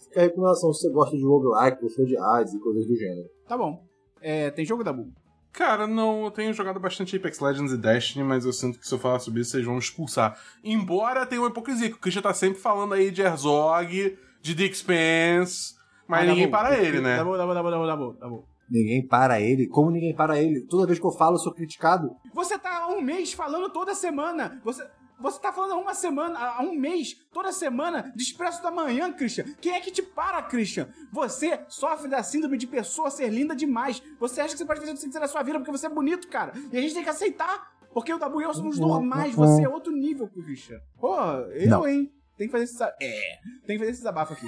fica 0.00 0.20
a 0.20 0.22
recomendação 0.24 0.72
se 0.72 0.82
você 0.82 0.92
gosta 0.92 1.16
de 1.16 1.22
roguelike, 1.22 1.80
gostou 1.80 2.04
de 2.04 2.16
Hades 2.18 2.52
e 2.52 2.58
coisas 2.58 2.86
do 2.86 2.96
gênero. 2.96 3.28
Tá 3.46 3.56
bom. 3.56 3.80
É, 4.20 4.50
tem 4.50 4.64
jogo 4.64 4.82
da 4.82 4.92
Bull? 4.92 5.08
Cara, 5.52 5.86
não, 5.86 6.24
eu 6.24 6.30
tenho 6.30 6.54
jogado 6.54 6.80
bastante 6.80 7.14
Apex 7.14 7.38
Legends 7.38 7.72
e 7.72 7.76
Destiny, 7.76 8.24
mas 8.24 8.44
eu 8.44 8.52
sinto 8.52 8.78
que 8.78 8.88
se 8.88 8.94
eu 8.94 8.98
falar 8.98 9.18
sobre 9.18 9.42
isso, 9.42 9.50
vocês 9.50 9.64
vão 9.64 9.78
expulsar. 9.78 10.38
Embora 10.64 11.26
tenha 11.26 11.42
uma 11.42 11.50
hipocrisia, 11.50 11.88
que 11.90 11.96
o 11.96 11.98
Christian 11.98 12.22
tá 12.22 12.32
sempre 12.32 12.58
falando 12.60 12.94
aí 12.94 13.10
de 13.10 13.20
Herzog, 13.20 14.18
de 14.40 14.54
Dick 14.54 14.74
Spence, 14.74 15.74
mas 16.08 16.22
Ah, 16.22 16.26
ninguém 16.26 16.50
Dabu, 16.50 16.64
para 16.64 16.78
ele, 16.78 17.00
né? 17.00 17.16
Tá 17.18 17.24
bom, 17.24 17.36
tá 17.36 17.46
bom, 17.46 17.54
tá 17.54 17.62
bom, 17.62 17.70
tá 17.70 17.76
bom, 17.78 17.86
tá 17.86 17.96
bom, 17.96 18.12
tá 18.14 18.28
bom. 18.28 18.44
Ninguém 18.70 19.06
para 19.06 19.38
ele. 19.38 19.66
Como 19.66 19.90
ninguém 19.90 20.14
para 20.14 20.40
ele? 20.40 20.62
Toda 20.62 20.86
vez 20.86 20.98
que 20.98 21.04
eu 21.04 21.12
falo, 21.12 21.34
eu 21.34 21.40
sou 21.40 21.52
criticado. 21.52 22.16
Você 22.32 22.58
tá 22.58 22.84
há 22.84 22.88
um 22.88 23.02
mês 23.02 23.34
falando 23.34 23.68
toda 23.70 23.94
semana. 23.94 24.58
Você, 24.64 24.82
você 25.22 25.38
tá 25.40 25.52
falando 25.52 25.72
há 25.72 25.76
uma 25.76 25.94
semana, 25.94 26.38
há 26.38 26.62
um 26.62 26.74
mês, 26.74 27.16
toda 27.32 27.52
semana, 27.52 28.12
de 28.14 28.22
Expresso 28.22 28.62
da 28.62 28.70
Manhã, 28.70 29.12
Christian. 29.12 29.44
Quem 29.60 29.74
é 29.74 29.80
que 29.80 29.90
te 29.90 30.02
para, 30.02 30.42
Christian? 30.42 30.88
Você 31.12 31.60
sofre 31.68 32.08
da 32.08 32.22
síndrome 32.22 32.58
de 32.58 32.66
pessoa 32.66 33.10
ser 33.10 33.28
linda 33.28 33.54
demais. 33.54 34.02
Você 34.18 34.40
acha 34.40 34.52
que 34.52 34.58
você 34.58 34.64
pode 34.66 34.80
fazer 34.80 34.92
o 34.92 34.94
que 34.94 35.00
você 35.00 35.06
quiser 35.06 35.20
na 35.20 35.28
sua 35.28 35.42
vida 35.42 35.58
porque 35.58 35.70
você 35.70 35.86
é 35.86 35.90
bonito, 35.90 36.28
cara. 36.28 36.52
E 36.72 36.76
a 36.76 36.80
gente 36.80 36.94
tem 36.94 37.02
que 37.04 37.10
aceitar. 37.10 37.72
Porque 37.92 38.12
o 38.12 38.18
Dabu 38.18 38.40
e 38.40 38.44
eu 38.44 38.54
somos 38.54 38.78
normais. 38.78 39.34
Você 39.34 39.64
é 39.64 39.68
outro 39.68 39.92
nível, 39.92 40.26
Christian. 40.26 40.78
Pô, 40.98 41.14
eu, 41.54 41.68
Não. 41.68 41.86
hein? 41.86 42.10
Tem 42.36 42.46
que 42.46 42.52
fazer 42.52 42.64
esse. 42.64 42.82
É, 42.82 43.38
tem 43.66 43.76
que 43.76 43.78
fazer 43.78 43.90
esse 43.90 44.00
desabafo 44.00 44.32
aqui. 44.32 44.46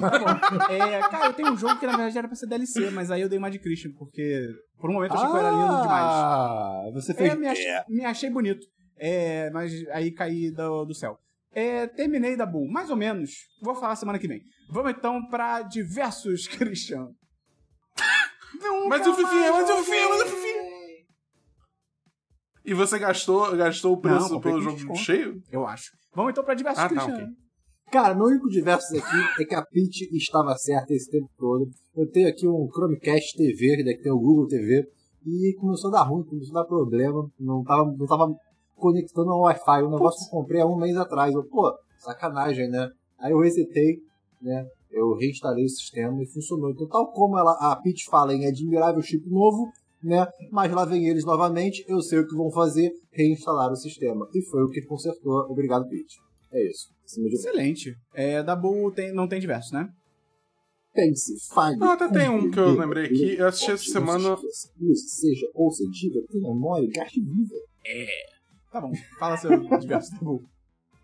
tá 0.00 0.18
bom. 0.18 0.72
É, 0.72 1.00
cara, 1.08 1.26
eu 1.26 1.32
tenho 1.32 1.52
um 1.52 1.56
jogo 1.56 1.78
que 1.78 1.86
na 1.86 1.96
verdade 1.96 2.18
era 2.18 2.28
pra 2.28 2.36
ser 2.36 2.46
DLC, 2.46 2.90
mas 2.90 3.10
aí 3.10 3.20
eu 3.20 3.28
dei 3.28 3.38
uma 3.38 3.50
de 3.50 3.58
Christian, 3.58 3.92
porque 3.96 4.48
por 4.80 4.90
um 4.90 4.94
momento 4.94 5.12
eu 5.12 5.16
achei 5.16 5.30
que 5.30 5.34
eu 5.34 5.38
era 5.38 5.50
lindo 5.50 5.82
demais. 5.82 6.04
Ah, 6.04 6.90
você 6.92 7.14
fez. 7.14 7.32
É, 7.32 7.36
me 7.36 7.46
achei, 7.46 7.72
me 7.88 8.04
achei 8.04 8.30
bonito. 8.30 8.66
É, 8.98 9.50
mas 9.50 9.72
aí 9.90 10.10
caí 10.10 10.50
do, 10.50 10.84
do 10.86 10.94
céu. 10.94 11.18
É, 11.52 11.86
terminei 11.86 12.36
da 12.36 12.44
Bull, 12.44 12.68
mais 12.70 12.90
ou 12.90 12.96
menos. 12.96 13.30
Vou 13.62 13.74
falar 13.74 13.96
semana 13.96 14.18
que 14.18 14.28
vem. 14.28 14.42
Vamos 14.70 14.90
então 14.92 15.26
pra 15.28 15.62
diversos, 15.62 16.46
Christian. 16.58 17.08
Nunca 18.60 18.88
Mas 18.88 19.06
o 19.06 19.10
mais 19.10 19.20
mas 19.50 19.70
o 19.70 19.84
Fifinha, 19.84 20.08
mas 20.08 20.24
o 20.24 20.34
joguei. 20.34 20.65
E 22.66 22.74
você 22.74 22.98
gastou, 22.98 23.56
gastou 23.56 23.92
o 23.94 24.00
preço 24.00 24.32
Não, 24.32 24.40
pelo 24.40 24.60
jogo 24.60 24.76
desconto. 24.76 24.98
cheio? 24.98 25.40
Eu 25.52 25.66
acho. 25.66 25.92
Vamos 26.14 26.32
então 26.32 26.44
pra 26.44 26.54
diversos, 26.54 26.82
Ah, 26.82 26.88
tá, 26.88 26.94
Christian. 26.94 27.14
ok. 27.14 27.26
Cara, 27.92 28.14
meu 28.14 28.26
único 28.26 28.48
diversos 28.48 28.90
aqui 28.98 29.42
é 29.42 29.44
que 29.44 29.54
a 29.54 29.64
Peach 29.64 30.08
estava 30.12 30.56
certa 30.56 30.92
esse 30.92 31.08
tempo 31.08 31.28
todo. 31.38 31.68
Eu 31.96 32.10
tenho 32.10 32.28
aqui 32.28 32.46
um 32.48 32.68
Chromecast 32.72 33.36
TV, 33.36 33.76
que 33.76 33.84
daqui 33.84 34.02
tem 34.02 34.10
o 34.12 34.18
Google 34.18 34.48
TV, 34.48 34.84
e 35.24 35.54
começou 35.60 35.90
a 35.90 35.98
dar 35.98 36.02
ruim, 36.02 36.24
começou 36.24 36.58
a 36.58 36.62
dar 36.62 36.66
problema. 36.68 37.28
Não 37.38 37.62
tava, 37.62 37.84
não 37.96 38.06
tava 38.06 38.34
conectando 38.74 39.30
ao 39.30 39.42
Wi-Fi. 39.42 39.84
Um 39.84 39.90
negócio 39.90 40.18
que 40.28 40.34
eu 40.36 40.40
comprei 40.40 40.60
há 40.60 40.66
um 40.66 40.76
mês 40.76 40.96
atrás. 40.96 41.32
Eu, 41.32 41.44
pô, 41.44 41.72
sacanagem, 42.00 42.68
né? 42.68 42.88
Aí 43.20 43.30
eu 43.30 43.38
resetei, 43.38 43.98
né? 44.42 44.66
Eu 44.90 45.14
reinstalei 45.14 45.64
o 45.64 45.68
sistema 45.68 46.20
e 46.22 46.26
funcionou. 46.26 46.70
Então, 46.70 46.88
tal 46.88 47.12
como 47.12 47.38
ela, 47.38 47.52
a 47.60 47.76
Peach 47.76 48.04
fala 48.10 48.34
em 48.34 48.46
admirável 48.46 49.00
chip 49.02 49.28
novo, 49.30 49.70
né? 50.06 50.26
Mas 50.50 50.72
lá 50.72 50.84
vem 50.84 51.06
eles 51.08 51.24
novamente, 51.24 51.84
eu 51.88 52.00
sei 52.00 52.20
o 52.20 52.26
que 52.26 52.34
vão 52.34 52.50
fazer, 52.50 52.90
reinstalar 53.12 53.70
o 53.70 53.76
sistema. 53.76 54.28
E 54.34 54.42
foi 54.46 54.62
o 54.62 54.70
que 54.70 54.82
consertou. 54.82 55.38
Obrigado, 55.50 55.88
Peach. 55.88 56.16
É 56.52 56.66
isso. 56.68 56.88
É. 57.18 57.28
Excelente. 57.34 57.94
É, 58.14 58.42
da 58.42 58.56
Bull 58.56 58.92
tem, 58.92 59.12
não 59.12 59.28
tem 59.28 59.40
diversos, 59.40 59.72
né? 59.72 59.88
Pense, 60.94 61.34
fale. 61.52 61.76
Não, 61.76 61.90
até 61.90 62.08
tem 62.08 62.28
um 62.30 62.50
que 62.50 62.58
eu 62.58 62.72
lembrei 62.72 63.04
aqui. 63.04 63.36
Eu 63.36 63.48
assisti 63.48 63.70
essa 63.70 63.84
semana. 63.84 64.36
seja, 64.94 65.46
ouça, 65.54 65.84
diga, 65.90 66.20
tenha 66.30 66.48
memória, 66.48 66.88
gaste 66.90 67.20
viva. 67.20 67.54
Tá 68.72 68.80
bom. 68.80 68.92
Fala 69.18 69.36
seu 69.36 69.50
diverso, 69.78 70.10
da 70.12 70.18
Bull. 70.20 70.42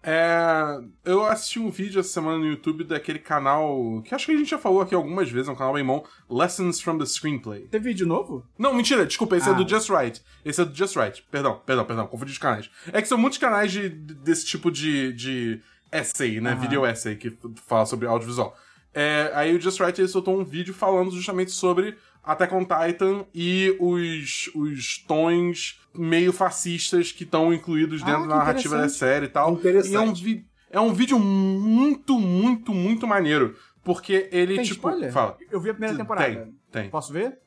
É, 0.05 0.81
eu 1.05 1.25
assisti 1.25 1.61
um 1.61 1.71
vídeo 1.71 2.01
essa 2.01 2.09
semana 2.09 2.39
no 2.39 2.47
YouTube 2.47 2.83
daquele 2.83 3.21
canal 3.21 4.03
que 4.05 4.13
acho 4.15 4.27
que 4.27 4.33
a 4.33 4.37
gente 4.37 4.51
já 4.51 4.59
falou 4.59 4.81
aqui 4.81 4.95
algumas 4.95 5.31
vezes, 5.31 5.49
é 5.49 5.53
um 5.53 5.57
canal 5.57 5.75
bem 5.75 5.85
bom, 5.85 6.05
Lessons 6.29 6.81
from 6.81 6.99
the 6.99 7.07
Screenplay. 7.07 7.69
Tem 7.69 7.81
vídeo 7.81 8.07
novo? 8.07 8.45
Não, 8.59 8.75
mentira, 8.75 9.07
desculpa, 9.07 9.37
esse 9.37 9.49
Ah. 9.49 9.53
é 9.53 9.55
do 9.55 9.69
Just 9.69 9.89
Right. 9.91 10.21
Esse 10.45 10.61
é 10.61 10.65
do 10.65 10.75
Just 10.75 10.97
Right. 10.97 11.23
Perdão, 11.31 11.61
perdão, 11.65 11.85
perdão, 11.85 12.07
confundi 12.09 12.33
os 12.33 12.39
canais. 12.39 12.69
É 12.93 13.01
que 13.01 13.07
são 13.07 13.17
muitos 13.17 13.39
canais 13.39 13.71
de, 13.71 13.89
desse 13.89 14.45
tipo 14.45 14.71
de, 14.73 15.13
de 15.13 15.61
essay, 15.93 16.41
né? 16.41 16.51
Aham. 16.53 16.61
Video 16.61 16.85
essay, 16.85 17.15
que 17.15 17.37
fala 17.67 17.87
sobre 17.87 18.09
audiovisual. 18.09 18.57
É, 18.95 19.31
aí 19.35 19.55
o 19.57 19.61
Just 19.61 19.81
Right 19.81 19.99
ele 20.01 20.09
soltou 20.09 20.39
um 20.39 20.45
vídeo 20.45 20.75
falando 20.75 21.11
justamente 21.13 21.51
sobre 21.53 21.97
Attack 22.25 22.55
on 22.55 22.65
Titan 22.65 23.25
e 23.35 23.77
os, 23.81 24.51
os 24.55 24.99
tons 25.07 25.81
meio 25.95 26.33
fascistas 26.33 27.11
que 27.13 27.25
estão 27.25 27.53
incluídos 27.53 28.03
Ah, 28.03 28.07
dentro 28.07 28.23
que 28.23 28.29
da 28.29 28.37
narrativa 28.37 28.77
da 28.79 28.89
série 28.89 29.27
e 29.27 29.29
tal. 29.29 29.53
Interessante. 29.55 29.93
E 29.93 29.97
é 29.97 30.01
um, 30.01 30.13
vi- 30.15 30.47
é 30.71 30.81
um 30.81 30.93
vídeo 30.93 31.19
muito, 31.19 32.19
muito, 32.19 32.73
muito 32.73 33.07
maneiro. 33.07 33.57
Porque 33.85 34.29
ele, 34.31 34.55
Tem 34.55 34.65
tipo. 34.65 34.89
spoiler? 34.89 35.13
Fala. 35.13 35.37
Eu 35.51 35.61
vi 35.61 35.71
a 35.71 35.75
primeira 35.75 35.97
temporada. 35.97 36.27
Tem, 36.33 36.55
tem. 36.71 36.91
Posso 36.91 37.13
ver? 37.13 37.39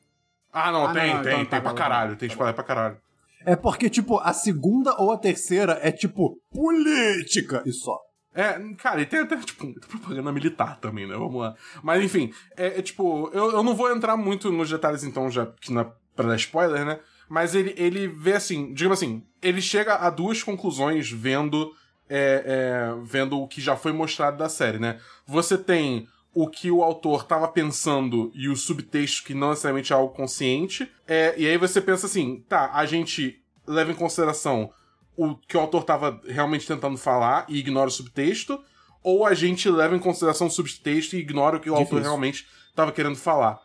Ah, 0.52 0.70
não, 0.70 0.84
Ah, 0.86 0.92
tem, 0.92 1.06
não, 1.08 1.14
não, 1.16 1.22
tem, 1.22 1.32
então 1.32 1.38
tem 1.38 1.46
tá 1.46 1.60
pra 1.62 1.70
bom, 1.70 1.76
caralho. 1.76 2.10
tá 2.12 2.16
Tem 2.18 2.28
spoiler 2.28 2.54
pra 2.54 2.64
caralho. 2.64 2.96
É 3.44 3.56
porque, 3.56 3.88
tipo, 3.88 4.18
a 4.18 4.32
segunda 4.32 4.94
ou 5.00 5.12
a 5.12 5.16
terceira 5.18 5.78
é, 5.82 5.90
tipo, 5.92 6.38
política 6.52 7.62
e 7.64 7.72
só. 7.72 7.98
É, 8.36 8.60
cara, 8.74 9.00
e 9.00 9.06
tem 9.06 9.20
até, 9.20 9.34
tipo, 9.38 9.72
propaganda 9.88 10.30
militar 10.30 10.78
também, 10.78 11.06
né? 11.06 11.14
Vamos 11.14 11.40
lá. 11.40 11.54
Mas, 11.82 12.04
enfim, 12.04 12.32
é, 12.54 12.78
é, 12.78 12.82
tipo, 12.82 13.30
eu, 13.32 13.52
eu 13.52 13.62
não 13.62 13.74
vou 13.74 13.90
entrar 13.90 14.14
muito 14.14 14.52
nos 14.52 14.68
detalhes, 14.68 15.02
então, 15.02 15.30
já 15.30 15.46
que 15.46 15.72
não 15.72 15.80
é 15.80 15.92
pra 16.14 16.28
dar 16.28 16.36
spoiler, 16.36 16.84
né? 16.84 17.00
Mas 17.28 17.54
ele, 17.54 17.74
ele 17.78 18.06
vê 18.06 18.34
assim, 18.34 18.74
digamos 18.74 18.98
assim, 18.98 19.22
ele 19.42 19.60
chega 19.62 19.96
a 19.96 20.10
duas 20.10 20.42
conclusões 20.42 21.10
vendo, 21.10 21.72
é, 22.08 22.42
é, 22.46 22.94
vendo 23.02 23.40
o 23.40 23.48
que 23.48 23.60
já 23.60 23.74
foi 23.74 23.92
mostrado 23.92 24.36
da 24.36 24.48
série, 24.48 24.78
né? 24.78 25.00
Você 25.26 25.56
tem 25.56 26.06
o 26.34 26.46
que 26.46 26.70
o 26.70 26.82
autor 26.82 27.24
tava 27.24 27.48
pensando 27.48 28.30
e 28.34 28.50
o 28.50 28.54
subtexto 28.54 29.24
que 29.24 29.32
não 29.32 29.48
necessariamente 29.48 29.94
é 29.94 29.96
algo 29.96 30.14
consciente. 30.14 30.86
É, 31.08 31.34
e 31.38 31.46
aí 31.46 31.56
você 31.56 31.80
pensa 31.80 32.04
assim, 32.04 32.44
tá, 32.46 32.70
a 32.74 32.84
gente 32.84 33.42
leva 33.66 33.90
em 33.90 33.94
consideração 33.94 34.70
o 35.16 35.34
que 35.36 35.56
o 35.56 35.60
autor 35.60 35.84
tava 35.84 36.20
realmente 36.26 36.66
tentando 36.66 36.96
falar 36.98 37.46
e 37.48 37.58
ignora 37.58 37.88
o 37.88 37.92
subtexto, 37.92 38.62
ou 39.02 39.24
a 39.24 39.34
gente 39.34 39.68
leva 39.70 39.94
em 39.96 39.98
consideração 40.00 40.46
o 40.48 40.50
subtexto 40.50 41.16
e 41.16 41.20
ignora 41.20 41.56
o 41.56 41.60
que 41.60 41.70
o 41.70 41.74
Difícil. 41.74 41.96
autor 41.96 42.02
realmente 42.06 42.46
tava 42.74 42.92
querendo 42.92 43.16
falar. 43.16 43.58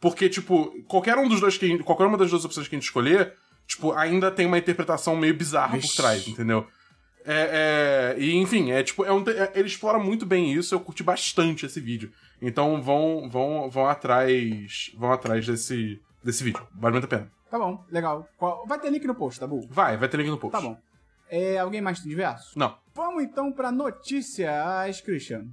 Porque, 0.00 0.28
tipo, 0.28 0.72
qualquer 0.86 1.16
um 1.18 1.28
dos 1.28 1.40
dois 1.40 1.56
que 1.58 1.78
qualquer 1.82 2.04
uma 2.06 2.16
das 2.18 2.30
duas 2.30 2.44
opções 2.44 2.68
que 2.68 2.74
a 2.74 2.78
gente 2.78 2.86
escolher, 2.86 3.34
tipo, 3.66 3.92
ainda 3.92 4.30
tem 4.30 4.46
uma 4.46 4.58
interpretação 4.58 5.16
meio 5.16 5.34
bizarra 5.34 5.72
por 5.76 5.80
Vixe. 5.82 5.96
trás, 5.96 6.26
entendeu? 6.28 6.66
É, 7.24 8.14
é, 8.16 8.22
e 8.22 8.34
enfim, 8.36 8.70
é 8.70 8.82
tipo, 8.82 9.04
é 9.04 9.12
um, 9.12 9.22
é- 9.28 9.52
ele 9.54 9.66
explora 9.68 9.98
muito 9.98 10.24
bem 10.24 10.52
isso, 10.52 10.74
eu 10.74 10.80
curti 10.80 11.02
bastante 11.02 11.66
esse 11.66 11.80
vídeo. 11.80 12.10
Então 12.40 12.80
vão, 12.80 13.28
vão, 13.28 13.68
vão 13.68 13.86
atrás. 13.86 14.90
Vão 14.96 15.12
atrás 15.12 15.46
desse, 15.46 16.00
desse 16.22 16.42
vídeo. 16.44 16.66
Vale 16.74 16.92
muito 16.92 17.04
a 17.04 17.08
pena. 17.08 17.30
Tá 17.50 17.58
bom, 17.58 17.84
legal. 17.90 18.26
Vai 18.66 18.78
ter 18.78 18.90
link 18.90 19.06
no 19.06 19.14
post, 19.14 19.40
tá 19.40 19.46
bom? 19.46 19.66
Vai, 19.70 19.96
vai 19.96 20.08
ter 20.08 20.16
link 20.18 20.28
no 20.28 20.38
post. 20.38 20.52
Tá 20.52 20.60
bom. 20.60 20.78
É, 21.30 21.58
alguém 21.58 21.80
mais 21.80 22.00
tem 22.00 22.08
diversos? 22.08 22.54
Não. 22.56 22.76
Vamos 22.94 23.22
então 23.22 23.52
pra 23.52 23.70
notícias, 23.70 25.00
Christian. 25.00 25.46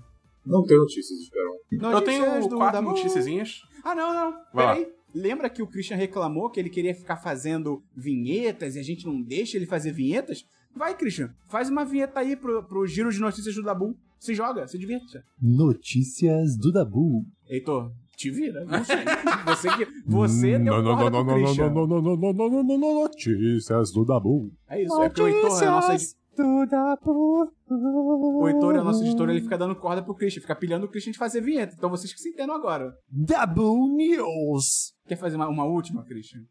Não 0.45 0.63
tem 0.63 0.77
notícias, 0.77 1.19
Esperão. 1.19 1.55
Eu 1.71 1.79
Notícias 1.91 2.05
tenho 2.05 2.47
do 2.49 2.57
quatro 2.57 2.73
Dabu. 2.81 2.89
noticiazinhas. 2.89 3.61
Ah, 3.83 3.95
não, 3.95 4.13
não. 4.13 4.31
Vai 4.53 4.65
lá. 4.65 4.75
Peraí. 4.75 4.95
Lembra 5.13 5.49
que 5.49 5.61
o 5.61 5.67
Christian 5.67 5.95
reclamou 5.95 6.49
que 6.49 6.59
ele 6.59 6.69
queria 6.69 6.93
ficar 6.93 7.17
fazendo 7.17 7.81
vinhetas 7.95 8.75
e 8.75 8.79
a 8.79 8.83
gente 8.83 9.05
não 9.05 9.21
deixa 9.21 9.57
ele 9.57 9.65
fazer 9.65 9.91
vinhetas? 9.91 10.45
Vai, 10.75 10.95
Christian. 10.95 11.33
Faz 11.47 11.69
uma 11.69 11.85
vinheta 11.85 12.19
aí 12.19 12.35
pro, 12.35 12.61
pro 12.63 12.85
giro 12.85 13.09
de 13.11 13.19
notícias 13.19 13.55
do 13.55 13.63
Dabu. 13.63 13.95
Se 14.19 14.33
joga, 14.35 14.67
se 14.67 14.77
divirta. 14.77 15.23
Notícias 15.41 16.57
do 16.57 16.71
Dabu. 16.71 17.25
Heitor, 17.49 17.91
te 18.15 18.29
vira. 18.31 18.65
Não 18.65 18.83
sei. 18.83 18.97
Você 19.45 19.69
que. 19.77 19.87
Você 20.05 20.59
deu 20.59 20.83
corda 20.83 21.23
pro 21.23 21.25
Christian. 21.35 21.69
não, 21.69 21.87
não, 21.87 22.01
não, 22.01 22.15
não, 22.17 22.33
não, 22.33 22.63
não, 22.63 22.77
não, 22.77 22.93
notícias 23.01 23.91
do 23.91 24.05
Dabu. 24.05 24.51
É 24.69 24.81
isso. 24.83 25.01
É 25.01 25.09
porque 25.09 25.21
o 25.21 25.27
Heitor 25.27 25.63
é 25.63 25.65
nosso 25.67 25.91
edi- 25.91 26.15
do 26.37 26.65
Dabu. 26.65 27.51
O 27.69 28.47
Heitor 28.47 28.75
é 28.75 28.81
o 28.81 28.83
nosso 28.83 29.03
editor, 29.03 29.29
ele 29.29 29.41
fica 29.41 29.57
dando 29.57 29.75
corda 29.75 30.01
pro 30.03 30.13
Christian, 30.15 30.41
fica 30.41 30.55
pilhando 30.55 30.85
o 30.85 30.89
Christian 30.89 31.11
de 31.11 31.17
fazer 31.17 31.41
vinheta. 31.41 31.73
Então 31.77 31.89
vocês 31.89 32.13
que 32.13 32.19
se 32.19 32.29
entendam 32.29 32.55
agora. 32.55 32.93
Dabu 33.09 33.87
News. 33.95 34.93
Quer 35.07 35.15
fazer 35.17 35.35
uma, 35.37 35.47
uma 35.47 35.63
última, 35.65 36.03
Christian? 36.03 36.41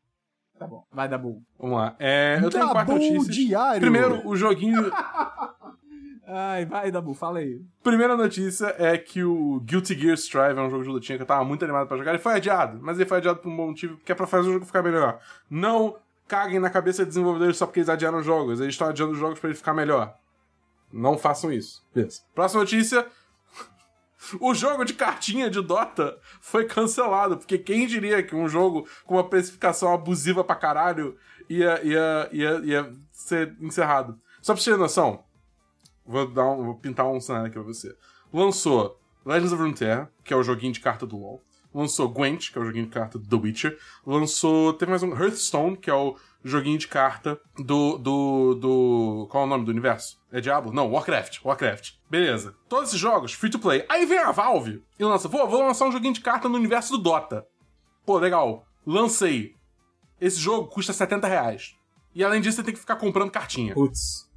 Tá 0.58 0.66
bom. 0.66 0.84
Vai, 0.92 1.08
Dabu. 1.08 1.42
Vamos 1.58 1.76
lá. 1.76 1.96
É, 1.98 2.38
eu 2.42 2.48
tenho 2.48 2.68
quatro 2.70 2.94
notícias. 2.94 3.26
Diário. 3.34 3.80
Primeiro, 3.80 4.26
o 4.26 4.36
joguinho. 4.36 4.84
Ai, 6.26 6.64
vai, 6.64 6.90
Dabu, 6.90 7.12
fala 7.12 7.40
aí. 7.40 7.60
Primeira 7.82 8.16
notícia 8.16 8.74
é 8.78 8.96
que 8.96 9.22
o 9.22 9.60
Guilty 9.60 9.98
Gear 9.98 10.14
Strive 10.14 10.58
é 10.58 10.62
um 10.62 10.70
jogo 10.70 10.82
de 10.82 10.88
lutinha 10.88 11.18
que 11.18 11.22
eu 11.22 11.26
tava 11.26 11.44
muito 11.44 11.64
animado 11.64 11.86
pra 11.86 11.96
jogar. 11.96 12.12
Ele 12.12 12.22
foi 12.22 12.34
adiado, 12.34 12.78
mas 12.80 12.98
ele 12.98 13.08
foi 13.08 13.18
adiado 13.18 13.40
por 13.40 13.50
um 13.50 13.56
bom 13.56 13.68
motivo, 13.68 13.98
que 13.98 14.10
é 14.10 14.14
pra 14.14 14.26
fazer 14.26 14.48
o 14.48 14.52
jogo 14.54 14.64
ficar 14.64 14.82
melhor. 14.82 15.18
Não 15.50 15.96
caguem 16.26 16.58
na 16.58 16.70
cabeça 16.70 17.02
de 17.02 17.08
desenvolvedores 17.08 17.56
só 17.56 17.66
porque 17.66 17.80
eles 17.80 17.88
adiaram 17.88 18.22
jogos. 18.22 18.60
Eles 18.60 18.74
estão 18.74 18.88
adiando 18.88 19.12
os 19.12 19.18
jogos 19.18 19.38
pra 19.38 19.50
ele 19.50 19.56
ficar 19.56 19.74
melhor. 19.74 20.14
Não 20.92 21.18
façam 21.18 21.52
isso. 21.52 21.84
Beleza. 21.94 22.22
Próxima 22.34 22.62
notícia. 22.62 23.06
O 24.40 24.54
jogo 24.54 24.86
de 24.86 24.94
cartinha 24.94 25.50
de 25.50 25.60
Dota 25.60 26.18
foi 26.40 26.64
cancelado, 26.64 27.36
porque 27.36 27.58
quem 27.58 27.86
diria 27.86 28.22
que 28.22 28.34
um 28.34 28.48
jogo 28.48 28.88
com 29.04 29.16
uma 29.16 29.28
precificação 29.28 29.92
abusiva 29.92 30.42
pra 30.42 30.56
caralho 30.56 31.14
ia, 31.46 31.84
ia, 31.84 32.30
ia, 32.32 32.50
ia 32.64 32.92
ser 33.12 33.54
encerrado. 33.60 34.18
Só 34.40 34.54
pra 34.54 34.62
você 34.62 34.70
ter 34.70 34.78
noção, 34.78 35.22
Vou, 36.06 36.26
dar 36.26 36.46
um- 36.50 36.64
vou 36.64 36.74
pintar 36.76 37.06
um 37.06 37.20
cenário 37.20 37.46
aqui 37.48 37.54
pra 37.54 37.62
você. 37.62 37.94
Lançou 38.32 38.98
Legends 39.24 39.52
of 39.52 39.62
Runeterra, 39.62 40.10
que 40.22 40.34
é 40.34 40.36
o 40.36 40.42
joguinho 40.42 40.72
de 40.72 40.80
carta 40.80 41.06
do 41.06 41.16
LoL. 41.16 41.40
Lançou 41.72 42.08
Gwent, 42.08 42.52
que 42.52 42.58
é 42.58 42.60
o 42.60 42.64
joguinho 42.64 42.84
de 42.86 42.92
carta 42.92 43.18
do 43.18 43.26
The 43.28 43.36
Witcher. 43.46 43.78
Lançou. 44.06 44.72
Teve 44.74 44.90
mais 44.90 45.02
um 45.02 45.10
Hearthstone, 45.10 45.76
que 45.76 45.90
é 45.90 45.94
o 45.94 46.14
joguinho 46.44 46.78
de 46.78 46.86
carta 46.86 47.40
do. 47.58 47.98
do. 47.98 48.54
do. 48.54 49.26
Qual 49.28 49.42
é 49.42 49.46
o 49.46 49.48
nome 49.48 49.64
do 49.64 49.70
universo? 49.72 50.20
É 50.30 50.40
Diablo? 50.40 50.72
Não, 50.72 50.88
Warcraft. 50.92 51.40
Warcraft. 51.44 51.94
Beleza. 52.08 52.54
Todos 52.68 52.90
esses 52.90 53.00
jogos, 53.00 53.32
free 53.32 53.50
to 53.50 53.58
play. 53.58 53.84
Aí 53.88 54.06
vem 54.06 54.18
a 54.18 54.30
Valve 54.30 54.84
e 54.98 55.04
lança. 55.04 55.28
Pô, 55.28 55.48
vou 55.48 55.66
lançar 55.66 55.86
um 55.86 55.92
joguinho 55.92 56.14
de 56.14 56.20
carta 56.20 56.48
no 56.48 56.54
universo 56.56 56.92
do 56.96 57.02
Dota. 57.02 57.44
Pô, 58.06 58.18
legal. 58.18 58.64
Lancei. 58.86 59.56
Esse 60.20 60.38
jogo 60.38 60.68
custa 60.68 60.92
70 60.92 61.26
reais. 61.26 61.74
E 62.14 62.22
além 62.22 62.40
disso, 62.40 62.56
você 62.58 62.62
tem 62.62 62.74
que 62.74 62.78
ficar 62.80 62.96
comprando 62.96 63.32
cartinha. 63.32 63.74
Putz. 63.74 64.30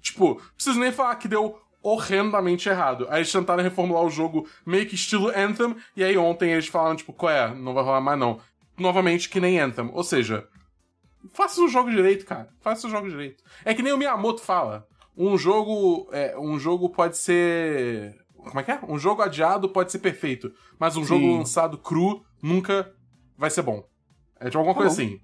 Tipo, 0.00 0.36
preciso 0.54 0.78
nem 0.78 0.92
falar 0.92 1.16
que 1.16 1.28
deu 1.28 1.58
horrendamente 1.82 2.68
errado. 2.68 3.06
Aí 3.08 3.18
eles 3.20 3.32
tentaram 3.32 3.62
reformular 3.62 4.02
o 4.04 4.10
jogo 4.10 4.48
meio 4.66 4.86
que 4.86 4.94
estilo 4.94 5.28
Anthem, 5.28 5.76
e 5.96 6.02
aí 6.04 6.16
ontem 6.16 6.50
eles 6.52 6.66
falaram, 6.66 6.96
tipo, 6.96 7.12
qual 7.12 7.32
é? 7.32 7.54
Não 7.54 7.72
vai 7.74 7.84
rolar 7.84 8.00
mais 8.00 8.18
não. 8.18 8.40
Novamente, 8.76 9.28
que 9.28 9.40
nem 9.40 9.58
Anthem. 9.58 9.90
Ou 9.92 10.04
seja, 10.04 10.46
faça 11.32 11.60
o 11.60 11.68
jogo 11.68 11.90
direito, 11.90 12.24
cara. 12.26 12.48
Faça 12.60 12.86
o 12.86 12.90
jogo 12.90 13.08
direito. 13.08 13.42
É 13.64 13.74
que 13.74 13.82
nem 13.82 13.92
o 13.92 13.98
Miyamoto 13.98 14.40
fala. 14.40 14.86
Um 15.16 15.36
jogo. 15.36 16.08
É, 16.12 16.38
um 16.38 16.58
jogo 16.58 16.90
pode 16.90 17.16
ser. 17.16 18.14
Como 18.36 18.60
é 18.60 18.62
que 18.62 18.70
é? 18.70 18.80
Um 18.88 18.98
jogo 18.98 19.20
adiado 19.22 19.68
pode 19.68 19.90
ser 19.90 19.98
perfeito. 19.98 20.52
Mas 20.78 20.96
um 20.96 21.02
Sim. 21.02 21.08
jogo 21.08 21.38
lançado 21.38 21.76
cru 21.76 22.24
nunca 22.40 22.92
vai 23.36 23.50
ser 23.50 23.62
bom. 23.62 23.84
É 24.38 24.44
tipo 24.46 24.58
alguma 24.58 24.74
Tá 24.74 24.82
coisa 24.82 24.94
bom. 24.96 25.02
assim. 25.08 25.20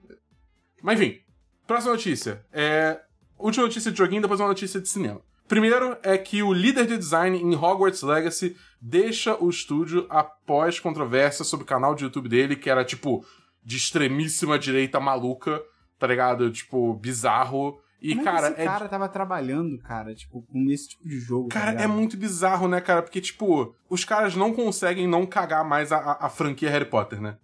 Mas 0.83 1.01
enfim. 1.01 1.21
Próxima 1.67 1.93
notícia. 1.93 2.45
É. 2.53 3.01
Última 3.39 3.65
notícia 3.67 3.91
de 3.91 3.99
joguinho, 3.99 4.23
depois 4.23 4.41
uma 4.41 4.49
notícia 4.49 4.81
de 4.81 4.89
cinema. 4.89 5.21
Primeiro 5.47 5.97
é 6.03 6.17
que 6.17 6.43
o 6.43 6.53
líder 6.53 6.87
de 6.87 6.97
design 6.97 7.37
em 7.39 7.55
Hogwarts 7.55 8.03
Legacy 8.03 8.57
deixa 8.81 9.37
o 9.37 9.51
estúdio 9.51 10.07
após 10.09 10.81
controvérsia 10.81 11.45
sobre 11.45 11.65
o 11.65 11.67
canal 11.67 11.95
de 11.95 12.05
YouTube 12.05 12.29
dele, 12.29 12.57
que 12.57 12.71
era 12.71 12.85
tipo 12.85 13.25
de 13.63 13.77
extremíssima 13.77 14.59
direita 14.59 14.99
maluca, 15.01 15.61
tá 15.99 16.07
ligado? 16.07 16.51
Tipo, 16.51 16.95
bizarro. 16.95 17.79
E, 18.01 18.15
Como 18.15 18.21
é 18.29 18.33
cara, 18.33 18.49
esse 18.51 18.61
é 18.61 18.65
cara 18.65 18.89
tava 18.89 19.09
trabalhando, 19.09 19.79
cara, 19.79 20.15
tipo, 20.15 20.43
com 20.43 20.71
esse 20.71 20.91
tipo 20.91 21.07
de 21.09 21.19
jogo. 21.19 21.49
tá 21.49 21.59
Cara, 21.61 21.71
é 21.73 21.75
ligado? 21.77 21.91
muito 21.91 22.17
bizarro, 22.17 22.69
né, 22.69 22.81
cara? 22.81 23.03
Porque, 23.03 23.21
tipo, 23.21 23.75
os 23.89 24.05
caras 24.05 24.35
não 24.37 24.53
conseguem 24.53 25.07
não 25.09 25.25
cagar 25.27 25.65
mais 25.65 25.91
a, 25.93 25.97
a- 25.99 26.27
a 26.27 26.29
franquia 26.31 26.71
Harry 26.71 26.85
Potter, 26.87 27.21
né? 27.21 27.37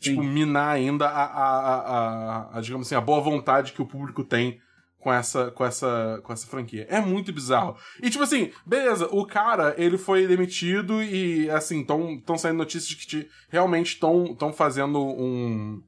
Sim. 0.00 0.10
Tipo, 0.10 0.22
minar 0.22 0.70
ainda 0.74 1.06
a, 1.08 1.24
a, 1.24 1.74
a- 2.54 2.58
a, 2.58 2.60
digamos 2.60 2.86
assim, 2.86 2.94
a 2.94 3.00
boa 3.00 3.20
vontade 3.20 3.72
que 3.72 3.82
o 3.82 3.86
público 3.86 4.22
tem 4.24 4.58
com 4.98 5.12
essa, 5.12 5.50
com 5.52 5.64
essa, 5.64 6.20
com 6.24 6.32
essa 6.32 6.46
franquia. 6.46 6.86
É 6.90 7.00
muito 7.00 7.32
bizarro. 7.32 7.76
E, 8.02 8.10
tipo 8.10 8.24
assim, 8.24 8.50
beleza, 8.66 9.08
o 9.12 9.24
cara, 9.24 9.74
ele 9.78 9.96
foi 9.96 10.26
demitido 10.26 11.02
e, 11.02 11.48
assim, 11.50 11.80
estão 11.80 12.36
saindo 12.36 12.58
notícias 12.58 12.88
de 12.88 12.96
que 12.96 13.06
te- 13.06 13.28
realmente 13.48 13.94
estão 13.94 14.52
fazendo 14.52 14.98
um, 15.00 15.80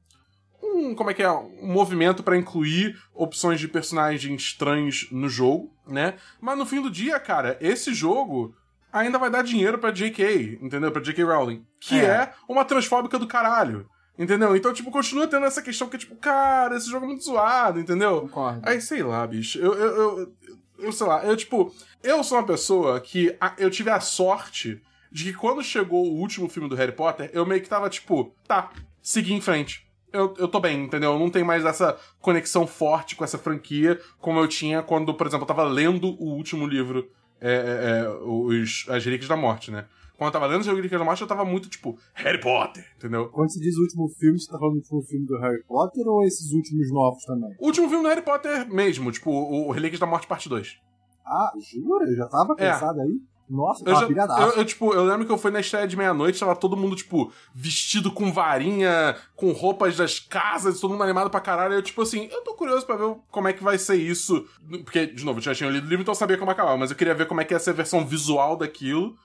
um, 0.63 0.95
como 0.95 1.09
é 1.09 1.13
que 1.13 1.23
é, 1.23 1.29
um 1.31 1.67
movimento 1.67 2.23
pra 2.23 2.37
incluir 2.37 2.97
opções 3.13 3.59
de 3.59 3.67
personagens 3.67 4.41
estranhos 4.41 5.07
no 5.11 5.27
jogo, 5.27 5.73
né? 5.87 6.15
Mas 6.39 6.57
no 6.57 6.65
fim 6.65 6.81
do 6.81 6.89
dia, 6.89 7.19
cara, 7.19 7.57
esse 7.59 7.93
jogo 7.93 8.55
ainda 8.93 9.17
vai 9.19 9.29
dar 9.29 9.43
dinheiro 9.43 9.77
pra 9.77 9.91
JK, 9.91 10.59
entendeu? 10.61 10.91
Pra 10.91 11.01
JK 11.01 11.23
Rowling, 11.23 11.65
que 11.79 11.95
é. 11.99 12.05
É. 12.05 12.33
uma 12.47 12.63
transfóbica 12.65 13.19
do 13.19 13.27
caralho. 13.27 13.87
Entendeu? 14.21 14.55
Então, 14.55 14.71
tipo, 14.71 14.91
continua 14.91 15.25
tendo 15.27 15.47
essa 15.47 15.63
questão 15.63 15.89
que 15.89 15.97
tipo, 15.97 16.15
cara, 16.15 16.77
esse 16.77 16.87
jogo 16.89 17.05
é 17.05 17.07
muito 17.07 17.23
zoado, 17.23 17.79
entendeu? 17.79 18.21
Concordo. 18.21 18.61
Aí, 18.63 18.79
sei 18.79 19.01
lá, 19.01 19.25
bicho. 19.25 19.57
Eu, 19.57 19.73
eu, 19.73 19.95
eu, 20.19 20.33
eu 20.77 20.91
sei 20.91 21.07
lá, 21.07 21.25
eu, 21.25 21.35
tipo, 21.35 21.73
eu 22.03 22.23
sou 22.23 22.37
uma 22.37 22.45
pessoa 22.45 22.99
que 22.99 23.35
a- 23.41 23.53
eu 23.57 23.71
tive 23.71 23.89
a 23.89 23.99
sorte 23.99 24.79
de 25.11 25.23
que 25.23 25.33
quando 25.33 25.63
chegou 25.63 26.05
o 26.05 26.19
último 26.19 26.47
filme 26.47 26.69
do 26.69 26.75
Harry 26.75 26.91
Potter, 26.91 27.31
eu 27.33 27.47
meio 27.47 27.61
que 27.63 27.67
tava, 27.67 27.89
tipo, 27.89 28.31
tá, 28.47 28.69
segui 29.01 29.33
em 29.33 29.41
frente. 29.41 29.87
Eu, 30.13 30.35
eu 30.37 30.47
tô 30.47 30.59
bem, 30.59 30.83
entendeu? 30.83 31.13
Eu 31.13 31.19
não 31.19 31.29
tenho 31.31 31.45
mais 31.45 31.65
essa 31.65 31.97
conexão 32.19 32.67
forte 32.67 33.15
com 33.15 33.23
essa 33.23 33.39
franquia 33.39 33.99
como 34.19 34.39
eu 34.39 34.47
tinha 34.47 34.83
quando, 34.83 35.13
por 35.15 35.25
exemplo, 35.25 35.43
eu 35.45 35.47
tava 35.47 35.63
lendo 35.63 36.09
o 36.21 36.25
último 36.35 36.67
livro, 36.67 37.09
é, 37.39 37.51
é, 37.53 38.05
é, 38.05 38.09
os, 38.23 38.85
As 38.87 39.03
Relíquias 39.03 39.29
da 39.29 39.35
Morte, 39.35 39.71
né? 39.71 39.85
Quando 40.21 40.27
eu 40.35 40.39
tava 40.39 40.45
lendo 40.45 40.59
As 40.61 40.67
Relíquias 40.67 40.99
da 40.99 41.03
Morte, 41.03 41.19
eu 41.23 41.27
tava 41.27 41.43
muito, 41.43 41.67
tipo, 41.67 41.97
Harry 42.13 42.39
Potter, 42.39 42.85
entendeu? 42.95 43.27
Quando 43.29 43.51
você 43.51 43.59
diz 43.59 43.75
o 43.75 43.81
último 43.81 44.07
filme, 44.07 44.39
você 44.39 44.51
tá 44.51 44.59
falando 44.59 44.73
do 44.75 44.77
último 44.77 45.01
filme 45.01 45.25
do 45.25 45.35
Harry 45.39 45.63
Potter 45.63 46.07
ou 46.07 46.23
esses 46.23 46.53
últimos 46.53 46.91
novos 46.91 47.23
também? 47.25 47.49
O 47.59 47.65
último 47.65 47.89
filme 47.89 48.03
do 48.03 48.07
Harry 48.09 48.21
Potter 48.21 48.71
mesmo, 48.71 49.11
tipo, 49.11 49.31
o, 49.31 49.69
o 49.69 49.71
Relíquias 49.71 49.99
da 49.99 50.05
Morte 50.05 50.27
Parte 50.27 50.47
2. 50.47 50.77
Ah, 51.25 51.51
jura? 51.73 52.05
Eu 52.07 52.15
já 52.15 52.27
tava 52.27 52.53
É. 52.59 52.69
cansado 52.71 53.01
aí? 53.01 53.19
Nossa, 53.49 53.83
Eu, 53.83 53.95
já, 53.95 54.07
eu, 54.39 54.49
eu, 54.57 54.63
tipo, 54.65 54.93
eu 54.93 55.03
lembro 55.03 55.25
que 55.25 55.31
eu 55.31 55.39
fui 55.39 55.49
na 55.49 55.59
estreia 55.59 55.87
de 55.87 55.97
meia-noite, 55.97 56.39
tava 56.39 56.55
todo 56.55 56.77
mundo, 56.77 56.95
tipo, 56.95 57.31
vestido 57.55 58.11
com 58.11 58.31
varinha, 58.31 59.15
com 59.35 59.51
roupas 59.53 59.97
das 59.97 60.19
casas, 60.19 60.79
todo 60.79 60.91
mundo 60.91 61.03
animado 61.03 61.31
pra 61.31 61.41
caralho. 61.41 61.73
Eu, 61.73 61.81
tipo 61.81 62.03
assim, 62.03 62.29
eu 62.31 62.43
tô 62.43 62.53
curioso 62.53 62.85
pra 62.85 62.95
ver 62.95 63.15
como 63.31 63.47
é 63.47 63.53
que 63.53 63.63
vai 63.63 63.79
ser 63.79 63.95
isso. 63.95 64.45
Porque, 64.83 65.07
de 65.07 65.25
novo, 65.25 65.39
eu 65.39 65.43
já 65.43 65.55
tinha 65.55 65.69
lido 65.71 65.87
o 65.87 65.89
livro, 65.89 66.03
então 66.03 66.11
eu 66.11 66.15
sabia 66.15 66.37
como 66.37 66.51
acabava, 66.51 66.77
mas 66.77 66.91
eu 66.91 66.95
queria 66.95 67.15
ver 67.15 67.25
como 67.25 67.41
é 67.41 67.43
que 67.43 67.55
ia 67.55 67.59
ser 67.59 67.71
a 67.71 67.73
versão 67.73 68.05
visual 68.05 68.55
daquilo. 68.55 69.17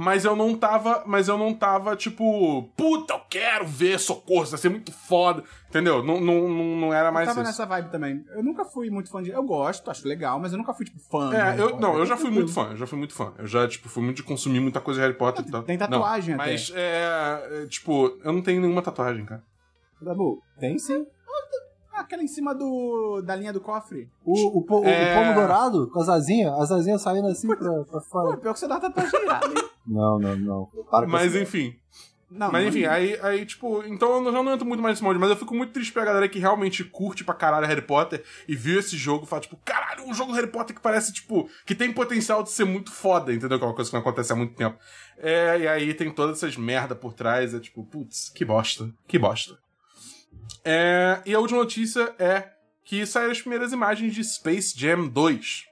Mas 0.00 0.24
eu 0.24 0.36
não 0.36 0.56
tava. 0.56 1.02
Mas 1.06 1.26
eu 1.26 1.36
não 1.36 1.52
tava, 1.52 1.96
tipo, 1.96 2.62
puta, 2.76 3.14
eu 3.14 3.20
quero 3.28 3.66
ver 3.66 3.98
socorro, 3.98 4.44
isso 4.44 4.52
vai 4.52 4.60
ser 4.60 4.68
muito 4.68 4.92
foda. 4.92 5.42
Entendeu? 5.68 6.04
Não, 6.04 6.20
não, 6.20 6.48
não, 6.48 6.76
não 6.76 6.94
era 6.94 7.08
Eu 7.08 7.12
mais 7.12 7.26
tava 7.26 7.40
isso. 7.40 7.50
nessa 7.50 7.66
vibe 7.66 7.90
também. 7.90 8.24
Eu 8.30 8.40
nunca 8.40 8.64
fui 8.64 8.90
muito 8.90 9.10
fã 9.10 9.20
de. 9.20 9.30
Eu 9.30 9.42
gosto, 9.42 9.90
acho 9.90 10.06
legal, 10.06 10.38
mas 10.38 10.52
eu 10.52 10.58
nunca 10.58 10.72
fui, 10.72 10.86
tipo, 10.86 11.00
fã. 11.00 11.34
É, 11.34 11.60
eu, 11.60 11.70
Potter. 11.70 11.80
não, 11.80 11.98
eu 11.98 12.06
já 12.06 12.16
fui 12.16 12.26
Tranquilo. 12.30 12.34
muito 12.34 12.52
fã, 12.52 12.70
eu 12.70 12.76
já 12.76 12.86
fui 12.86 12.96
muito 12.96 13.12
fã. 13.12 13.32
Eu 13.38 13.46
já, 13.48 13.66
tipo, 13.66 13.88
fui 13.88 14.04
muito 14.04 14.18
de 14.18 14.22
consumir 14.22 14.60
muita 14.60 14.80
coisa 14.80 15.00
de 15.00 15.06
Harry 15.06 15.18
Potter 15.18 15.44
e 15.44 15.50
tal. 15.50 15.64
Tem 15.64 15.76
tatuagem 15.76 16.36
não, 16.36 16.42
até. 16.42 16.52
Mas, 16.52 16.72
é, 16.76 17.62
é, 17.64 17.66
tipo, 17.66 18.16
eu 18.22 18.32
não 18.32 18.40
tenho 18.40 18.60
nenhuma 18.60 18.82
tatuagem, 18.82 19.24
cara. 19.24 19.42
Dabu, 20.00 20.40
tem 20.60 20.78
sim. 20.78 21.04
Aquela 22.00 22.22
em 22.22 22.28
cima 22.28 22.54
do 22.54 23.20
da 23.22 23.34
linha 23.36 23.52
do 23.52 23.60
cofre. 23.60 24.08
O, 24.24 24.58
o, 24.58 24.62
po- 24.62 24.84
É. 24.84 25.12
o 25.12 25.18
pomo 25.22 25.34
dourado, 25.34 25.88
com 25.90 26.00
as 26.00 26.08
asinhas, 26.08 26.52
as 26.60 26.70
asinhas 26.72 27.02
saindo 27.02 27.28
assim 27.28 27.48
pra, 27.48 27.56
pra 27.58 27.84
Pô, 27.84 28.00
fora. 28.00 28.36
pior 28.36 28.52
que 28.52 28.58
você 28.60 28.68
dá 28.68 28.78
tatuagem 28.80 29.22
irada, 29.22 29.46
hein? 29.46 29.68
Não, 29.86 30.18
não, 30.18 30.36
não. 30.36 30.68
Para 30.90 31.06
com 31.06 31.12
Mas 31.12 31.34
isso. 31.34 31.42
enfim. 31.42 31.76
Não, 32.30 32.52
Mas 32.52 32.62
não- 32.62 32.68
enfim, 32.68 32.84
aí, 32.84 33.18
aí, 33.22 33.46
tipo, 33.46 33.82
então 33.84 34.22
eu 34.22 34.30
já 34.30 34.42
não 34.42 34.52
entro 34.52 34.66
muito 34.66 34.82
mais 34.82 34.92
nesse 34.96 35.02
molde, 35.02 35.18
mas 35.18 35.30
eu 35.30 35.36
fico 35.36 35.54
muito 35.54 35.72
triste 35.72 35.90
pra 35.94 36.04
galera 36.04 36.28
que 36.28 36.38
realmente 36.38 36.84
curte 36.84 37.24
pra 37.24 37.32
caralho 37.34 37.66
Harry 37.66 37.80
Potter 37.80 38.22
e 38.46 38.54
viu 38.54 38.78
esse 38.78 38.98
jogo 38.98 39.24
e 39.24 39.26
fala, 39.26 39.40
tipo, 39.40 39.56
caralho, 39.64 40.04
um 40.06 40.12
jogo 40.12 40.32
do 40.32 40.36
Harry 40.36 40.50
Potter 40.52 40.76
que 40.76 40.82
parece, 40.82 41.10
tipo, 41.10 41.48
que 41.64 41.74
tem 41.74 41.90
potencial 41.90 42.42
de 42.42 42.50
ser 42.50 42.66
muito 42.66 42.92
foda, 42.92 43.32
entendeu? 43.32 43.58
Que 43.58 43.64
é 43.64 43.66
uma 43.68 43.74
coisa 43.74 43.88
que 43.90 43.94
não 43.94 44.02
acontece 44.02 44.30
há 44.30 44.36
muito 44.36 44.54
tempo. 44.54 44.76
É, 45.16 45.58
e 45.60 45.66
aí 45.66 45.94
tem 45.94 46.10
todas 46.12 46.36
essas 46.36 46.54
merda 46.58 46.94
por 46.94 47.14
trás, 47.14 47.54
é 47.54 47.60
tipo, 47.60 47.82
putz, 47.82 48.28
que 48.28 48.44
bosta, 48.44 48.90
que 49.06 49.18
bosta. 49.18 49.56
É, 50.64 51.20
e 51.24 51.34
a 51.34 51.40
última 51.40 51.60
notícia 51.60 52.14
é 52.18 52.48
que 52.84 53.04
saíram 53.04 53.32
as 53.32 53.40
primeiras 53.40 53.72
imagens 53.72 54.14
de 54.14 54.24
Space 54.24 54.78
Jam 54.78 55.08
2. 55.08 55.64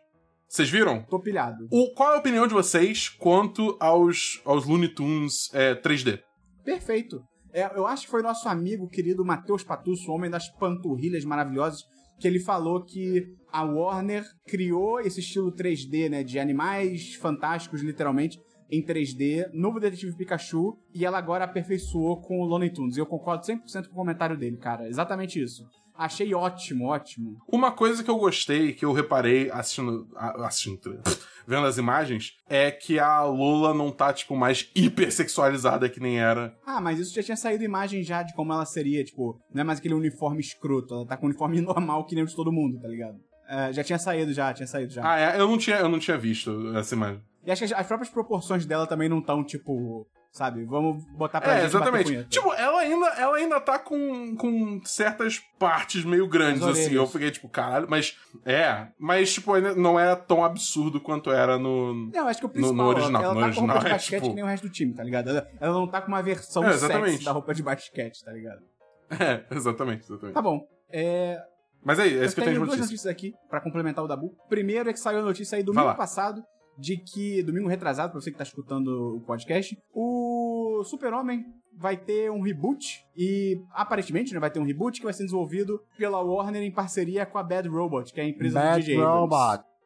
Vocês 0.49 0.70
viram? 0.70 1.03
Tô 1.03 1.18
pilhado. 1.18 1.66
O, 1.70 1.93
qual 1.95 2.12
é 2.12 2.16
a 2.16 2.18
opinião 2.18 2.47
de 2.47 2.55
vocês 2.55 3.09
quanto 3.09 3.77
aos, 3.81 4.41
aos 4.45 4.64
Looney 4.66 4.89
Tunes 4.89 5.53
é, 5.53 5.74
3D? 5.74 6.20
Perfeito. 6.64 7.22
É, 7.53 7.64
eu 7.77 7.87
acho 7.87 8.05
que 8.05 8.11
foi 8.11 8.22
nosso 8.22 8.49
amigo 8.49 8.89
querido 8.89 9.24
Matheus 9.24 9.64
Patusso, 9.64 10.11
o 10.11 10.14
homem 10.14 10.31
das 10.31 10.49
panturrilhas 10.59 11.24
maravilhosas, 11.24 11.83
que 12.18 12.29
ele 12.29 12.39
falou 12.39 12.85
que 12.85 13.24
a 13.53 13.64
Warner 13.64 14.24
criou 14.47 15.01
esse 15.01 15.20
estilo 15.20 15.53
3D, 15.53 16.11
né, 16.11 16.22
de 16.22 16.39
animais 16.39 17.14
fantásticos, 17.14 17.83
literalmente, 17.83 18.39
em 18.71 18.83
3D, 18.83 19.51
Novo 19.53 19.81
Detetive 19.81 20.17
Pikachu, 20.17 20.77
e 20.95 21.05
ela 21.05 21.19
agora 21.19 21.45
aperfeiçoou 21.45 22.21
com 22.21 22.41
o 22.41 22.45
Looney 22.45 22.71
Tunes. 22.71 22.97
E 22.97 23.01
eu 23.01 23.07
concordo 23.07 23.45
100% 23.45 23.87
com 23.87 23.93
o 23.93 23.97
comentário 23.97 24.37
dele, 24.37 24.57
cara. 24.57 24.89
Exatamente 24.89 25.43
isso. 25.43 25.67
Achei 25.95 26.35
ótimo, 26.35 26.87
ótimo. 26.87 27.39
Uma 27.49 27.73
coisa 27.73 28.05
que 28.05 28.11
eu 28.11 28.19
gostei, 28.19 28.73
que 28.75 28.85
eu 28.85 28.93
reparei 28.93 29.51
assistindo. 29.51 30.07
assistindo 30.14 31.01
vendo 31.47 31.67
as 31.67 31.79
imagens, 31.79 32.35
é 32.49 32.71
que 32.71 32.99
a 32.99 33.23
Lola 33.23 33.73
não 33.73 33.93
tá, 33.93 34.12
tipo, 34.12 34.37
mais 34.37 34.69
hiper 34.75 35.12
sexualizada 35.12 35.89
que 35.89 36.01
nem 36.01 36.19
era. 36.19 36.55
Ah, 36.67 36.81
mas 36.81 36.99
isso 36.99 37.14
já 37.14 37.23
tinha 37.23 37.37
saído 37.37 37.62
imagem 37.62 38.03
já 38.03 38.23
de 38.23 38.35
como 38.35 38.53
ela 38.53 38.67
seria, 38.67 39.05
tipo, 39.05 39.41
não 39.55 39.61
é 39.61 39.64
mais 39.64 39.79
aquele 39.79 39.95
uniforme 39.95 40.41
escroto, 40.41 40.93
ela 40.93 41.07
tá 41.07 41.17
com 41.17 41.27
um 41.27 41.29
uniforme 41.29 41.61
normal 41.62 42.05
que 42.05 42.14
nem 42.14 42.25
o 42.25 42.27
de 42.27 42.35
todo 42.35 42.53
mundo, 42.53 42.81
tá 42.81 42.89
ligado? 42.89 43.19
É, 43.49 43.73
já 43.73 43.85
tinha 43.85 43.99
saído 43.99 44.33
já, 44.33 44.53
tinha 44.53 44.67
saído 44.67 44.93
já. 44.93 45.09
Ah, 45.09 45.21
é, 45.21 45.41
eu 45.41 45.47
não 45.47 45.57
tinha, 45.57 45.77
eu 45.77 45.89
não 45.89 46.01
tinha 46.01 46.19
visto 46.19 46.77
essa 46.77 46.97
imagem. 46.97 47.23
E 47.47 47.51
acho 47.53 47.61
que 47.67 47.73
as, 47.73 47.81
as 47.81 47.87
próprias 47.87 48.11
proporções 48.13 48.67
dela 48.67 48.87
também 48.87 49.09
não 49.09 49.21
estão, 49.21 49.45
tipo, 49.45 50.05
sabe, 50.33 50.65
vamos 50.65 51.05
botar 51.13 51.41
pra 51.41 51.53
É, 51.53 51.57
gente 51.61 51.67
exatamente. 51.67 52.25
Tipo, 52.25 52.53
ela 52.55 52.81
ainda, 52.81 53.07
ela 53.11 53.37
ainda 53.37 53.61
tá 53.61 53.79
com, 53.79 54.35
com 54.37 54.81
certas 54.85 55.39
partes 55.59 56.05
meio 56.05 56.27
grandes, 56.27 56.63
As 56.65 56.71
assim. 56.77 56.93
Eu 56.95 57.07
fiquei, 57.07 57.31
tipo, 57.31 57.49
caralho, 57.49 57.87
mas. 57.89 58.19
É, 58.45 58.89
mas, 58.99 59.33
tipo, 59.33 59.53
ainda 59.55 59.75
não 59.77 59.99
é 59.99 60.15
tão 60.17 60.45
absurdo 60.45 61.01
quanto 61.01 61.31
era 61.31 61.57
no. 61.57 62.11
Não, 62.13 62.27
acho 62.27 62.41
que 62.41 62.47
o 62.47 62.49
No- 62.49 62.53
principal, 62.53 62.75
no 62.77 62.87
original, 62.89 63.23
ela 63.23 63.35
no 63.35 63.41
tá 63.41 63.47
com 63.47 63.61
roupa 63.61 63.73
original 63.75 63.79
de 63.79 63.87
é, 63.87 63.91
basquete 63.93 64.21
tipo- 64.21 64.29
que 64.31 64.35
nem 64.35 64.45
o 64.45 64.49
resto 64.49 64.67
do 64.67 64.73
time, 64.73 64.93
tá 64.95 65.05
ligado? 65.05 65.31
Ela, 65.31 65.49
ela 65.61 65.73
não 65.75 65.87
tá 65.87 66.01
com 66.03 66.09
uma 66.09 66.23
versão 66.23 66.65
É, 66.65 66.73
sexy 66.73 67.25
da 67.25 67.31
roupa 67.33 67.55
de 67.55 67.63
basquete, 67.63 68.25
tá 68.25 68.33
ligado? 68.33 68.61
É, 69.21 69.45
exatamente, 69.55 70.03
exatamente. 70.05 70.35
Tá 70.35 70.43
bom. 70.43 70.67
É, 70.91 71.41
Mas 71.85 72.01
é, 72.01 72.09
é 72.09 72.13
eu 72.13 72.25
isso 72.25 72.35
que 72.35 72.41
eu 72.41 72.45
tenho 72.45 72.55
de 72.55 72.59
duas 72.59 72.71
notícia. 72.71 72.85
notícias 72.87 73.07
aqui 73.11 73.33
pra 73.49 73.61
complementar 73.61 74.05
o 74.05 74.09
Dabu. 74.09 74.35
Primeiro 74.49 74.91
é 74.91 74.93
que 74.93 74.99
saiu 74.99 75.21
a 75.21 75.23
notícia 75.23 75.55
aí 75.55 75.63
Vai 75.63 75.67
domingo 75.67 75.87
lá. 75.87 75.95
passado 75.95 76.43
de 76.79 76.97
que, 76.97 77.43
domingo 77.43 77.68
retrasado, 77.68 78.12
pra 78.12 78.20
você 78.20 78.31
que 78.31 78.39
tá 78.39 78.45
escutando 78.45 79.16
o 79.16 79.20
podcast, 79.20 79.77
o 79.95 80.83
Super-Homem 80.85 81.45
vai 81.79 81.97
ter 81.97 82.31
um 82.31 82.41
reboot 82.41 83.05
e 83.16 83.61
aparentemente 83.72 84.33
né, 84.33 84.41
vai 84.41 84.51
ter 84.51 84.59
um 84.59 84.64
reboot 84.64 84.99
que 84.99 85.05
vai 85.05 85.12
ser 85.12 85.24
desenvolvido 85.24 85.81
pela 85.99 86.20
Warner 86.20 86.62
em 86.62 86.72
parceria 86.72 87.27
com 87.27 87.39
a 87.39 87.43
Bad 87.43 87.68
Robot, 87.68 88.12
que 88.12 88.20
é 88.20 88.24
a 88.24 88.29
empresa 88.29 88.59
do 88.59 88.64
Bad 88.64 88.81
DJ 88.81 88.97
Abrams. 88.97 89.20
Robot. 89.20 89.77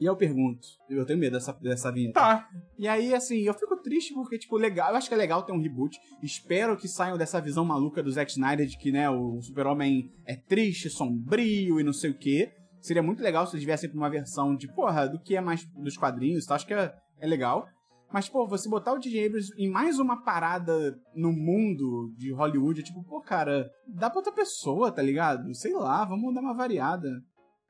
E 0.00 0.04
eu 0.04 0.16
pergunto, 0.16 0.66
eu 0.88 1.04
tenho 1.04 1.18
medo 1.18 1.32
dessa, 1.32 1.52
dessa 1.54 1.90
vinheta. 1.90 2.20
Tá. 2.20 2.48
E 2.78 2.86
aí, 2.86 3.12
assim, 3.14 3.40
eu 3.40 3.52
fico 3.52 3.76
triste 3.82 4.14
porque, 4.14 4.38
tipo, 4.38 4.56
legal. 4.56 4.90
Eu 4.90 4.96
acho 4.96 5.08
que 5.08 5.14
é 5.14 5.18
legal 5.18 5.42
ter 5.42 5.52
um 5.52 5.60
reboot. 5.60 5.98
Espero 6.22 6.76
que 6.76 6.86
saiam 6.86 7.18
dessa 7.18 7.40
visão 7.40 7.64
maluca 7.64 8.00
do 8.00 8.10
Zack 8.10 8.30
Snyder 8.30 8.66
de 8.66 8.78
que, 8.78 8.92
né, 8.92 9.10
o 9.10 9.40
Super-Homem 9.42 10.12
é 10.24 10.36
triste, 10.36 10.88
sombrio 10.88 11.80
e 11.80 11.82
não 11.82 11.92
sei 11.92 12.10
o 12.10 12.16
quê. 12.16 12.52
Seria 12.80 13.02
muito 13.02 13.22
legal 13.22 13.46
se 13.46 13.54
eles 13.56 13.64
viessem 13.64 13.88
pra 13.90 13.98
uma 13.98 14.10
versão 14.10 14.54
de, 14.56 14.68
porra, 14.72 15.08
do 15.08 15.18
que 15.18 15.36
é 15.36 15.40
mais 15.40 15.64
dos 15.76 15.96
quadrinhos, 15.96 16.46
tá? 16.46 16.54
Acho 16.54 16.66
que 16.66 16.74
é, 16.74 16.92
é 17.20 17.26
legal. 17.26 17.66
Mas, 18.10 18.28
pô, 18.28 18.46
você 18.46 18.68
botar 18.70 18.92
o 18.94 18.98
DJ 18.98 19.26
Abrams 19.26 19.50
em 19.58 19.68
mais 19.70 19.98
uma 19.98 20.22
parada 20.22 20.98
no 21.14 21.30
mundo 21.30 22.10
de 22.16 22.32
Hollywood, 22.32 22.80
é 22.80 22.82
tipo, 22.84 23.04
pô, 23.04 23.20
cara, 23.20 23.68
dá 23.86 24.08
pra 24.08 24.20
outra 24.20 24.32
pessoa, 24.32 24.90
tá 24.90 25.02
ligado? 25.02 25.54
Sei 25.54 25.74
lá, 25.74 26.04
vamos 26.06 26.34
dar 26.34 26.40
uma 26.40 26.54
variada. 26.54 27.08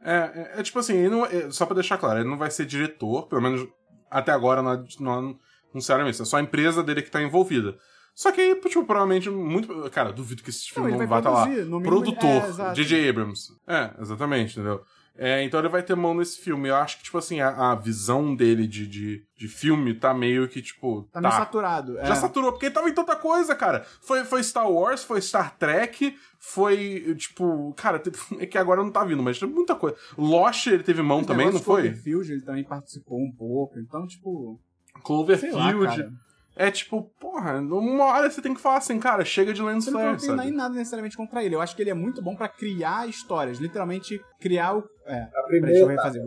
É, 0.00 0.52
é, 0.56 0.60
é 0.60 0.62
tipo 0.62 0.78
assim, 0.78 0.94
ele 0.94 1.08
não- 1.08 1.26
é, 1.26 1.50
só 1.50 1.66
pra 1.66 1.74
deixar 1.74 1.98
claro, 1.98 2.20
ele 2.20 2.28
não 2.28 2.38
vai 2.38 2.50
ser 2.52 2.66
diretor, 2.66 3.26
pelo 3.26 3.42
menos 3.42 3.66
até 4.08 4.30
agora 4.30 4.62
não, 4.62 4.84
não 5.00 5.36
anunciaram 5.72 6.08
isso. 6.08 6.22
É 6.22 6.24
só 6.24 6.36
a 6.36 6.42
empresa 6.42 6.84
dele 6.84 7.02
que 7.02 7.10
tá 7.10 7.20
envolvida. 7.20 7.76
Só 8.14 8.30
que 8.32 8.40
aí, 8.40 8.54
tipo, 8.60 8.84
provavelmente, 8.84 9.28
muito. 9.30 9.90
Cara, 9.90 10.12
duvido 10.12 10.42
que 10.42 10.50
esse 10.50 10.66
Não, 10.68 10.74
filme 10.74 10.90
ele 10.90 10.98
não 10.98 11.06
vai 11.08 11.18
estar 11.18 11.30
lá. 11.30 11.46
mínimo 11.46 11.76
ele- 11.78 11.84
Produtor, 11.84 12.24
é, 12.30 12.48
exato. 12.48 12.74
J.J. 12.76 13.08
Abrams. 13.08 13.48
É, 13.66 13.94
exatamente, 14.00 14.52
entendeu? 14.58 14.82
É, 15.20 15.42
então 15.42 15.58
ele 15.58 15.68
vai 15.68 15.82
ter 15.82 15.96
mão 15.96 16.14
nesse 16.14 16.38
filme. 16.38 16.68
Eu 16.68 16.76
acho 16.76 16.98
que, 16.98 17.04
tipo 17.04 17.18
assim, 17.18 17.40
a, 17.40 17.72
a 17.72 17.74
visão 17.74 18.36
dele 18.36 18.68
de, 18.68 18.86
de, 18.86 19.24
de 19.36 19.48
filme 19.48 19.92
tá 19.92 20.14
meio 20.14 20.48
que, 20.48 20.62
tipo. 20.62 21.02
Tá 21.12 21.20
meio 21.20 21.34
saturado. 21.34 21.94
Já 21.96 22.12
é. 22.12 22.14
saturou, 22.14 22.52
porque 22.52 22.70
tava 22.70 22.88
em 22.88 22.94
tanta 22.94 23.16
coisa, 23.16 23.52
cara. 23.56 23.84
Foi, 24.00 24.24
foi 24.24 24.44
Star 24.44 24.70
Wars, 24.70 25.02
foi 25.02 25.20
Star 25.20 25.56
Trek, 25.58 26.16
foi, 26.38 27.16
tipo... 27.18 27.74
Cara, 27.74 28.00
é 28.38 28.46
que 28.46 28.56
agora 28.56 28.80
não 28.80 28.92
tá 28.92 29.04
vindo, 29.04 29.20
mas 29.20 29.40
teve 29.40 29.52
muita 29.52 29.74
coisa. 29.74 29.96
Lost, 30.16 30.68
ele 30.68 30.84
teve 30.84 31.02
mão 31.02 31.18
Esse 31.18 31.26
também, 31.26 31.50
não 31.50 31.58
foi? 31.58 31.82
Cloverfield, 31.82 32.32
ele 32.32 32.42
também 32.42 32.62
participou 32.62 33.18
um 33.18 33.32
pouco. 33.32 33.76
Então, 33.80 34.06
tipo. 34.06 34.60
Lá, 34.94 35.00
Cloverfield. 35.02 35.84
cara. 35.84 36.27
É 36.58 36.70
tipo, 36.72 37.04
porra, 37.20 37.60
uma 37.60 38.04
hora 38.06 38.28
você 38.28 38.42
tem 38.42 38.52
que 38.52 38.60
falar 38.60 38.78
assim, 38.78 38.98
cara, 38.98 39.24
chega 39.24 39.54
de 39.54 39.62
lens 39.62 39.86
Eu 39.86 39.92
não 39.92 40.00
flare, 40.00 40.20
tenho 40.20 40.36
nem 40.36 40.50
nada 40.50 40.74
necessariamente 40.74 41.16
contra 41.16 41.42
ele. 41.44 41.54
Eu 41.54 41.60
acho 41.60 41.76
que 41.76 41.82
ele 41.82 41.90
é 41.90 41.94
muito 41.94 42.20
bom 42.20 42.34
pra 42.34 42.48
criar 42.48 43.08
histórias. 43.08 43.58
Literalmente, 43.58 44.20
criar 44.40 44.76
o. 44.76 44.84
É, 45.06 45.20
A 45.22 45.28
peraí, 45.44 45.60
deixa 45.60 45.78
eu 45.78 45.86
primeira. 45.86 46.02
refazer. 46.02 46.22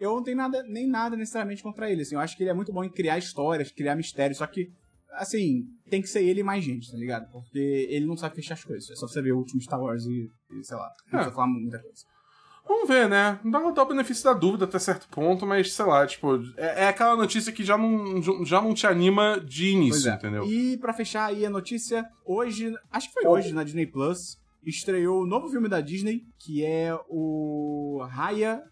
Eu 0.00 0.16
não 0.16 0.22
tenho 0.24 0.36
nada, 0.36 0.62
nem 0.64 0.88
nada 0.88 1.16
necessariamente 1.16 1.62
contra 1.62 1.88
ele. 1.88 2.02
Assim, 2.02 2.16
eu 2.16 2.20
acho 2.20 2.36
que 2.36 2.42
ele 2.42 2.50
é 2.50 2.54
muito 2.54 2.72
bom 2.72 2.82
em 2.82 2.90
criar 2.90 3.16
histórias, 3.16 3.70
criar 3.70 3.94
mistérios. 3.94 4.38
Só 4.38 4.46
que, 4.48 4.66
assim, 5.12 5.62
tem 5.88 6.02
que 6.02 6.08
ser 6.08 6.24
ele 6.24 6.40
e 6.40 6.42
mais 6.42 6.64
gente, 6.64 6.90
tá 6.90 6.98
ligado? 6.98 7.30
Porque 7.30 7.86
ele 7.88 8.04
não 8.06 8.16
sabe 8.16 8.34
fechar 8.34 8.54
as 8.54 8.64
coisas. 8.64 8.90
É 8.90 8.96
só 8.96 9.06
você 9.06 9.22
ver 9.22 9.32
o 9.32 9.38
último 9.38 9.60
Star 9.62 9.80
Wars 9.80 10.04
e, 10.04 10.28
e 10.58 10.64
sei 10.64 10.76
lá, 10.76 10.88
não 11.12 11.20
É. 11.20 11.22
precisa 11.22 11.34
falar 11.34 11.46
muita 11.46 11.78
coisa. 11.78 12.02
Vamos 12.66 12.88
ver, 12.88 13.08
né? 13.08 13.38
Dá, 13.44 13.70
dá 13.70 13.82
o 13.82 13.86
benefício 13.86 14.24
da 14.24 14.32
dúvida 14.32 14.64
até 14.64 14.78
certo 14.78 15.06
ponto, 15.08 15.46
mas 15.46 15.72
sei 15.72 15.84
lá, 15.84 16.06
tipo, 16.06 16.36
é, 16.56 16.84
é 16.84 16.88
aquela 16.88 17.14
notícia 17.16 17.52
que 17.52 17.62
já 17.64 17.76
não, 17.76 18.22
já 18.44 18.60
não 18.60 18.72
te 18.72 18.86
anima 18.86 19.38
de 19.40 19.70
início, 19.72 20.10
é. 20.10 20.14
entendeu? 20.14 20.44
E 20.44 20.76
pra 20.78 20.92
fechar 20.94 21.26
aí 21.26 21.44
a 21.44 21.50
notícia, 21.50 22.04
hoje, 22.24 22.72
acho 22.90 23.08
que 23.08 23.14
foi 23.14 23.26
hoje 23.26 23.52
na 23.52 23.62
Disney 23.64 23.86
Plus, 23.86 24.38
estreou 24.64 25.22
o 25.22 25.26
novo 25.26 25.48
filme 25.50 25.68
da 25.68 25.80
Disney, 25.80 26.22
que 26.38 26.64
é 26.64 26.96
o 27.08 28.02
Raya 28.10 28.62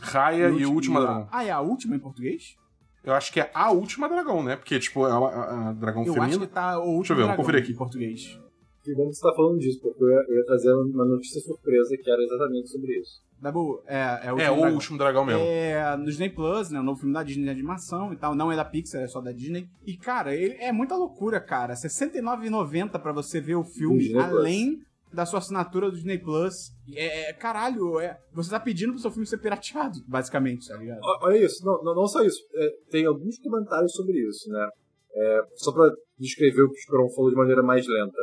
Raya 0.00 0.48
e 0.48 0.64
o 0.64 0.72
Último 0.72 1.00
Dragão. 1.00 1.28
Ah, 1.30 1.44
é 1.44 1.50
a 1.50 1.60
última 1.60 1.96
em 1.96 1.98
português? 1.98 2.56
Eu 3.04 3.12
acho 3.14 3.32
que 3.32 3.40
é 3.40 3.50
a 3.52 3.72
última 3.72 4.08
dragão, 4.08 4.42
né? 4.44 4.54
Porque, 4.54 4.78
tipo, 4.78 5.04
é 5.06 5.10
a, 5.10 5.16
a- 5.16 5.68
a 5.68 5.72
dragão 5.72 6.04
Eu 6.04 6.22
acho 6.22 6.38
que 6.38 6.46
tá 6.46 6.78
o 6.78 6.82
último 6.84 6.98
Deixa 7.00 7.12
eu 7.12 7.16
ver, 7.16 7.22
vamos 7.22 7.36
conferir 7.36 7.62
aqui. 7.62 7.72
em 7.72 7.76
português. 7.76 8.38
Que 8.84 8.94
bom 8.94 9.08
que 9.08 9.14
você 9.14 9.22
tá 9.22 9.34
falando 9.36 9.58
disso, 9.58 9.80
porque 9.80 10.02
eu 10.02 10.08
ia, 10.08 10.24
eu 10.28 10.36
ia 10.38 10.44
trazer 10.46 10.72
uma 10.74 11.04
notícia 11.04 11.40
surpresa 11.40 11.96
que 11.96 12.10
era 12.10 12.22
exatamente 12.22 12.68
sobre 12.68 12.98
isso. 12.98 13.22
Dabu, 13.40 13.82
é, 13.86 14.20
é 14.26 14.32
o 14.32 14.38
É, 14.38 14.50
último 14.50 14.52
o 14.52 14.56
dragão. 14.60 14.74
último 14.74 14.98
dragão 14.98 15.24
mesmo. 15.24 15.42
É 15.42 15.96
no 15.96 16.04
Disney 16.04 16.30
Plus, 16.30 16.70
né? 16.70 16.78
O 16.80 16.82
novo 16.82 16.98
filme 17.00 17.14
da 17.14 17.22
Disney 17.22 17.44
de 17.44 17.50
animação 17.50 18.12
e 18.12 18.16
tal. 18.16 18.34
Não 18.34 18.50
é 18.52 18.56
da 18.56 18.64
Pixar, 18.64 19.02
é 19.02 19.08
só 19.08 19.20
da 19.20 19.32
Disney. 19.32 19.66
E, 19.86 19.96
cara, 19.96 20.34
ele 20.34 20.54
é 20.60 20.70
muita 20.72 20.96
loucura, 20.96 21.40
cara. 21.40 21.74
R$ 21.74 21.80
69,90 21.80 22.98
pra 23.00 23.12
você 23.12 23.40
ver 23.40 23.56
o 23.56 23.64
filme, 23.64 23.98
Disney 23.98 24.22
Plus. 24.22 24.38
além 24.38 24.78
da 25.12 25.26
sua 25.26 25.40
assinatura 25.40 25.90
do 25.90 25.96
Disney 25.96 26.18
Plus. 26.18 26.70
É, 26.94 27.30
é- 27.30 27.32
caralho, 27.34 27.98
é, 28.00 28.16
você 28.32 28.50
tá 28.50 28.58
pedindo 28.60 28.92
pro 28.92 29.00
seu 29.02 29.10
filme 29.10 29.26
ser 29.26 29.38
pirateado, 29.38 29.98
basicamente, 30.08 30.66
tá 30.68 30.76
ligado? 30.76 31.00
Olha 31.22 31.36
isso, 31.44 31.64
não, 31.66 31.82
não, 31.84 31.94
não 31.94 32.06
só 32.06 32.22
isso. 32.22 32.38
É, 32.54 32.68
tem 32.90 33.04
alguns 33.06 33.38
comentários 33.38 33.92
sobre 33.92 34.18
isso, 34.26 34.48
né? 34.50 34.68
É, 35.14 35.40
só 35.56 35.72
pra 35.72 35.90
descrever 36.18 36.62
o 36.62 36.68
que 36.70 36.76
o 36.76 36.78
Esperon 36.78 37.10
falou 37.10 37.30
de 37.30 37.36
maneira 37.36 37.62
mais 37.62 37.86
lenta. 37.86 38.16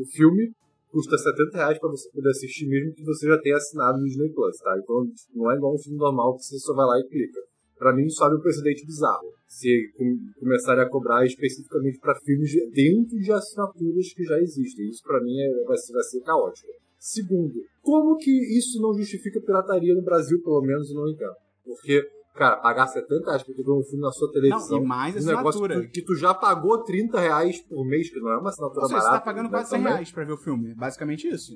O 0.00 0.04
filme 0.06 0.52
custa 0.90 1.18
70 1.18 1.56
reais 1.58 1.78
pra 1.78 1.90
você 1.90 2.08
poder 2.10 2.30
assistir, 2.30 2.66
mesmo 2.68 2.94
que 2.94 3.04
você 3.04 3.26
já 3.26 3.38
tenha 3.38 3.56
assinado 3.56 3.98
no 3.98 4.04
Disney 4.06 4.30
Plus, 4.30 4.56
tá? 4.58 4.78
Então 4.82 5.04
não 5.34 5.50
é 5.50 5.56
igual 5.56 5.74
um 5.74 5.78
filme 5.78 5.98
normal 5.98 6.36
que 6.36 6.44
você 6.44 6.58
só 6.58 6.72
vai 6.74 6.86
lá 6.86 7.00
e 7.00 7.08
clica. 7.08 7.40
Pra 7.78 7.94
mim, 7.94 8.08
sobe 8.08 8.36
um 8.36 8.40
precedente 8.40 8.84
bizarro. 8.86 9.32
Se 9.46 9.92
com- 9.96 10.18
começarem 10.40 10.82
a 10.82 10.88
cobrar 10.88 11.24
especificamente 11.24 11.98
pra 12.00 12.14
filmes 12.20 12.50
de- 12.50 12.70
dentro 12.70 13.16
de 13.18 13.32
assinaturas 13.32 14.12
que 14.12 14.24
já 14.24 14.38
existem. 14.40 14.88
Isso 14.88 15.02
pra 15.02 15.20
mim 15.22 15.38
é- 15.40 15.64
vai, 15.64 15.76
ser, 15.76 15.92
vai 15.92 16.02
ser 16.02 16.20
caótico. 16.20 16.68
Segundo, 16.98 17.54
como 17.82 18.16
que 18.16 18.30
isso 18.58 18.80
não 18.82 18.92
justifica 18.94 19.40
pirataria 19.40 19.94
no 19.94 20.02
Brasil, 20.02 20.42
pelo 20.42 20.60
menos, 20.62 20.90
eu 20.90 20.96
não 20.96 21.08
entendo. 21.08 21.34
Porque, 21.64 22.02
cara, 22.38 22.56
pagar 22.56 22.86
70 22.86 23.26
reais 23.26 23.42
pra 23.42 23.54
tu 23.54 23.64
ver 23.64 23.70
um 23.72 23.82
filme 23.82 24.00
na 24.02 24.10
sua 24.12 24.32
televisão. 24.32 24.78
Não, 24.78 24.84
e 24.84 24.86
mais 24.88 25.16
um 25.16 25.26
negócio 25.26 25.48
assinatura. 25.64 25.80
que 25.80 25.88
tu, 25.88 25.92
que 25.92 26.02
tu 26.02 26.14
já 26.16 26.32
pagou 26.32 26.82
30 26.84 27.18
reais 27.20 27.60
por 27.60 27.84
mês, 27.84 28.08
que 28.10 28.18
não 28.20 28.30
é 28.32 28.38
uma 28.38 28.50
assinatura 28.50 28.80
Ou 28.82 28.88
seja, 28.88 29.00
você 29.00 29.04
barata. 29.06 29.20
tá 29.20 29.24
pagando 29.24 29.44
né, 29.46 29.50
quase 29.50 29.70
100 29.70 29.78
também. 29.78 29.92
reais 29.92 30.10
pra 30.12 30.24
ver 30.24 30.32
o 30.32 30.36
filme. 30.38 30.74
Basicamente 30.74 31.26
isso. 31.28 31.52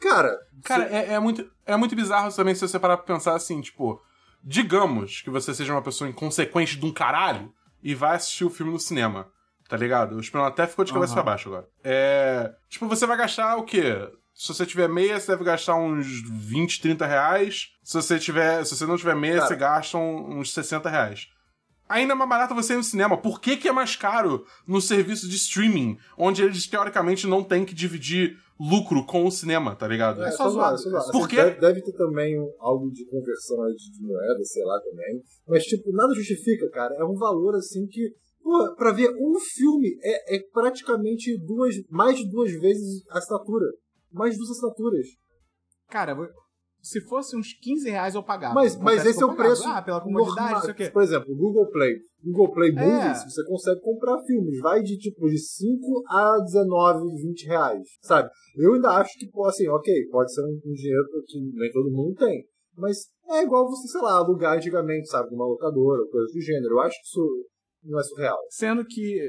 Cara, 0.00 0.34
Cara, 0.64 0.84
é, 0.84 1.12
é 1.14 1.20
muito, 1.20 1.48
é 1.66 1.76
muito 1.76 1.94
bizarro 1.94 2.32
também 2.34 2.54
se 2.54 2.66
você 2.66 2.78
parar 2.78 2.96
pra 2.96 3.06
pensar 3.14 3.34
assim, 3.34 3.60
tipo, 3.60 4.00
digamos 4.42 5.20
que 5.20 5.28
você 5.30 5.54
seja 5.54 5.72
uma 5.74 5.82
pessoa 5.82 6.08
inconsequente 6.08 6.78
de 6.78 6.86
um 6.86 6.92
caralho 6.92 7.52
e 7.82 7.94
vai 7.94 8.16
assistir 8.16 8.44
o 8.44 8.50
filme 8.50 8.72
no 8.72 8.80
cinema, 8.80 9.28
tá 9.68 9.76
ligado? 9.76 10.16
O 10.16 10.20
Esperão 10.20 10.46
até 10.46 10.66
ficou 10.66 10.84
de 10.86 10.92
cabeça 10.92 11.12
Aham. 11.12 11.22
pra 11.22 11.32
baixo 11.32 11.48
agora. 11.50 11.68
É. 11.84 12.50
Tipo, 12.68 12.86
você 12.88 13.06
vai 13.06 13.16
gastar 13.18 13.56
o 13.56 13.64
quê? 13.64 14.10
Se 14.34 14.48
você 14.48 14.64
tiver 14.64 14.88
meia, 14.88 15.18
você 15.20 15.32
deve 15.32 15.44
gastar 15.44 15.76
uns 15.76 16.06
20, 16.30 16.80
30 16.80 17.06
reais. 17.06 17.68
Se 17.82 17.94
você 17.94 18.18
tiver. 18.18 18.64
Se 18.64 18.76
você 18.76 18.86
não 18.86 18.96
tiver 18.96 19.14
meia, 19.16 19.36
Cara. 19.36 19.46
você 19.48 19.56
gasta 19.56 19.98
uns 19.98 20.52
60 20.52 20.88
reais. 20.88 21.26
Ainda 21.88 22.12
é 22.12 22.16
mais 22.16 22.30
barato 22.30 22.54
você 22.54 22.74
ir 22.74 22.76
no 22.76 22.84
cinema. 22.84 23.16
Por 23.20 23.40
que, 23.40 23.56
que 23.56 23.68
é 23.68 23.72
mais 23.72 23.96
caro 23.96 24.44
no 24.66 24.80
serviço 24.80 25.28
de 25.28 25.34
streaming, 25.34 25.98
onde 26.16 26.40
eles 26.40 26.66
teoricamente 26.68 27.26
não 27.26 27.42
têm 27.42 27.64
que 27.64 27.74
dividir 27.74 28.36
lucro 28.60 29.04
com 29.04 29.26
o 29.26 29.30
cinema, 29.30 29.74
tá 29.74 29.88
ligado? 29.88 30.22
É, 30.22 30.30
só 30.30 30.44
só 30.44 30.50
zoado. 30.50 30.76
zoado, 30.76 30.82
só 30.82 30.90
zoado. 30.90 31.10
Por 31.12 31.18
Assim, 31.22 31.28
quê? 31.28 31.36
Deve, 31.36 31.60
deve 31.60 31.82
ter 31.82 31.92
também 31.92 32.36
algo 32.60 32.92
de 32.92 33.04
conversão 33.06 33.56
de, 33.74 34.06
moeda, 34.06 34.44
sei 34.44 34.64
lá 34.64 34.80
também. 34.80 35.20
Mas, 35.48 35.64
tipo, 35.64 35.90
nada 35.92 36.14
justifica, 36.14 36.70
cara. 36.70 36.94
É 36.96 37.04
um 37.04 37.16
valor 37.16 37.56
assim 37.56 37.84
que. 37.88 38.14
Pô, 38.42 38.74
pra 38.76 38.92
ver 38.92 39.10
um 39.10 39.38
filme 39.38 39.98
é, 40.02 40.36
é 40.36 40.40
praticamente 40.52 41.36
duas, 41.44 41.74
mais 41.90 42.16
de 42.16 42.30
duas 42.30 42.52
vezes 42.52 43.02
a 43.10 43.18
assinatura. 43.18 43.66
Mais 44.12 44.36
duas 44.36 44.50
assinaturas. 44.50 45.06
Cara, 45.88 46.16
se 46.82 47.00
fosse 47.02 47.36
uns 47.36 47.52
15 47.52 47.90
reais 47.90 48.14
eu 48.14 48.22
pagava. 48.22 48.54
Mas, 48.54 48.76
mas 48.76 49.04
esse 49.04 49.22
é 49.22 49.26
o 49.26 49.36
preço. 49.36 49.66
Ah, 49.66 49.82
pela 49.82 50.00
comodidade, 50.00 50.36
normal. 50.36 50.54
não 50.54 50.60
sei 50.62 50.70
o 50.70 50.74
quê. 50.74 50.90
Por 50.90 51.02
exemplo, 51.02 51.36
Google 51.36 51.70
Play. 51.70 51.96
Google 52.22 52.52
Play 52.52 52.70
É. 52.70 52.72
Movies, 52.72 53.24
você 53.24 53.44
consegue 53.44 53.80
comprar 53.80 54.18
filmes. 54.22 54.58
Vai 54.60 54.82
de 54.82 54.96
tipo 54.98 55.28
de 55.28 55.38
5 55.38 56.04
a 56.08 56.38
19, 56.42 57.22
20 57.22 57.46
reais. 57.46 57.88
Sabe? 58.02 58.30
Eu 58.56 58.74
ainda 58.74 58.90
acho 58.92 59.18
que, 59.18 59.30
assim, 59.46 59.68
ok, 59.68 60.08
pode 60.10 60.32
ser 60.32 60.42
um, 60.42 60.60
um 60.64 60.72
dinheiro 60.72 61.04
que 61.26 61.38
nem 61.38 61.70
todo 61.70 61.90
mundo 61.90 62.14
tem. 62.14 62.46
Mas 62.76 63.08
é 63.28 63.42
igual 63.42 63.68
você, 63.68 63.88
sei 63.88 64.00
lá, 64.00 64.16
alugar 64.16 64.56
antigamente, 64.56 65.08
sabe, 65.08 65.30
numa 65.30 65.46
locadora, 65.46 66.02
coisa 66.10 66.32
do 66.32 66.40
gênero. 66.40 66.74
Eu 66.74 66.80
acho 66.80 66.96
que 66.98 67.06
isso 67.06 67.46
não 67.84 68.00
é 68.00 68.02
surreal. 68.02 68.38
Sendo 68.48 68.84
que. 68.84 69.20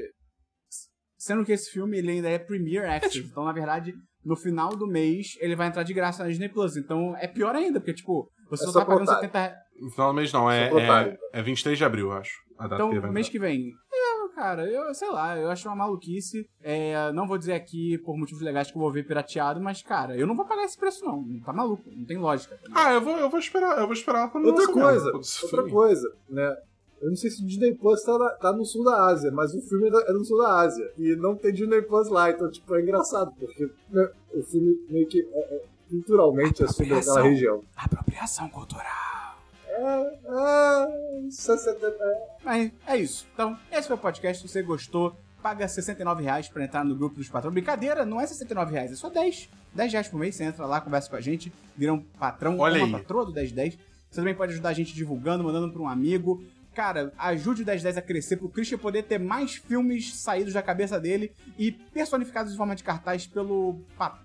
Sendo 1.18 1.44
que 1.44 1.52
esse 1.52 1.70
filme 1.70 1.98
ele 1.98 2.12
ainda 2.12 2.28
é 2.28 2.38
Premiere 2.38 2.86
Access. 2.86 3.20
Então, 3.30 3.44
na 3.44 3.52
verdade, 3.52 3.92
no 4.24 4.36
final 4.36 4.70
do 4.76 4.86
mês, 4.86 5.36
ele 5.40 5.56
vai 5.56 5.68
entrar 5.68 5.82
de 5.82 5.92
graça 5.92 6.22
na 6.22 6.28
Disney 6.28 6.48
Plus. 6.48 6.76
Então 6.76 7.16
é 7.18 7.26
pior 7.26 7.54
ainda, 7.54 7.80
porque, 7.80 7.94
tipo, 7.94 8.30
você 8.48 8.64
É 8.64 8.66
só 8.66 8.72
só 8.72 8.80
tá 8.80 8.86
pagando 8.86 9.06
pra 9.06 9.14
70 9.16 9.38
reais. 9.38 9.54
No 9.80 9.90
final 9.90 10.08
do 10.08 10.14
mês 10.14 10.32
não, 10.32 10.50
é, 10.50 10.72
otário. 10.72 11.18
é, 11.32 11.40
é 11.40 11.42
23 11.42 11.76
de 11.76 11.84
abril, 11.84 12.06
eu 12.06 12.12
acho. 12.12 12.32
A 12.58 12.68
data 12.68 12.82
que 12.82 12.88
Então, 12.90 13.00
vai 13.00 13.10
mês 13.10 13.28
que 13.28 13.38
vem. 13.38 13.72
É, 13.92 14.34
cara, 14.34 14.64
eu 14.70 14.94
sei 14.94 15.10
lá, 15.10 15.36
eu 15.36 15.50
acho 15.50 15.68
uma 15.68 15.74
maluquice. 15.76 16.46
É, 16.62 17.10
não 17.12 17.26
vou 17.26 17.36
dizer 17.36 17.54
aqui 17.54 17.98
por 17.98 18.16
motivos 18.16 18.42
legais 18.42 18.70
que 18.70 18.76
eu 18.76 18.80
vou 18.80 18.92
ver 18.92 19.04
pirateado, 19.06 19.60
mas, 19.60 19.82
cara, 19.82 20.16
eu 20.16 20.26
não 20.26 20.36
vou 20.36 20.46
pagar 20.46 20.64
esse 20.64 20.78
preço, 20.78 21.04
não. 21.04 21.24
Tá 21.44 21.52
maluco, 21.52 21.82
não 21.90 22.04
tem 22.04 22.18
lógica. 22.18 22.56
tá? 22.56 22.70
Ah, 22.74 22.92
eu 22.92 23.00
vou, 23.00 23.16
eu 23.18 23.28
vou 23.28 23.40
esperar, 23.40 23.78
eu 23.78 23.86
vou 23.86 23.94
esperar 23.94 24.30
quando 24.30 24.46
Outra 24.46 24.68
coisa, 24.68 25.10
outra 25.42 25.68
coisa, 25.68 26.08
né? 26.28 26.56
Eu 27.02 27.08
não 27.08 27.16
sei 27.16 27.30
se 27.30 27.42
o 27.42 27.46
Disney 27.46 27.74
Plus 27.74 28.00
tá, 28.02 28.16
na- 28.16 28.30
tá 28.30 28.52
no 28.52 28.64
sul 28.64 28.84
da 28.84 29.06
Ásia, 29.06 29.30
mas 29.32 29.52
o 29.54 29.60
filme 29.60 29.88
é 29.88 30.10
é 30.10 30.12
no 30.12 30.24
sul 30.24 30.38
da 30.38 30.60
Ásia. 30.60 30.88
E 30.96 31.16
não 31.16 31.34
tem 31.34 31.52
Disney 31.52 31.82
Plus 31.82 32.08
lá, 32.08 32.30
então, 32.30 32.48
tipo, 32.50 32.74
é 32.76 32.80
engraçado, 32.80 33.32
porque 33.38 33.68
né, 33.90 34.08
o 34.32 34.42
filme 34.44 34.78
meio 34.88 35.06
que 35.08 35.20
é, 35.20 35.38
é, 35.56 35.62
culturalmente 35.90 36.62
é 36.62 36.68
sobre 36.68 36.94
aquela 36.94 37.22
região. 37.22 37.62
Apropriação 37.76 38.48
cultural. 38.48 38.86
É, 39.68 41.30
60, 41.30 41.86
é, 41.86 42.26
Mas 42.44 42.72
é 42.86 42.96
isso. 42.96 43.26
Então, 43.34 43.56
esse 43.70 43.88
foi 43.88 43.96
o 43.96 44.00
podcast. 44.00 44.42
Se 44.42 44.48
você 44.52 44.62
gostou, 44.62 45.14
paga 45.42 45.66
69 45.66 46.22
reais 46.22 46.48
pra 46.48 46.64
entrar 46.64 46.84
no 46.84 46.94
grupo 46.94 47.16
dos 47.16 47.28
patrões. 47.28 47.52
Brincadeira, 47.52 48.04
não 48.04 48.20
é 48.20 48.26
69 48.26 48.72
reais, 48.72 48.92
é 48.92 48.94
só 48.94 49.08
10. 49.10 49.48
10 49.74 49.92
reais 49.92 50.08
por 50.08 50.18
mês, 50.20 50.36
você 50.36 50.44
entra 50.44 50.66
lá, 50.66 50.80
conversa 50.80 51.08
com 51.10 51.16
a 51.16 51.20
gente, 51.20 51.52
vira 51.76 51.92
um 51.92 52.00
patrão 52.00 52.58
Olha 52.58 52.80
ou 52.80 52.86
uma 52.86 52.98
aí. 52.98 53.02
patroa 53.02 53.24
do 53.26 53.32
1010. 53.32 53.74
Você 54.10 54.16
também 54.20 54.34
pode 54.34 54.52
ajudar 54.52 54.68
a 54.68 54.74
gente 54.74 54.94
divulgando, 54.94 55.42
mandando 55.42 55.72
pra 55.72 55.82
um 55.82 55.88
amigo. 55.88 56.42
Cara, 56.74 57.12
ajude 57.18 57.62
o 57.62 57.66
1010 57.66 57.98
a 57.98 58.02
crescer 58.02 58.36
pro 58.38 58.48
Christian 58.48 58.78
poder 58.78 59.02
ter 59.02 59.18
mais 59.18 59.56
filmes 59.56 60.14
saídos 60.16 60.54
da 60.54 60.62
cabeça 60.62 60.98
dele 60.98 61.30
e 61.58 61.70
personificados 61.70 62.52
em 62.52 62.56
forma 62.56 62.74
de 62.74 62.82
cartaz 62.82 63.26
pelo. 63.26 63.80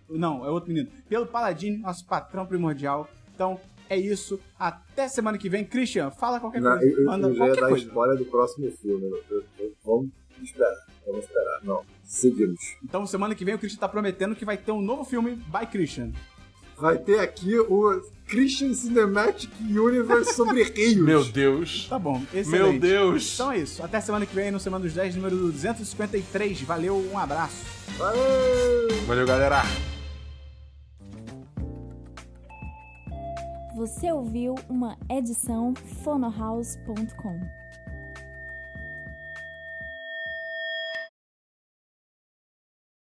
Não, 0.09 0.45
é 0.45 0.49
outro 0.49 0.69
menino. 0.71 0.89
Pelo 1.09 1.25
Paladino, 1.27 1.79
nosso 1.79 2.05
patrão 2.05 2.45
primordial. 2.45 3.09
Então, 3.35 3.59
é 3.89 3.97
isso. 3.97 4.39
Até 4.57 5.07
semana 5.09 5.37
que 5.37 5.49
vem. 5.49 5.65
Christian, 5.65 6.09
fala 6.09 6.39
qualquer 6.39 6.61
coisa. 6.61 6.85
eu, 6.85 6.97
eu, 6.99 7.05
Manda 7.05 7.27
eu 7.27 7.35
já 7.35 7.39
ia 7.45 7.49
qualquer 7.51 7.61
dar 7.61 7.69
coisa. 7.69 7.85
spoiler 7.85 8.17
do 8.17 8.25
próximo 8.25 8.71
filme. 8.71 9.05
Eu- 9.09 9.23
eu- 9.29 9.43
eu- 9.59 9.73
vamos 9.83 10.09
esperar, 10.41 10.73
vamos 11.05 11.25
esperar. 11.25 11.59
Não, 11.63 11.83
seguimos. 12.03 12.59
Então, 12.83 13.05
semana 13.05 13.35
que 13.35 13.43
vem, 13.43 13.55
o 13.55 13.59
Christian 13.59 13.79
tá 13.81 13.89
prometendo 13.89 14.35
que 14.35 14.45
vai 14.45 14.57
ter 14.57 14.71
um 14.71 14.81
novo 14.81 15.03
filme 15.03 15.35
by 15.35 15.65
Christian. 15.69 16.11
Vai 16.77 16.97
ter 16.97 17.19
aqui 17.19 17.57
o 17.59 18.01
Christian 18.27 18.73
Cinematic 18.73 19.49
Universe 19.61 20.33
sobre 20.33 20.63
rios. 20.75 20.97
Meu 20.97 21.23
Deus. 21.23 21.87
Tá 21.89 21.97
bom, 21.97 22.21
excelente. 22.33 22.49
Meu 22.49 22.79
Deus. 22.79 23.33
Então 23.33 23.51
é 23.51 23.59
isso. 23.59 23.83
Até 23.83 24.01
semana 24.01 24.25
que 24.25 24.35
vem, 24.35 24.51
no 24.51 24.59
Semana 24.59 24.83
dos 24.83 24.93
10, 24.93 25.15
número 25.15 25.35
253. 25.37 26.61
Valeu, 26.61 26.97
um 27.11 27.17
abraço. 27.17 27.65
Valeu! 27.97 28.87
Valeu, 29.07 29.25
galera. 29.25 29.61
Você 33.75 34.11
ouviu 34.11 34.55
uma 34.67 34.97
edição 35.09 35.73
fonohouse.com. 36.03 37.56